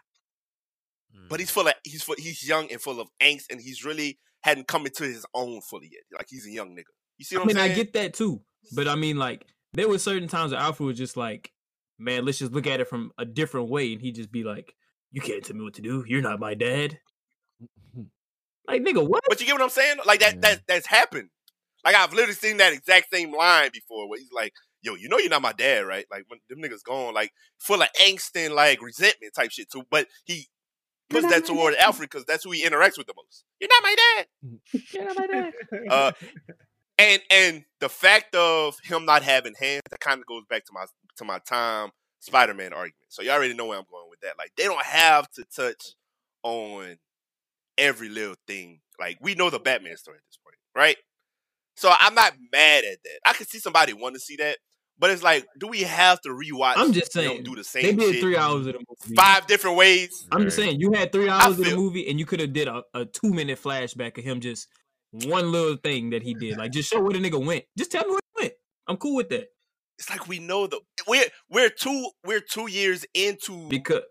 [1.30, 4.18] but he's full of he's full, he's young and full of angst, and he's really
[4.42, 6.02] hadn't come into his own fully yet.
[6.12, 6.92] Like he's a young nigga.
[7.16, 8.42] You see what I mean, am I get that too,
[8.74, 11.52] but I mean, like there were certain times that Alfred was just like,
[11.98, 14.74] "Man, let's just look at it from a different way," and he'd just be like,
[15.12, 16.04] "You can't tell me what to do.
[16.06, 16.98] You're not my dad."
[18.66, 19.24] Like, nigga, what?
[19.28, 19.96] But you get what I'm saying?
[20.06, 20.40] Like that Yeah.
[20.40, 21.30] that that's happened.
[21.84, 25.18] Like I've literally seen that exact same line before where he's like, yo, you know
[25.18, 26.06] you're not my dad, right?
[26.10, 29.82] Like when them niggas gone, like full of angst and like resentment type shit too.
[29.90, 30.48] But he
[31.08, 33.44] puts that toward Alfred because that's who he interacts with the most.
[33.60, 34.26] You're not my dad.
[34.92, 35.52] You're not my dad.
[35.90, 36.12] Uh,
[37.00, 40.72] and and the fact of him not having hands that kind of goes back to
[40.72, 40.84] my
[41.16, 41.90] to my time
[42.20, 43.06] Spider-Man argument.
[43.08, 44.34] So you already know where I'm going with that.
[44.38, 45.94] Like they don't have to touch
[46.42, 46.98] on
[47.78, 48.80] every little thing.
[48.98, 50.96] Like we know the Batman story at this point, right?
[51.76, 53.18] So I'm not mad at that.
[53.24, 54.58] I could see somebody want to see that,
[54.98, 56.74] but it's like, do we have to rewatch?
[56.76, 57.82] I'm just saying do the same.
[57.82, 59.14] they did shit three hours of the movie.
[59.16, 60.26] five different ways.
[60.30, 62.68] I'm just saying you had three hours of the movie and you could have did
[62.68, 64.68] a, a two minute flashback of him just
[65.12, 66.58] one little thing that he did.
[66.58, 67.64] Like just show where the nigga went.
[67.76, 68.54] Just tell me where he went.
[68.88, 69.48] I'm cool with that.
[69.98, 74.02] It's like we know the we're we're two we're two years into Because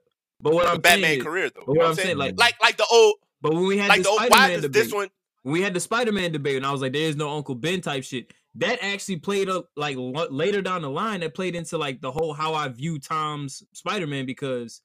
[0.42, 1.64] but what I'm Batman saying career though.
[1.66, 3.90] but You what know I'm saying, like like like the old but when we had
[3.90, 5.10] like the the old, Spider why Man does this debate, one
[5.44, 7.82] we had the Spider Man debate, and I was like, "There is no Uncle Ben"
[7.82, 8.34] type shit.
[8.56, 11.22] That actually played up like lo- later down the line.
[11.22, 14.82] That played into like the whole how I view Tom's Spider Man because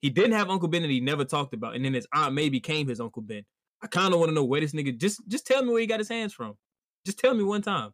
[0.00, 2.48] he didn't have Uncle Ben that he never talked about, and then his aunt May
[2.48, 3.44] became his Uncle Ben.
[3.82, 5.86] I kind of want to know where this nigga just just tell me where he
[5.86, 6.56] got his hands from.
[7.04, 7.90] Just tell me one time.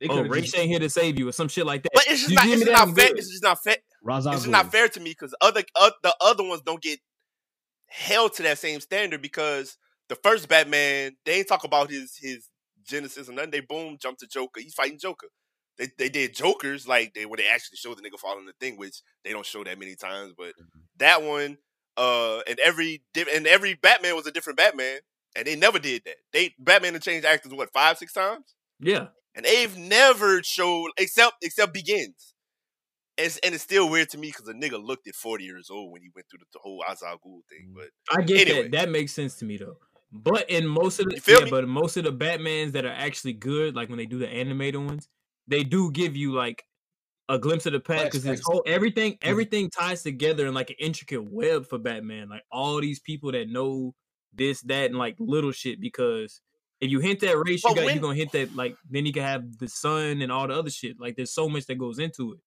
[0.00, 1.90] They Oh, could've Ray just- ain't here to save you or some shit like that.
[1.94, 3.08] but it's just You not it's me just that, not fair.
[3.08, 3.18] good.
[3.18, 3.76] It's just not fair.
[4.02, 6.98] Ra's It's just not fair to me because other uh, the other ones don't get
[7.86, 9.76] held to that same standard because
[10.08, 12.48] the first Batman they ain't talk about his his
[12.84, 13.52] genesis and nothing.
[13.52, 14.60] They boom jump to Joker.
[14.60, 15.28] He's fighting Joker.
[15.78, 18.76] They they did Jokers like they where they actually show the nigga falling the thing,
[18.76, 20.32] which they don't show that many times.
[20.36, 20.54] But
[20.98, 21.58] that one,
[21.96, 25.00] uh, and every and every Batman was a different Batman,
[25.36, 26.16] and they never did that.
[26.32, 31.34] They Batman had changed actors what five six times yeah, and they've never showed except
[31.42, 32.34] except begins.
[33.18, 35.92] It's, and it's still weird to me because a nigga looked at forty years old
[35.92, 37.74] when he went through the, the whole Ra's al Ghul thing.
[37.74, 38.68] But I get Anyway.
[38.68, 38.72] that.
[38.72, 39.76] That makes sense to me though.
[40.10, 41.50] But in most of the yeah, me?
[41.50, 44.80] but most of the Batmans that are actually good, like when they do the animated
[44.80, 45.08] ones,
[45.46, 46.64] they do give you like
[47.28, 49.28] a glimpse of the past because this whole everything Mm-hmm.
[49.28, 52.28] everything ties together in like an intricate web for Batman.
[52.28, 53.94] Like all these people that know
[54.34, 55.80] this, that, and like little shit.
[55.80, 56.40] Because
[56.80, 59.12] if you hint that race, you got when- you gonna hint that like then you
[59.12, 60.98] can have the sun and all the other shit.
[61.00, 62.40] Like there's so much that goes into it.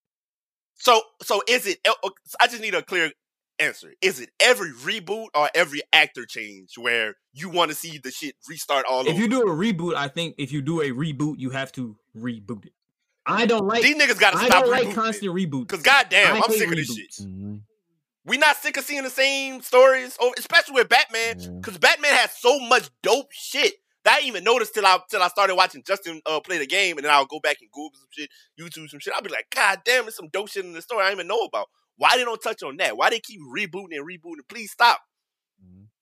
[0.75, 1.79] so so is it?
[1.87, 2.11] oh,
[2.41, 3.11] I just need a clear
[3.57, 3.93] answer.
[4.01, 8.35] Is it every reboot or every actor change where you want to see the shit
[8.49, 9.15] restart all If over?
[9.15, 11.95] If you do a reboot, I think if you do a reboot, you have to
[12.17, 12.73] reboot it.
[13.27, 14.51] I don't like These niggas gotta stop.
[14.53, 15.67] I don't like constant reboots.
[15.67, 17.09] Cause goddamn, I I'm hate sick of this shit.
[17.27, 17.59] reboots.
[18.27, 21.49] We not sick of seeing the same stories, over, especially with Batman, Yeah.
[21.61, 23.73] because Batman has so much dope shit
[24.03, 26.65] that I didn't even noticed till I till I started watching Justin uh, play the
[26.67, 28.29] game, and then I'll go back and Google some shit,
[28.59, 29.13] YouTube some shit.
[29.15, 31.27] I'll be like, God damn, there's some dope shit in the story I didn't even
[31.27, 31.67] know about.
[31.97, 32.97] Why they don't touch on that?
[32.97, 34.47] Why they keep rebooting and rebooting?
[34.49, 34.99] Please stop.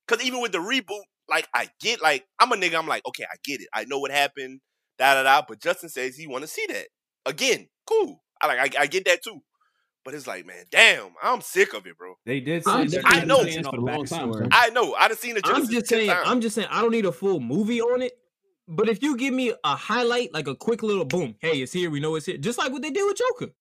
[0.08, 2.78] Because even with the reboot, like I get, like I'm a nigga.
[2.78, 3.68] I'm like, okay, I get it.
[3.74, 4.62] I know what happened.
[4.98, 5.44] Da da da.
[5.48, 6.88] But Justin says he want to see that
[7.26, 7.68] again.
[7.88, 8.22] Cool.
[8.42, 8.78] I like.
[8.78, 9.42] I, I get that too.
[10.06, 12.16] But it's like, man, damn, I'm sick of it, bro.
[12.26, 12.64] They did.
[12.68, 13.44] I'm say just- they're I know.
[13.46, 14.94] For a long time, I know.
[14.96, 16.10] I done seen the I'm just saying.
[16.10, 16.24] times.
[16.28, 16.68] I'm just saying.
[16.70, 18.12] I don't need a full movie on it.
[18.68, 21.90] But if you give me a highlight, like a quick little boom, hey, it's here.
[21.90, 22.38] We know it's here.
[22.38, 23.54] Just like what they did with Joker.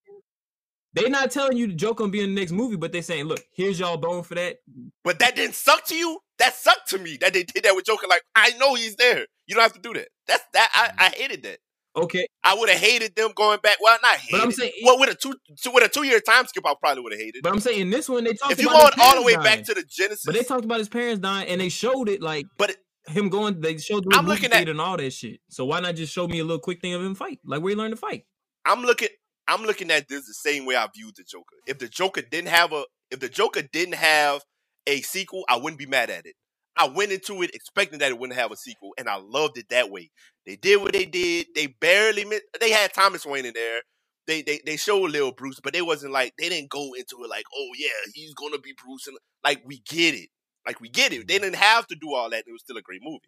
[0.94, 3.24] They're not telling you the Joker gonna be in the next movie, but they're saying,
[3.24, 4.58] look, here's y'all bone for that.
[5.04, 6.18] But that didn't suck to you.
[6.38, 8.06] That sucked to me that they did that with Joker.
[8.08, 9.26] Like I know he's there.
[9.46, 10.08] You don't have to do that.
[10.26, 10.70] That's that.
[10.98, 11.58] I, I hated that.
[11.94, 13.76] Okay, I would have hated them going back.
[13.82, 14.32] Well, not hated.
[14.32, 16.74] but I'm saying, well, with a two to- with a two year time skip, I
[16.80, 17.42] probably would have hated.
[17.42, 19.34] but I'm saying in this one they talked If you about going all the way
[19.34, 19.44] dying.
[19.44, 22.22] back to the Genesis, but they talked about his parents dying, and they showed it
[22.22, 22.78] like but it-
[23.08, 23.60] him going.
[23.60, 25.40] They showed the I'm looking at- and all that shit.
[25.50, 27.70] So why not just show me a little quick thing of him fight, like where
[27.70, 28.24] he learned to fight?
[28.64, 29.08] I'm looking.
[29.48, 31.56] I'm looking at this the same way I viewed the Joker.
[31.66, 34.40] If the Joker didn't have a, if the Joker didn't have
[34.86, 36.36] a sequel, I wouldn't be mad at it.
[36.76, 39.68] I went into it expecting that it wouldn't have a sequel, and I loved it
[39.70, 40.10] that way.
[40.46, 41.48] They did what they did.
[41.54, 43.80] They barely mi- they had Thomas Wayne in there.
[44.26, 47.30] They they they showed little Bruce, but they wasn't like they didn't go into it
[47.30, 50.30] like, oh yeah, he's gonna be Bruce, and like we get it,
[50.66, 51.26] like we get it.
[51.26, 51.44] They mm-hmm.
[51.44, 52.44] didn't have to do all that.
[52.46, 53.20] It was still a great movie,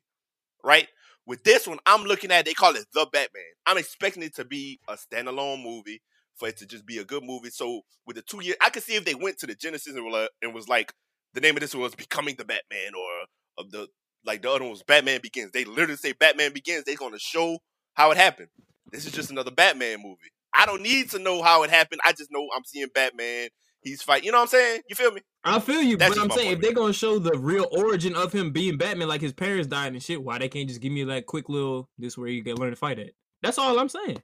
[0.62, 0.89] right?
[1.27, 3.43] With this one, I'm looking at they call it the Batman.
[3.66, 6.03] I'm expecting it to be a standalone movie
[6.37, 7.51] for it to just be a good movie.
[7.51, 10.05] So with the two year, I could see if they went to the Genesis and,
[10.05, 10.93] were and was like
[11.35, 13.23] the name of this one was Becoming the Batman or
[13.59, 13.89] of the
[14.24, 15.52] like the other one was Batman Begins.
[15.52, 16.85] They literally say Batman Begins.
[16.85, 17.59] They're gonna show
[17.94, 18.48] how it happened.
[18.90, 20.32] This is just another Batman movie.
[20.55, 22.01] I don't need to know how it happened.
[22.05, 23.48] I just know I'm seeing Batman.
[23.82, 24.26] He's fighting.
[24.26, 24.81] You know what I'm saying?
[24.89, 25.20] You feel me?
[25.44, 28.32] I feel you, That's but I'm saying if they're gonna show the real origin of
[28.32, 31.05] him being Batman, like his parents died and shit, why they can't just give me
[31.05, 33.10] that quick little this where you can learn to fight at?
[33.43, 34.22] That's all I'm saying.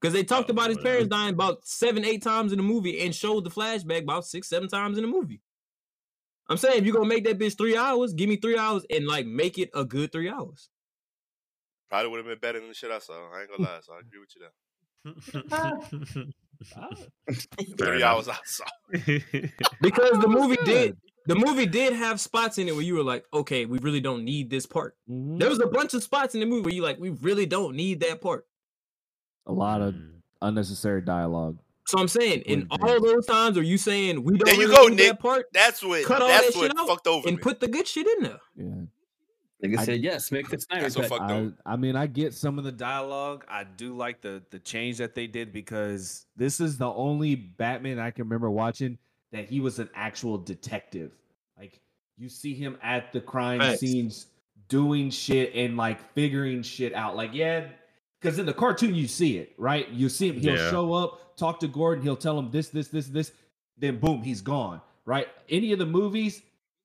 [0.00, 3.00] Because they talked Oh, about his parents dying about seven, eight times in the movie
[3.02, 5.40] and showed the flashback about six, seven times in the movie.
[6.50, 9.06] I'm saying if you're gonna make that bitch three hours, give me three hours and
[9.06, 10.70] like make it a good three hours.
[11.88, 13.14] Probably would have been better than the shit I saw.
[13.34, 13.80] I ain't gonna lie.
[13.82, 14.52] So I agree with you there.
[17.78, 18.64] Three hours I saw.
[19.80, 20.96] Because the movie did
[21.26, 24.24] the movie did have spots in it where you were like, okay, we really don't
[24.24, 24.96] need this part.
[25.08, 25.38] Mhm.
[25.38, 27.76] There was a bunch of spots in the movie where you like, we really don't
[27.76, 28.46] need that part.
[29.46, 30.20] a lot of Mm.
[30.42, 31.58] unnecessary dialogue.
[31.90, 34.76] So I'm saying, in all those times, are you saying we don't There you really
[34.76, 35.06] go, need Nick.
[35.08, 36.04] that part That's what.
[36.04, 37.42] Cut all that's that what shit out fucked over and me.
[37.42, 38.40] put the good shit in there?
[38.56, 38.66] Yeah.
[39.68, 40.30] Nigga I- said yes.
[40.32, 41.08] Make the Snyder That's so cut.
[41.10, 41.50] fucked I.
[41.66, 43.44] I mean, I get some of the dialogue.
[43.48, 47.98] I do like the the change that they did because this is the only Batman
[47.98, 48.96] I can remember watching
[49.32, 51.12] that he was an actual detective.
[51.58, 51.80] Like
[52.16, 53.80] you see him at the crime Facts.
[53.80, 54.26] scenes
[54.68, 57.14] doing shit and like figuring shit out.
[57.16, 57.66] Like yeah,
[58.20, 59.88] because in the cartoon you see it, right?
[59.88, 60.36] You see him.
[60.40, 60.70] He'll Yeah.
[60.70, 62.02] show up, talk to Gordon.
[62.04, 63.32] He'll tell him this, this, this, this.
[63.78, 64.80] Then boom, he's gone.
[65.06, 65.26] Right?
[65.48, 66.42] Any of the movies,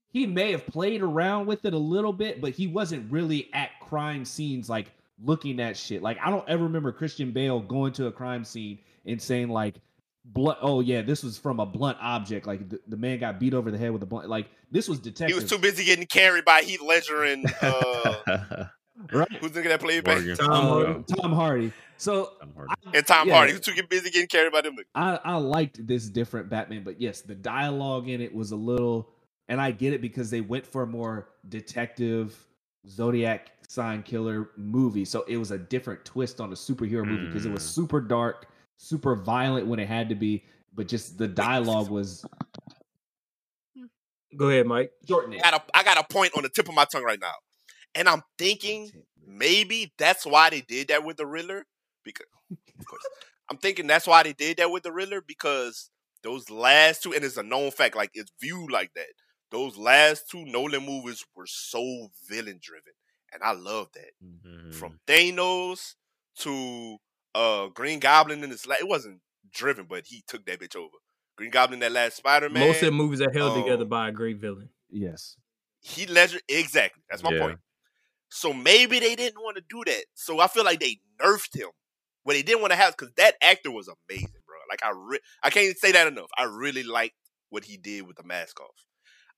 [0.07, 3.69] he may have played around with it a little bit, but he wasn't really at
[3.81, 4.87] crime scenes like
[5.23, 6.01] looking at shit.
[6.01, 9.75] Like I don't ever remember Christian Bale going to a crime scene and saying like
[10.27, 13.53] blood oh yeah this was from a blunt object like the, the man got beat
[13.53, 16.07] over the head with a blunt like this was detective He was too busy getting
[16.07, 18.65] carried by Heath Ledger and uh,
[19.11, 20.23] right who's the nigga that played back?
[20.37, 21.03] Tom Uh, Hardy.
[21.21, 22.73] Tom Hardy so Tom Hardy.
[22.93, 23.35] And Tom Yeah.
[23.35, 23.51] Hardy.
[23.53, 24.75] Who's too busy getting carried by them?
[24.95, 29.09] I, I liked this different Batman, but yes, the dialogue in it was a little,
[29.47, 32.35] and I get it because they went for a more detective
[32.87, 35.05] Zodiac sign killer movie.
[35.05, 37.67] So it was a different twist on a superhero movie because it was Mm.
[37.73, 38.47] super dark,
[38.77, 40.43] super violent when it had to be,
[40.73, 42.25] but just the dialogue was
[44.37, 44.91] Go ahead, Mike.
[45.07, 45.35] shortened.
[45.43, 47.33] I got, a, I got a point on the tip of my tongue right now.
[47.95, 48.91] And I'm thinking
[49.25, 51.65] maybe that's why they did that with the Riddler.
[52.03, 52.27] Because
[53.49, 55.89] I'm thinking that's why they did that with the Riddler because
[56.23, 59.07] those last two, and it's a known fact, like it's viewed like that.
[59.51, 62.93] Those last two Nolan movies were so villain driven,
[63.31, 64.11] and I love that.
[64.23, 64.73] Mhm.
[64.73, 65.93] From Thanos
[66.39, 66.97] to
[67.33, 69.21] uh Green Goblin in this, la- it wasn't
[69.53, 70.97] driven, but he took that bitch over.
[71.37, 72.67] Green Goblin, that last Spider Man.
[72.67, 74.69] Most of the movies are held together um, by a great villain.
[74.89, 75.37] Yes.
[75.81, 77.03] Heath Ledger, exactly.
[77.09, 77.39] That's my Yeah.
[77.39, 77.59] point.
[78.35, 80.03] So maybe they didn't want to do that.
[80.13, 81.69] So I feel like they nerfed him.
[82.23, 84.57] What they didn't want to have because that actor was amazing, bro.
[84.69, 86.29] Like I, re- I can't say that enough.
[86.37, 87.15] I really liked
[87.49, 88.75] what he did with the mask off.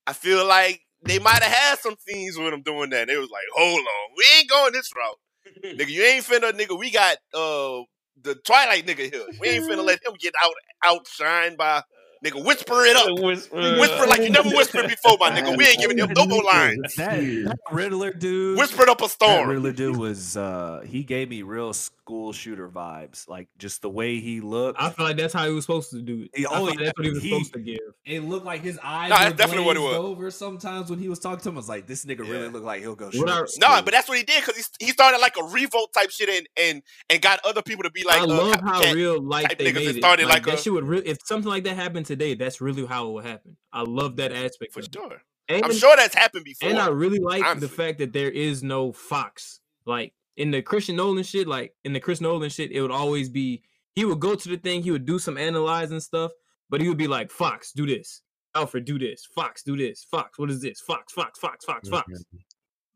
[0.08, 3.08] I feel like they might have had some scenes with him doing that.
[3.08, 5.20] They was like, hold on, we ain't going this route,
[5.78, 5.90] nigga.
[5.90, 6.80] You ain't finna, nigga.
[6.80, 7.84] We got uh
[8.24, 9.26] the Twilight nigga here.
[9.40, 10.54] We ain't finna let him get out
[10.84, 11.84] outshined by
[12.24, 12.44] nigga.
[12.46, 13.20] Whisper it up.
[13.20, 15.58] Whisper like you never whispered before, my nigga.
[15.58, 16.96] We ain't giving him no more lines.
[16.96, 18.58] that, that Riddler dude.
[18.58, 19.50] Whispered up a That storm.
[19.50, 23.28] Riddler dude was uh he gave me real school shooter vibes.
[23.28, 24.82] Like just the way he looked.
[24.82, 26.32] I feel like that's how he was supposed to do it.
[26.34, 27.80] He- I oh, feel like that's what he was he- supposed to give.
[28.06, 29.96] It looked like his eyes Nah, were that's definitely what it was.
[29.96, 31.56] over sometimes when he was talking to him.
[31.56, 32.32] I was like, this nigga Yeah.
[32.32, 33.28] really looked like he'll go What shoot.
[33.30, 33.82] I- up a No, school.
[33.84, 36.48] but that's what he did because he, he started like a revolt type shit and
[36.58, 39.72] and and got other people to be like, I uh, love how real life they
[39.74, 39.98] made it.
[39.98, 42.62] started Like, like that a- shit would really, if something like that happened today, that's
[42.62, 43.58] really how it would happen.
[43.72, 45.22] I love that aspect for sure.
[45.50, 46.70] And, I'm sure that's happened before.
[46.70, 47.68] and I really like honestly.
[47.68, 49.60] the fact that there is no Fox.
[49.86, 53.30] Like in the Christian Nolan shit, like in the Chris Nolan shit, it would always
[53.30, 53.64] be
[53.96, 56.32] he would go to the thing, he would do some analyzing stuff,
[56.70, 58.22] but he would be like, Fox, do this.
[58.54, 59.26] Alfred, do this.
[59.26, 60.04] Fox, do this.
[60.04, 60.82] Fox, what is this?
[60.82, 62.12] Fox, Fox, Fox, Fox, Fox.
[62.12, 62.38] Mm-hmm.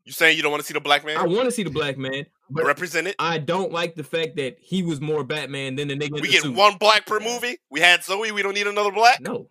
[0.04, 1.70] You saying you don't want to see the black man I want to see the
[1.70, 3.14] black man, but represented?
[3.18, 6.08] I don't like the fact that he was more Batman than the nigga.
[6.08, 6.56] in We the get suit.
[6.56, 7.58] one black per movie.
[7.70, 8.32] We had Zoe.
[8.32, 9.20] We don't need another black.
[9.20, 9.48] No,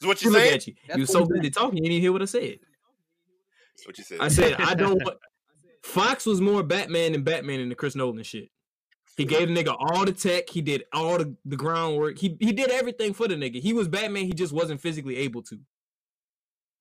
[0.00, 0.54] Is what you look saying?
[0.54, 0.74] at you.
[0.88, 2.58] That's You was so he busy talking, you didn't hear what I said.
[3.76, 4.18] That's what you said.
[4.20, 5.18] I said I don't want.
[5.82, 8.48] Fox was more Batman than Batman in the Chris Nolan shit.
[9.16, 10.48] He gave the nigga all the tech.
[10.50, 12.18] He did all the, the groundwork.
[12.18, 13.60] He he did everything for the nigga.
[13.60, 14.24] He was Batman.
[14.24, 15.60] He just wasn't physically able to.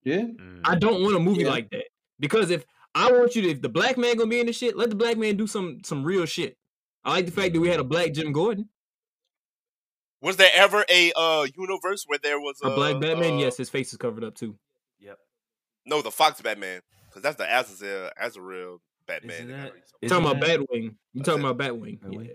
[0.04, 0.22] Yeah.
[0.22, 0.62] Mm.
[0.66, 1.50] I don't want a movie Yeah.
[1.52, 1.84] like that
[2.24, 2.64] because if
[2.95, 4.95] I want you to, if the black man gonna be in the shit, let the
[4.95, 6.58] black man do some some real shit.
[7.04, 8.70] I like the fact that we had a black Jim Gordon,
[10.22, 13.34] Was there ever a uh universe where there was a black uh, Batman.
[13.34, 14.56] uh, yes, his face is covered up too.
[15.00, 15.18] Yep.
[15.86, 19.36] No, the Fox Batman, because that's the Azazel, Azrael Batman.
[19.36, 19.94] Isn't that got that- released.
[20.02, 20.95] You talking about Batwing?
[21.14, 22.00] You talking about Batwing?
[22.00, 22.28] Batwing?
[22.28, 22.34] Yeah.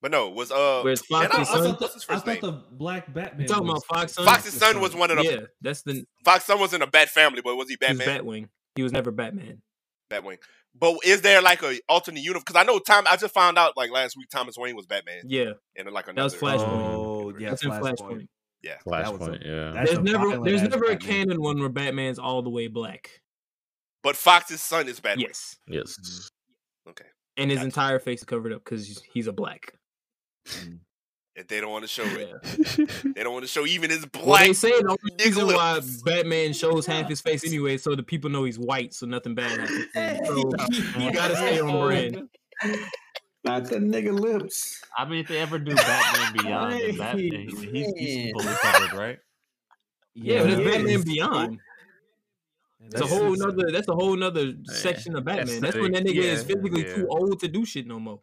[0.00, 2.52] But no, was uh, Where's and I- Fox's I thought- what's his I thought the
[2.70, 3.42] black Batman.
[3.42, 4.24] You talking was- about Fox son?
[4.24, 4.80] Fox's son son.
[4.82, 7.56] was one of the Yeah, that's the Fox son was in a Bat family, but
[7.56, 8.24] was he he was Batman?
[8.24, 8.48] Batwing.
[8.76, 9.60] He was never Batman.
[10.10, 10.38] Batwing.
[10.78, 12.44] But is there like a alternate universe?
[12.46, 13.06] Because I know Tom.
[13.10, 16.16] I just found out like last week Thomas Wayne was Batman, Yeah, and like that
[16.16, 16.34] was.
[16.36, 16.60] Flashpoint.
[16.94, 17.98] Oh yeah, that's in Flashpoint.
[17.98, 18.26] Flashpoint.
[18.62, 18.74] Yeah.
[18.86, 19.70] That a- Flashpoint, yeah.
[19.72, 20.98] That's There's never there's never a Batman.
[21.26, 23.20] canon one where Batman's all the way black.
[24.04, 25.26] But Fox's son is Batman.
[25.26, 26.30] Yes, Yes.
[26.88, 27.04] Okay.
[27.36, 27.64] and his Gotcha.
[27.66, 29.74] entire face is covered up because he's a black.
[30.48, 30.78] Mm.
[31.34, 32.28] If they don't want to show it,
[32.76, 32.86] Yeah.
[33.14, 34.26] they don't want to show even his black.
[34.26, 35.80] Well, they say the only reason why.
[36.04, 39.60] Batman shows half his face anyway, so the people know he's white, so nothing bad
[39.60, 39.86] happens.
[39.92, 40.24] to him.
[40.26, 42.28] So you gotta stay on brand.
[43.44, 44.82] Not the nigga lips.
[44.96, 49.18] I mean, if they ever do Batman Beyond, then Batman, he's, he's fully covered, right?
[50.14, 51.04] Yeah, but it's Batman is.
[51.04, 51.58] Beyond.
[52.80, 53.70] It's a That's- whole nother.
[53.70, 55.60] That's a whole nother section of Batman.
[55.60, 56.94] That's when that nigga is physically yeah.
[56.96, 58.20] too old to do shit no more.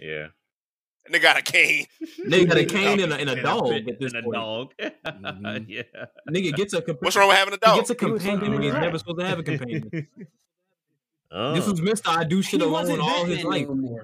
[0.00, 0.26] yeah.
[1.06, 1.86] And they got a cane.
[2.26, 4.22] Nigga got a cane and a, and a And dog fit- at this and a
[4.22, 4.34] point.
[4.34, 4.72] dog.
[5.04, 5.66] Mhm.
[5.68, 5.82] yeah.
[6.30, 6.98] Nigga gets a companion.
[7.00, 7.76] What's wrong with having a He dog?
[7.76, 8.84] gets a companion when he's alright.
[8.86, 10.08] never supposed to have a companion.
[11.36, 11.52] Oh.
[11.54, 13.66] This was Mister I do shit He alone all his life.
[13.68, 13.98] no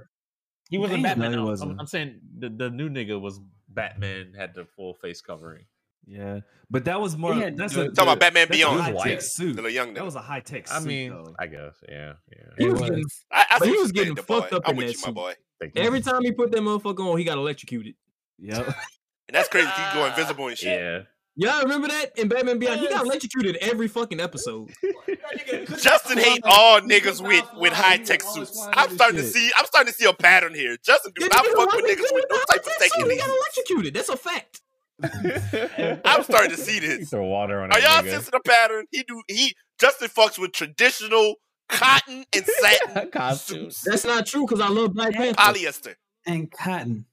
[0.69, 1.19] he wasn't Damn.
[1.19, 1.31] Batman.
[1.31, 1.43] No, he no.
[1.43, 1.81] I'm- wasn't.
[1.81, 5.65] I'm, saying the, the new nigga was Batman had the full face covering.
[6.07, 6.41] Yeah,
[6.71, 7.35] but that was more.
[7.35, 8.81] had that's a, Talking about Batman that's Beyond.
[8.81, 9.05] high White.
[9.11, 9.57] tech suit.
[9.57, 10.67] The young That was a high tech.
[10.67, 10.75] Suit.
[10.75, 11.35] I suit, mean, though.
[11.39, 12.43] I guess, yeah, yeah.
[12.59, 12.91] He It was was.
[12.91, 14.57] getting, I, I But he was getting fucked boy.
[14.57, 15.15] up I'm in with that you, my suit.
[15.15, 15.35] boy.
[15.61, 15.83] Thank you.
[15.83, 17.95] every time he put that motherfucker on, he got electrocuted.
[18.39, 18.75] Yep.
[19.29, 19.69] And that's crazy.
[19.69, 20.81] He go invisible and shit.
[20.81, 21.03] yeah.
[21.37, 22.81] Y'all remember that in Batman Beyond?
[22.81, 24.73] He got electrocuted every fucking episode.
[25.81, 28.61] Justin hate all niggas with with high tech suits.
[28.73, 29.53] I'm starting to see.
[29.57, 30.77] I'm starting to see a pattern here.
[30.83, 33.29] Justin do Yeah, not fuck with niggas with no type of high-tech tech He got
[33.29, 33.95] electrocuted.
[33.95, 34.63] That's a fact.
[36.05, 37.09] I'm starting to see this.
[37.11, 38.87] throw water on Are y'all sensing a pattern?
[38.91, 39.23] He do.
[39.29, 41.37] He Justin fucks with traditional
[41.71, 43.81] cotton and satin Costumes.
[43.85, 45.41] That's not true because I love Black Panther.
[45.41, 45.95] polyester.
[46.27, 47.07] And cotton.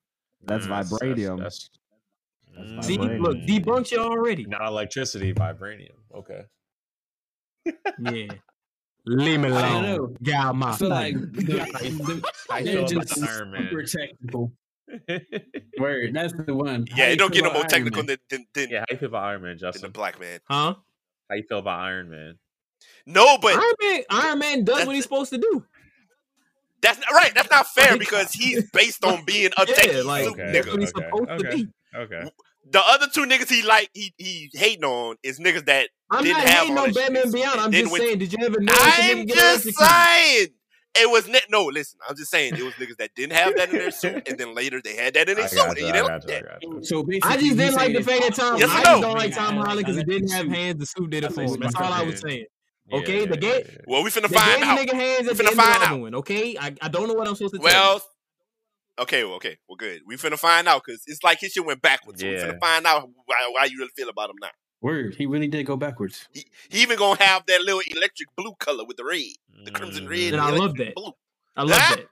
[0.44, 1.40] That's Mm, vibranium.
[1.40, 1.70] That's,
[2.56, 3.20] That's Mm, See, vibranium.
[3.20, 4.46] look, debunked you already.
[4.46, 5.98] Not electricity, vibranium.
[6.14, 6.42] Okay.
[8.00, 8.34] Yeah.
[9.06, 9.84] Leave me alone.
[9.84, 10.08] know.
[10.22, 13.70] Get I my feel like the, How you they're feel about just the Iron Man?
[13.70, 14.52] super technical.
[15.78, 16.86] Word, that's the one.
[16.96, 18.98] Yeah, you it don't get no more Iron technical than than, than, yeah, how you
[18.98, 20.40] feel about Iron Man, than the black man.
[20.46, 20.76] Huh?
[21.30, 22.38] How you feel about Iron Man?
[23.08, 25.64] No, but Iron Man, Iron Man does what he's supposed to do.
[26.82, 27.32] that's not right.
[27.34, 30.44] That's not fair Like- because he's based on being a Yeah, techie like suit Okay,
[30.62, 30.72] nigga.
[30.72, 31.68] what he's okay, to be.
[31.96, 32.30] Okay.
[32.70, 36.38] The other two niggas he like he he hating on is niggas that I'm Didn't
[36.40, 37.14] not have hating all on that shit.
[37.14, 37.60] Batman Beyond.
[37.62, 38.74] I'm just when- saying, did you ever know?
[38.76, 40.48] I'm nigga get just saying.
[41.00, 42.00] It was ne- no, listen.
[42.10, 44.56] I'm just saying it was niggas that didn't have that in their suit, and then
[44.56, 45.78] later they had that in their I suit.
[45.78, 46.44] you, you I didn't got like you, that.
[46.46, 46.80] got you.
[46.84, 48.58] So basically, I just didn't like the saying- fact that Tom.
[48.60, 48.84] Yes I no?
[48.84, 50.80] just don't like Tom Holland because he didn't have hands.
[50.80, 51.60] The suit did it for what him.
[51.62, 52.46] That's all I was saying.
[52.92, 53.04] Saying.
[53.04, 53.78] Yeah, Okay, yeah, the yeah, game- yeah.
[53.88, 54.80] Well, we finna find out.
[54.80, 56.00] the nigga hands We at the finna find out.
[56.00, 56.16] one.
[56.16, 57.66] Okay, I, I don't know what I'm supposed to tell.
[57.96, 58.02] Well,
[59.00, 60.02] okay, well, okay, well, good.
[60.06, 62.22] We finna find out because it's like his shit went backwards.
[62.22, 62.48] So we Yeah.
[62.48, 64.50] finna find out why, why you really feel about him now.
[64.82, 66.28] Word, he really did go backwards.
[66.32, 69.24] He, he even gonna have that little electric blue color with the red,
[69.66, 70.20] the crimson red.
[70.20, 70.26] Mm.
[70.28, 70.96] And the I love electric that.
[70.96, 71.14] Blue.
[71.56, 72.06] I love that.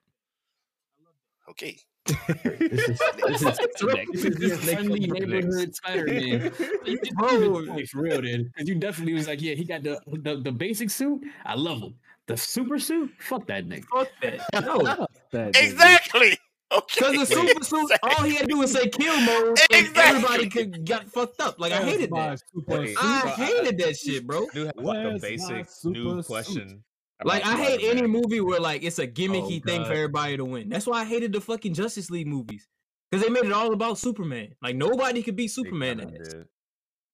[1.49, 1.77] Okay.
[2.05, 6.51] This is this is, this is your this next friendly neighborhood Spider Man.
[6.85, 7.39] You just Bro.
[7.39, 8.51] bro, like, for real, dude.
[8.53, 11.21] Because you definitely was like, yeah, he got the, the the basic suit.
[11.45, 11.95] I love him.
[12.27, 13.85] The super suit, fuck that nigga.
[13.91, 14.39] Fuck that.
[14.65, 15.63] No, That nigga.
[15.63, 16.37] Exactly.
[16.71, 17.11] Okay.
[17.11, 20.03] because the super suit, all he had to do was say kill mode, and Exactly.
[20.15, 21.59] everybody could got fucked up.
[21.59, 22.41] Like I hated that.
[22.67, 24.47] Wait, I hated that shit, bro.
[24.53, 26.79] do have like a basic super new suit?
[27.21, 27.47] Question.
[27.49, 30.45] Like I hate any movie where like it's a gimmicky Oh, thing for everybody to
[30.45, 30.69] win.
[30.69, 32.67] That's why I hated the fucking Justice League movies
[33.09, 34.49] because they made it all about Superman.
[34.61, 35.99] Like nobody could beat They Superman.
[36.01, 36.47] in it.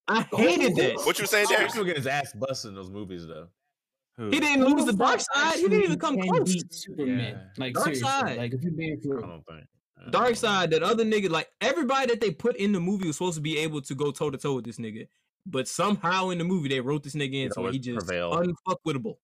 [0.07, 0.95] I hated that.
[1.05, 1.69] What you saying, He Derek?
[1.71, 3.47] still get his ass busted in those movies though.
[4.17, 4.29] Who?
[4.29, 5.55] He didn't lose the Darkseid.
[5.55, 6.51] He didn't even come close.
[6.51, 7.19] beat Superman.
[7.35, 7.41] Yeah.
[7.57, 8.37] Like Dark seriously, side.
[8.37, 9.63] like if you being for I don't think.
[9.97, 10.33] I don't Dark know.
[10.33, 13.41] side, that other nigga, like everybody that they put in the movie was supposed to
[13.41, 15.07] be able to go toe to toe with this nigga,
[15.45, 18.33] but somehow in the movie they wrote this nigga in so he just prevailed.
[18.67, 19.17] unfuckwittable.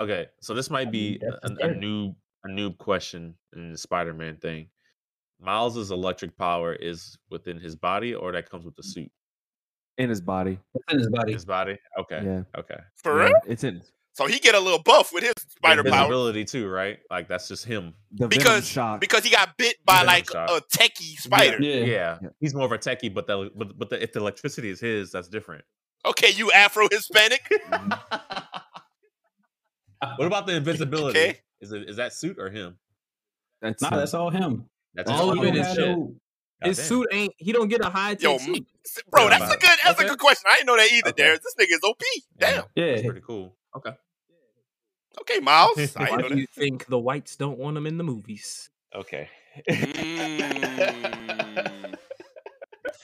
[0.00, 1.74] Okay, so this might be a, a fair.
[1.74, 2.14] new
[2.44, 4.68] a new question in the Spider-Man thing.
[5.40, 8.92] Miles's electric power is within his body, or that comes with the mm.
[8.92, 9.12] suit.
[9.98, 10.58] in his body.
[10.90, 11.32] in his body.
[11.32, 11.78] His body.
[11.98, 12.22] Okay.
[12.24, 12.42] Yeah.
[12.56, 12.78] Okay.
[12.96, 13.34] For Yeah, real?
[13.46, 13.82] It's in
[14.14, 16.98] So he get a little buff with his spider power ability too, right?
[17.10, 17.94] Like that's just him.
[18.12, 19.00] the because shock.
[19.00, 20.50] because he got bit by Venom like shot.
[20.50, 21.60] a techie spider.
[21.60, 21.74] Yeah.
[21.76, 22.18] Yeah.
[22.22, 22.28] Yeah.
[22.40, 25.12] He's more of a techie, but the but, but the, if the electricity is his,
[25.12, 25.64] that's different.
[26.04, 27.42] Okay, you Afro Hispanic.
[27.72, 28.51] Mm-hmm.
[30.16, 31.18] What about the invisibility?
[31.18, 31.38] Okay.
[31.60, 32.76] Is it is that suit or him?
[33.60, 33.98] that's Nah, him.
[33.98, 34.64] that's all him.
[34.94, 35.74] That's All his of it own shit.
[35.76, 35.98] shit.
[36.64, 36.88] His Goddamn.
[36.88, 37.34] suit ain't.
[37.38, 38.66] He don't get a high Yo, tech suit.
[39.10, 40.06] Bro, that's a good that's okay.
[40.06, 40.44] a good question.
[40.50, 41.22] I didn't know that either, Okay.
[41.22, 41.40] Darius.
[41.42, 42.02] This nigga is OP.
[42.38, 42.64] Damn.
[42.74, 43.56] Yeah, That's pretty cool.
[43.76, 43.90] Okay.
[45.20, 45.78] Okay, Miles.
[45.96, 46.40] I Why didn't know do that.
[46.40, 48.70] you think the whites don't want him in the movies?
[48.94, 49.28] Okay.
[49.68, 51.92] Mm.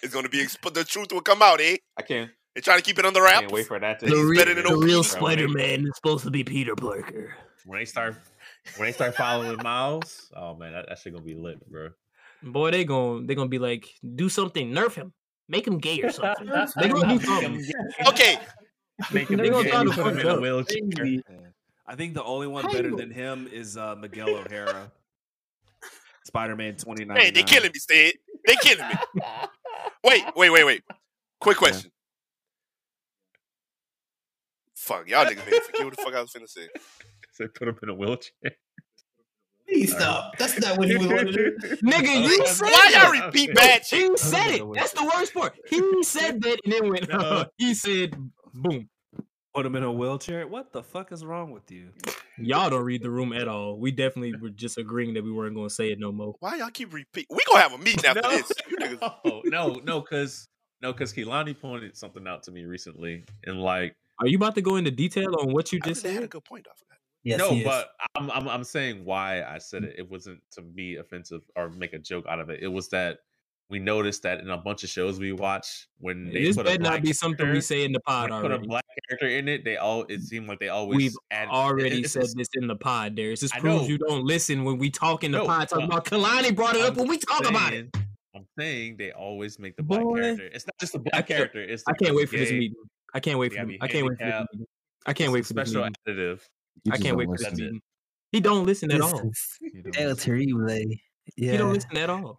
[0.03, 1.77] it's gonna be exp- the truth will come out, eh?
[1.97, 4.17] I can't They're trying to keep it on the can't wait for that to The
[4.17, 4.83] He's better than the OP.
[4.83, 7.37] real Spider-Man is supposed to be Peter Parker.
[7.65, 8.17] when they start
[8.77, 10.33] when they start following Miles.
[10.37, 11.91] Oh man, that, that shit gonna be lit, bro.
[12.43, 13.87] Boy, they gon' they gonna be like,
[14.17, 15.13] do something, nerf him,
[15.49, 16.49] make him gay or something.
[16.81, 17.65] they gonna do something.
[18.09, 18.41] Okay,
[19.13, 21.23] Make him They gonna gay, try him in a wheelchair.
[21.87, 24.91] I think the only one better than him is uh, Miguel O'Hara.
[26.25, 27.17] Spider-Man 29.
[27.17, 28.15] hey, they killing me, Stead.
[28.49, 28.95] They killing me.
[30.03, 30.83] Wait, wait, wait, wait.
[31.41, 31.93] Quick question.
[34.89, 36.69] Fuck, y'all niggas made me forget what the fuck I was finna say.
[37.33, 38.33] So put him in a wheelchair.
[39.69, 40.37] Please stop.
[40.39, 41.57] That's not what he was going to do.
[41.85, 44.11] Nigga, you said Why y'all repeat bad shit?
[44.11, 44.65] He said it.
[44.75, 45.55] That's the worst part.
[45.69, 47.09] He said that and then went.
[47.09, 47.45] No.
[47.57, 48.17] he said,
[48.53, 48.89] "Boom."
[49.55, 50.49] put him in a wheelchair.
[50.49, 51.91] What the fuck is wrong with you?
[52.39, 53.79] Y'all don't read the room at all.
[53.79, 56.35] We definitely were just agreeing that we weren't going to say it no more.
[56.41, 57.29] Why y'all keep repeating?
[57.31, 58.53] We gonna have a meeting after no, this.
[58.69, 59.01] You niggas.
[59.25, 60.49] no, no, no, because
[60.81, 64.63] no, because Kehlani pointed something out to me recently, and like, Are you about to
[64.63, 66.31] go into detail on what you I just really had a said?
[66.31, 66.67] good point.
[66.69, 66.99] I forgot.
[67.25, 69.87] Yes, no, but I'm, I'm I'm saying why I said mm.
[69.89, 69.97] it.
[69.99, 72.61] It wasn't to be offensive or make a joke out of it.
[72.63, 73.19] It was that
[73.71, 76.71] we noticed that in a bunch of shows we watch when they This put a
[76.71, 79.29] better not be something we say in the pod when they put a black character
[79.29, 79.65] in it.
[79.65, 82.67] They all it seemed like they always We've add, already it's said just- this in
[82.67, 83.41] the pod, Darius.
[83.41, 86.09] This I proves you don't listen when we talk in the No, pod talking but
[86.09, 87.95] about Kalani brought it up I'm when we talk about it.
[88.35, 90.47] I'm saying they always make the black Boy, character.
[90.47, 91.61] It's not just the black can't- character.
[91.61, 92.77] It's I can't wait for this meeting.
[93.15, 94.57] I can't wait for gotta the, I can't wait for this handicapped.
[95.07, 95.95] I can't wait for this special meeting.
[96.07, 96.41] additive.
[96.93, 97.65] I can't wait for this listen.
[97.65, 97.81] meeting.
[98.33, 99.29] He don't listen at all.
[99.31, 100.33] is You don't El listen.
[100.33, 100.71] Terrible.
[101.37, 101.53] Yeah.
[101.53, 102.37] He don't listen at all.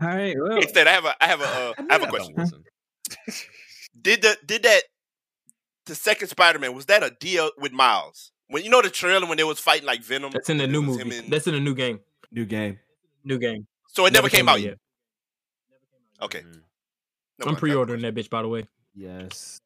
[0.00, 0.36] All right.
[0.40, 2.64] Well, Instead, I have a I have a uh, I have a I question.
[4.00, 4.82] Did the did that
[5.86, 8.32] the second Spider Man was that a deal with Miles?
[8.48, 10.30] When you know the trailer when they was fighting like Venom.
[10.32, 11.18] That's in the new movie.
[11.18, 12.00] and- That's in the new game.
[12.30, 12.78] New game.
[13.24, 13.66] New game.
[13.88, 14.78] so it never, came, out yet.
[16.20, 16.62] Okay, Mhm.
[17.38, 18.66] Never I'm pre-ordering that bitch, by the way.
[18.94, 19.60] Yes.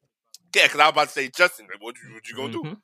[0.55, 2.63] Yeah, because I was about to say Justin, what you what you gonna do?
[2.63, 2.77] Mhm.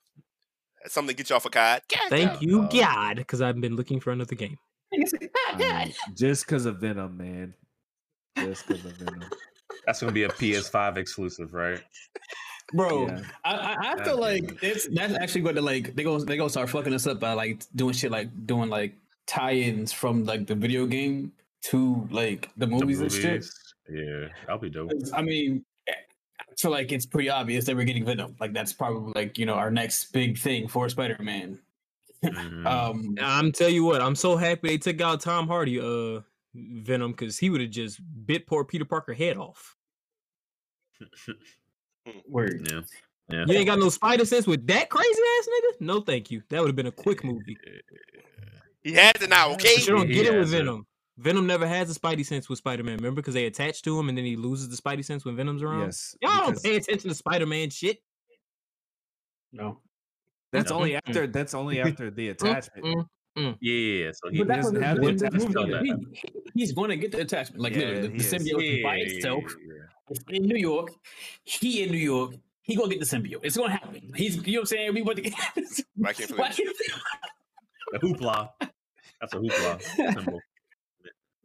[0.81, 1.81] That's something to get you off a card.
[1.89, 2.43] God Thank damn.
[2.43, 4.57] you, Uh, God, because I've been looking for another game.
[5.53, 7.53] Um, just because of Venom, man.
[8.37, 9.23] Just because of Venom.
[9.85, 11.81] That's gonna be a PS5 exclusive, right?
[12.73, 13.21] bro, Yeah.
[13.43, 14.59] I, I, I feel like good.
[14.61, 17.33] that's that's actually going to like they go they gonna start fucking us up by
[17.33, 18.93] like doing shit like doing like
[19.27, 21.31] tie-ins from like the video game
[21.65, 23.45] to like the The movies, and shit.
[23.89, 24.89] Yeah, that'll be dope.
[24.91, 25.63] 'Cause, I mean,
[26.53, 28.35] I feel like it's pretty obvious that we're getting Venom.
[28.39, 31.59] Like that's probably like you know our next big thing for Spider-Man.
[32.23, 32.65] Mhm.
[32.65, 36.21] Um, I'm tell you what, I'm so happy they took out Tom Hardy, uh,
[36.55, 39.75] Venom, because he would have just bit poor Peter Parker head off.
[42.29, 42.65] word.
[42.71, 42.81] yeah,
[43.29, 43.43] yeah.
[43.45, 45.09] You ain't got no spider sense with that crazy
[45.39, 45.81] ass nigga?
[45.81, 46.41] No, thank you.
[46.49, 47.57] That would have been a quick movie.
[48.83, 49.75] He has it now, okay?
[49.75, 50.57] But you don't He get it with has it.
[50.59, 50.85] Venom.
[51.17, 52.97] Venom never has a spidey sense with Spider-Man.
[52.97, 55.61] Remember, because they attach to him and then he loses the spidey sense when Venom's
[55.61, 55.81] around.
[55.81, 56.15] Yes.
[56.21, 57.99] Y'all don't pay attention to Spider-Man shit.
[59.51, 59.79] No.
[60.51, 60.77] That's No.
[60.77, 61.27] only after.
[61.27, 63.07] That's only after the attachment.
[63.37, 63.57] mm.
[63.61, 65.83] Yeah, so he doesn't have the, the the attachment on that.
[65.83, 67.61] He- he's going to get the attachment.
[67.61, 69.43] Like Yeah, literally, the, the symbiote yeah, by yeah, itself.
[69.65, 69.73] yeah.
[70.09, 70.89] It's in New York.
[71.43, 72.35] He in New York.
[72.61, 73.39] He gonna get the symbiote.
[73.43, 74.11] It's gonna happen.
[74.15, 74.93] He's you know what I'm saying.
[74.93, 75.33] We want to get.
[75.95, 76.75] Why can't Why Philip-
[77.91, 78.49] The hoopla.
[79.19, 79.81] That's a hoopla
[80.13, 80.39] symbol.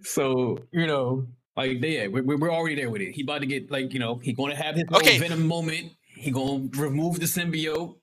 [0.02, 1.26] So you know,
[1.56, 3.12] like they, yeah, we're, we're already there with it.
[3.12, 4.96] He about to get like you know he going to have his Okay.
[4.96, 5.18] okay.
[5.18, 5.92] Venom moment.
[6.06, 7.96] He gonna remove the symbiote.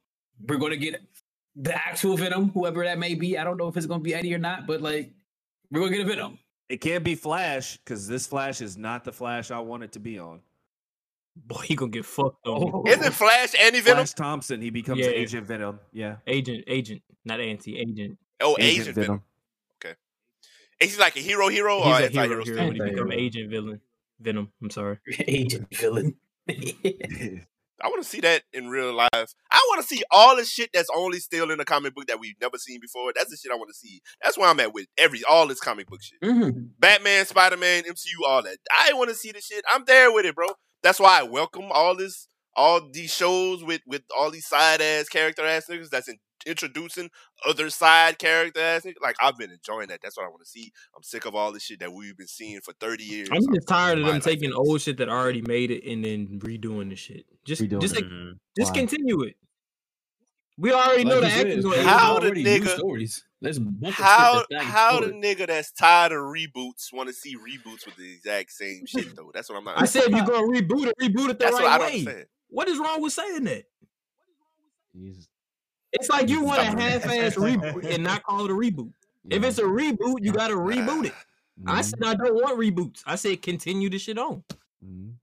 [0.47, 1.01] We're gonna get
[1.55, 3.37] the actual Venom, whoever that may be.
[3.37, 5.11] I don't know if it's gonna be Eddie or not, but like
[5.71, 6.39] we're gonna get a Venom.
[6.67, 9.99] It can't be Flash because this Flash is not the Flash I want it to
[9.99, 10.41] be on.
[11.35, 12.71] Boy, he gonna get fucked on.
[12.73, 12.83] Oh.
[12.87, 13.97] Isn't Flash Anti Venom?
[13.97, 15.07] Flash Thompson, he becomes Yeah.
[15.07, 15.79] Agent Venom.
[15.91, 16.17] Yeah.
[16.25, 18.17] Agent, agent, not anti, agent.
[18.41, 19.21] Oh, Asian Venom.
[20.79, 22.67] Is he like a hero hero He's or a anti hero hero still?
[22.67, 23.81] when he become agent villain.
[24.19, 24.51] Venom.
[24.61, 24.97] I'm sorry.
[25.27, 26.15] Agent villain.
[26.49, 29.09] I want to see that in real life.
[29.13, 32.19] I want to see all the shit that's only still in the comic book that
[32.19, 33.11] we've never seen before.
[33.13, 34.01] That's the shit I want to see.
[34.23, 36.19] That's where I'm at with every all this comic book shit.
[36.21, 36.69] Mhm.
[36.79, 38.57] Batman, Spider Man, MCU, all that.
[38.73, 39.65] I want to see the shit.
[39.69, 40.47] I'm there with it, bro.
[40.81, 45.09] That's why I welcome all this, all these shows with with all these side ass
[45.09, 47.09] character ass niggas that's in, introducing
[47.47, 48.85] other side character ass.
[49.01, 49.99] Like I've been enjoying that.
[50.01, 50.71] That's what I want to see.
[50.95, 53.29] I'm sick of all this shit that we've been seeing for 30 years.
[53.31, 56.39] I'm just tired of them taking is- old shit that already made it and then
[56.43, 57.25] redoing the shit.
[57.45, 58.03] Just, Redoing just, it.
[58.03, 58.33] like, Mhm.
[58.57, 58.79] just Why?
[58.79, 59.35] continue it.
[60.57, 61.85] We already know the Like you said, actors.
[61.85, 62.19] How How?
[62.19, 63.25] the already new nigga- stories.
[63.41, 63.61] There's a
[63.91, 65.23] How that's how the explored.
[65.23, 69.31] nigga that's tired of reboots want to see reboots with the exact same shit though?
[69.33, 69.79] That's what I'm not.
[69.81, 72.05] I said if you're gonna reboot it, reboot it the that's what I right don't
[72.05, 72.25] way.
[72.47, 73.65] What is wrong with saying that?
[74.93, 75.27] He's-
[75.95, 78.91] It's like you want a half-ass reboot and not call it a reboot.
[79.29, 81.13] If it's a reboot, you gotta reboot it.
[81.67, 83.01] I Mhm, said I don't want reboots.
[83.05, 84.43] I said continue the shit on.
[84.83, 85.13] mhm.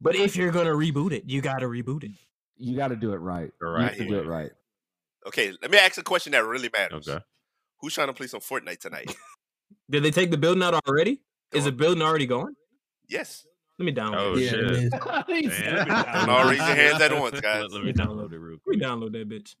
[0.00, 2.12] But if you're gonna reboot it, you gotta reboot it.
[2.56, 3.52] You got to do it right.
[3.60, 4.50] The You right have to do it right.
[5.26, 7.06] Okay, let me ask a question that really matters.
[7.08, 7.24] Okay.
[7.80, 9.14] Who's trying to play some Fortnite tonight?
[9.90, 11.20] Did they take the building out already?
[11.52, 12.56] Is the building already gone?
[13.08, 13.46] yes.
[13.78, 14.14] Let me download.
[14.16, 14.42] Oh it.
[14.42, 14.60] Yeah, shit.
[14.60, 15.60] it is.
[15.60, 15.86] Man.
[15.86, 17.62] Don't all raise your hands at once, guys.
[17.62, 18.80] Let, let me download it real We quick.
[18.84, 19.54] download that bitch.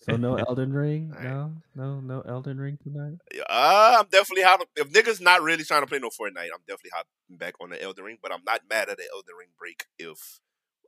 [0.00, 1.12] So no Elden Ring?
[1.20, 3.18] No, no, no Elden Ring tonight.
[3.50, 4.64] Uh, I'm definitely hot.
[4.76, 7.82] If niggas not really trying to play no Fortnite, I'm definitely hopping back on the
[7.82, 8.18] Elden Ring.
[8.22, 10.38] But I'm not mad at the Elden Ring break if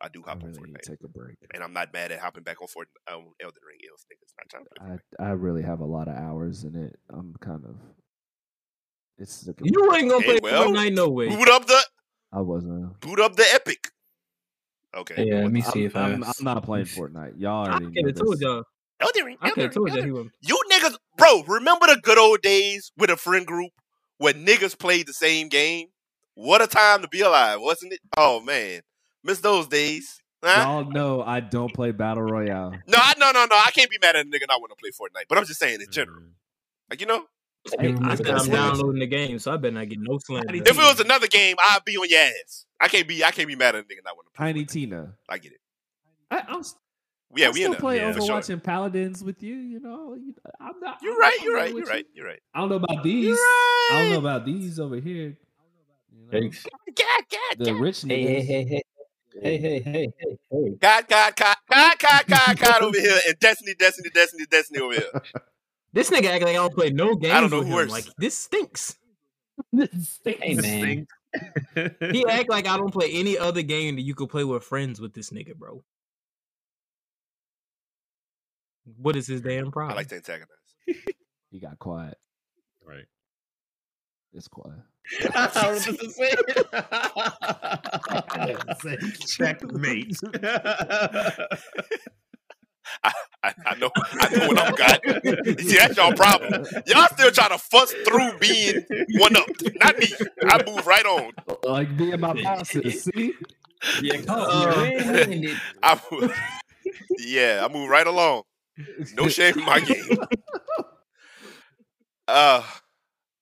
[0.01, 0.83] I do hop on really need Fortnite.
[0.83, 1.39] take a break.
[1.53, 4.49] And I'm not mad at hopping back on Fortnite, um, Elden Ring if niggas not
[4.49, 4.99] trying to play.
[5.21, 6.97] I I really have a lot of hours in it.
[7.13, 7.75] I'm kind of.
[9.19, 9.73] It's sickening.
[9.75, 11.29] You ain't gonna Okay, play well, Fortnite no way.
[11.29, 11.79] Boot up the
[12.33, 13.01] I wasn't.
[13.01, 13.89] boot up the Epic.
[14.95, 15.25] Okay.
[15.25, 16.13] Yeah, let me I'm, see if I.
[16.13, 17.35] I'm, I'm not playing Fortnite.
[17.39, 18.65] Y'all I already could know have told y'all.
[19.01, 19.37] Elden Ring.
[19.41, 20.25] I could Elden have told y'all Elden Ring.
[20.25, 20.33] was.
[20.41, 23.71] You niggas, bro, remember the good old days with a friend group
[24.19, 25.89] where niggas played the same game?
[26.35, 28.01] What a time to be alive, wasn't it?
[28.17, 28.81] Oh man,
[29.23, 30.21] miss those days.
[30.43, 30.63] Huh?
[30.63, 32.73] Y'all know I don't play battle royale.
[32.87, 33.57] No, I, no, no, no.
[33.57, 35.61] I can't be mad at a nigga not want to play Fortnite, but I'm just
[35.61, 36.23] saying in general.
[36.23, 36.31] Mm.
[36.89, 37.27] Like you know, Hey,
[37.79, 40.19] I I said gotta I'm say- downloading the game, so I better not get no
[40.19, 40.55] slander.
[40.55, 42.67] If it was another game, I'd be on your ass.
[42.81, 43.23] I can't be.
[43.23, 44.47] I can't be mad at a nigga not want to play.
[44.53, 45.15] Tiny Tina.
[45.29, 45.61] I get it.
[46.31, 46.63] I, I'm,
[47.37, 48.55] Yeah, I we still in play yeah, Overwatch sure.
[48.55, 49.55] and Paladins with you.
[49.57, 50.17] You know,
[50.61, 50.99] I'm not.
[51.03, 51.39] You're right.
[51.43, 51.75] You're right.
[51.75, 52.07] You're right.
[52.15, 52.41] You're right.
[52.55, 53.27] I don't know about these.
[53.27, 55.37] You're I don't know about these over here.
[56.13, 56.67] You know, Yikes.
[56.97, 58.83] God, God, the rich Hey, hey, hey, hey,
[59.43, 60.71] hey, hey, hey, hey, hey.
[60.81, 64.95] God, God, God, God, God, God, God over here, and Destiny, Destiny, Destiny, Destiny over
[64.95, 65.11] here.
[65.93, 67.77] This nigga act like I don't play no games I don't know with who him.
[67.77, 67.91] worse.
[67.91, 68.97] Like this stinks.
[70.25, 71.07] Hey, man.
[72.13, 75.01] He act like I don't play any other game that you could play with friends
[75.01, 75.83] with this nigga, bro.
[78.97, 79.97] What is his damn I problem?
[79.97, 80.49] like to antagonize.
[81.51, 82.17] He got quiet.
[82.85, 83.07] Right.
[84.33, 84.79] It's quiet.
[85.35, 85.99] I was about
[88.81, 88.97] to.
[89.27, 90.17] Checkmate.
[93.05, 93.13] I,
[93.43, 95.61] I know, I know what I'm got.
[95.61, 96.65] See, that's y'all problem.
[96.87, 98.85] Y'all still trying to fuss through being
[99.19, 99.47] one up,
[99.81, 100.09] not me.
[100.49, 101.33] I move right on.
[101.65, 103.05] Like being my bosses.
[103.05, 103.35] See?
[104.03, 104.85] Yeah, Uh,
[105.83, 106.35] I move,
[107.19, 108.43] yeah, I move right along.
[109.15, 110.19] No shame in my game.
[112.29, 112.63] Uh,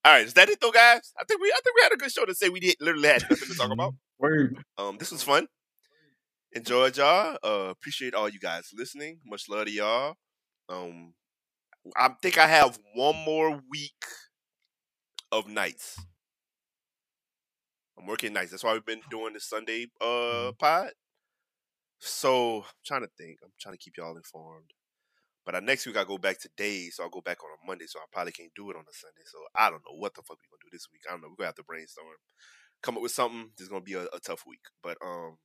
[0.04, 1.12] all right, is that it though, guys?
[1.20, 3.08] I think we, I think we had a good show to say we did literally
[3.08, 3.94] had nothing to talk about.
[4.18, 4.58] Word.
[4.78, 5.46] Um, this was fun.
[6.52, 7.36] Enjoyed y'all.
[7.44, 9.20] Uh, appreciate all you guys listening.
[9.26, 10.14] Much love to y'all.
[10.68, 11.12] Um,
[11.96, 14.04] I think I have one more week
[15.30, 16.00] of nights.
[17.98, 18.50] I'm working nights.
[18.50, 20.90] That's why we've been doing the Sunday uh pod.
[21.98, 23.38] So I'm trying to think.
[23.42, 24.70] I'm trying to keep y'all informed.
[25.44, 27.66] But uh, next week I go back to days, so I'll go back on a
[27.66, 27.86] Monday.
[27.88, 29.24] So I probably can't do it on a Sunday.
[29.26, 31.02] So I don't know what the fuck we're gonna do this week.
[31.08, 31.28] I don't know.
[31.28, 32.06] We're gonna have to brainstorm,
[32.82, 33.50] come up with something.
[33.56, 34.64] This is gonna be a, a tough week.
[34.82, 35.36] But um,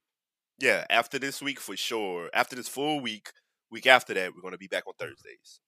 [0.60, 2.30] yeah, after this week for sure.
[2.34, 3.32] After this full week,
[3.72, 5.60] week after that, we're gonna be back on Thursdays.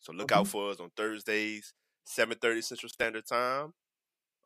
[0.00, 1.72] So look out for us on Thursdays,
[2.04, 3.72] seven thirty Central Standard Time.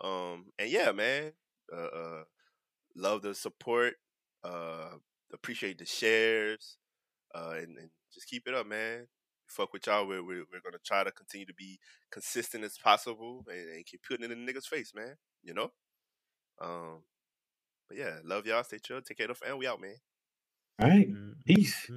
[0.01, 1.33] Um, and yeah, man,
[1.73, 2.23] uh, uh
[2.95, 3.95] love the support.
[4.45, 4.91] Uh,
[5.33, 6.79] appreciate the shares.
[7.35, 9.07] Uh, and, and just keep it up, man.
[9.49, 10.07] Fuck with y'all.
[10.07, 11.79] We're, we're, we're gonna try to continue to be
[12.11, 15.16] consistent as possible and, and keep putting it in the niggas' face, man.
[15.43, 15.73] You know.
[16.61, 17.03] Um,
[17.89, 18.62] but yeah, love y'all.
[18.65, 19.01] Stay chill.
[19.01, 19.59] Take care of the family.
[19.60, 19.97] We out, man.
[20.81, 21.09] All right.
[21.09, 21.32] Mm-hmm.
[21.44, 21.85] Peace.
[21.85, 21.97] Mm-hmm.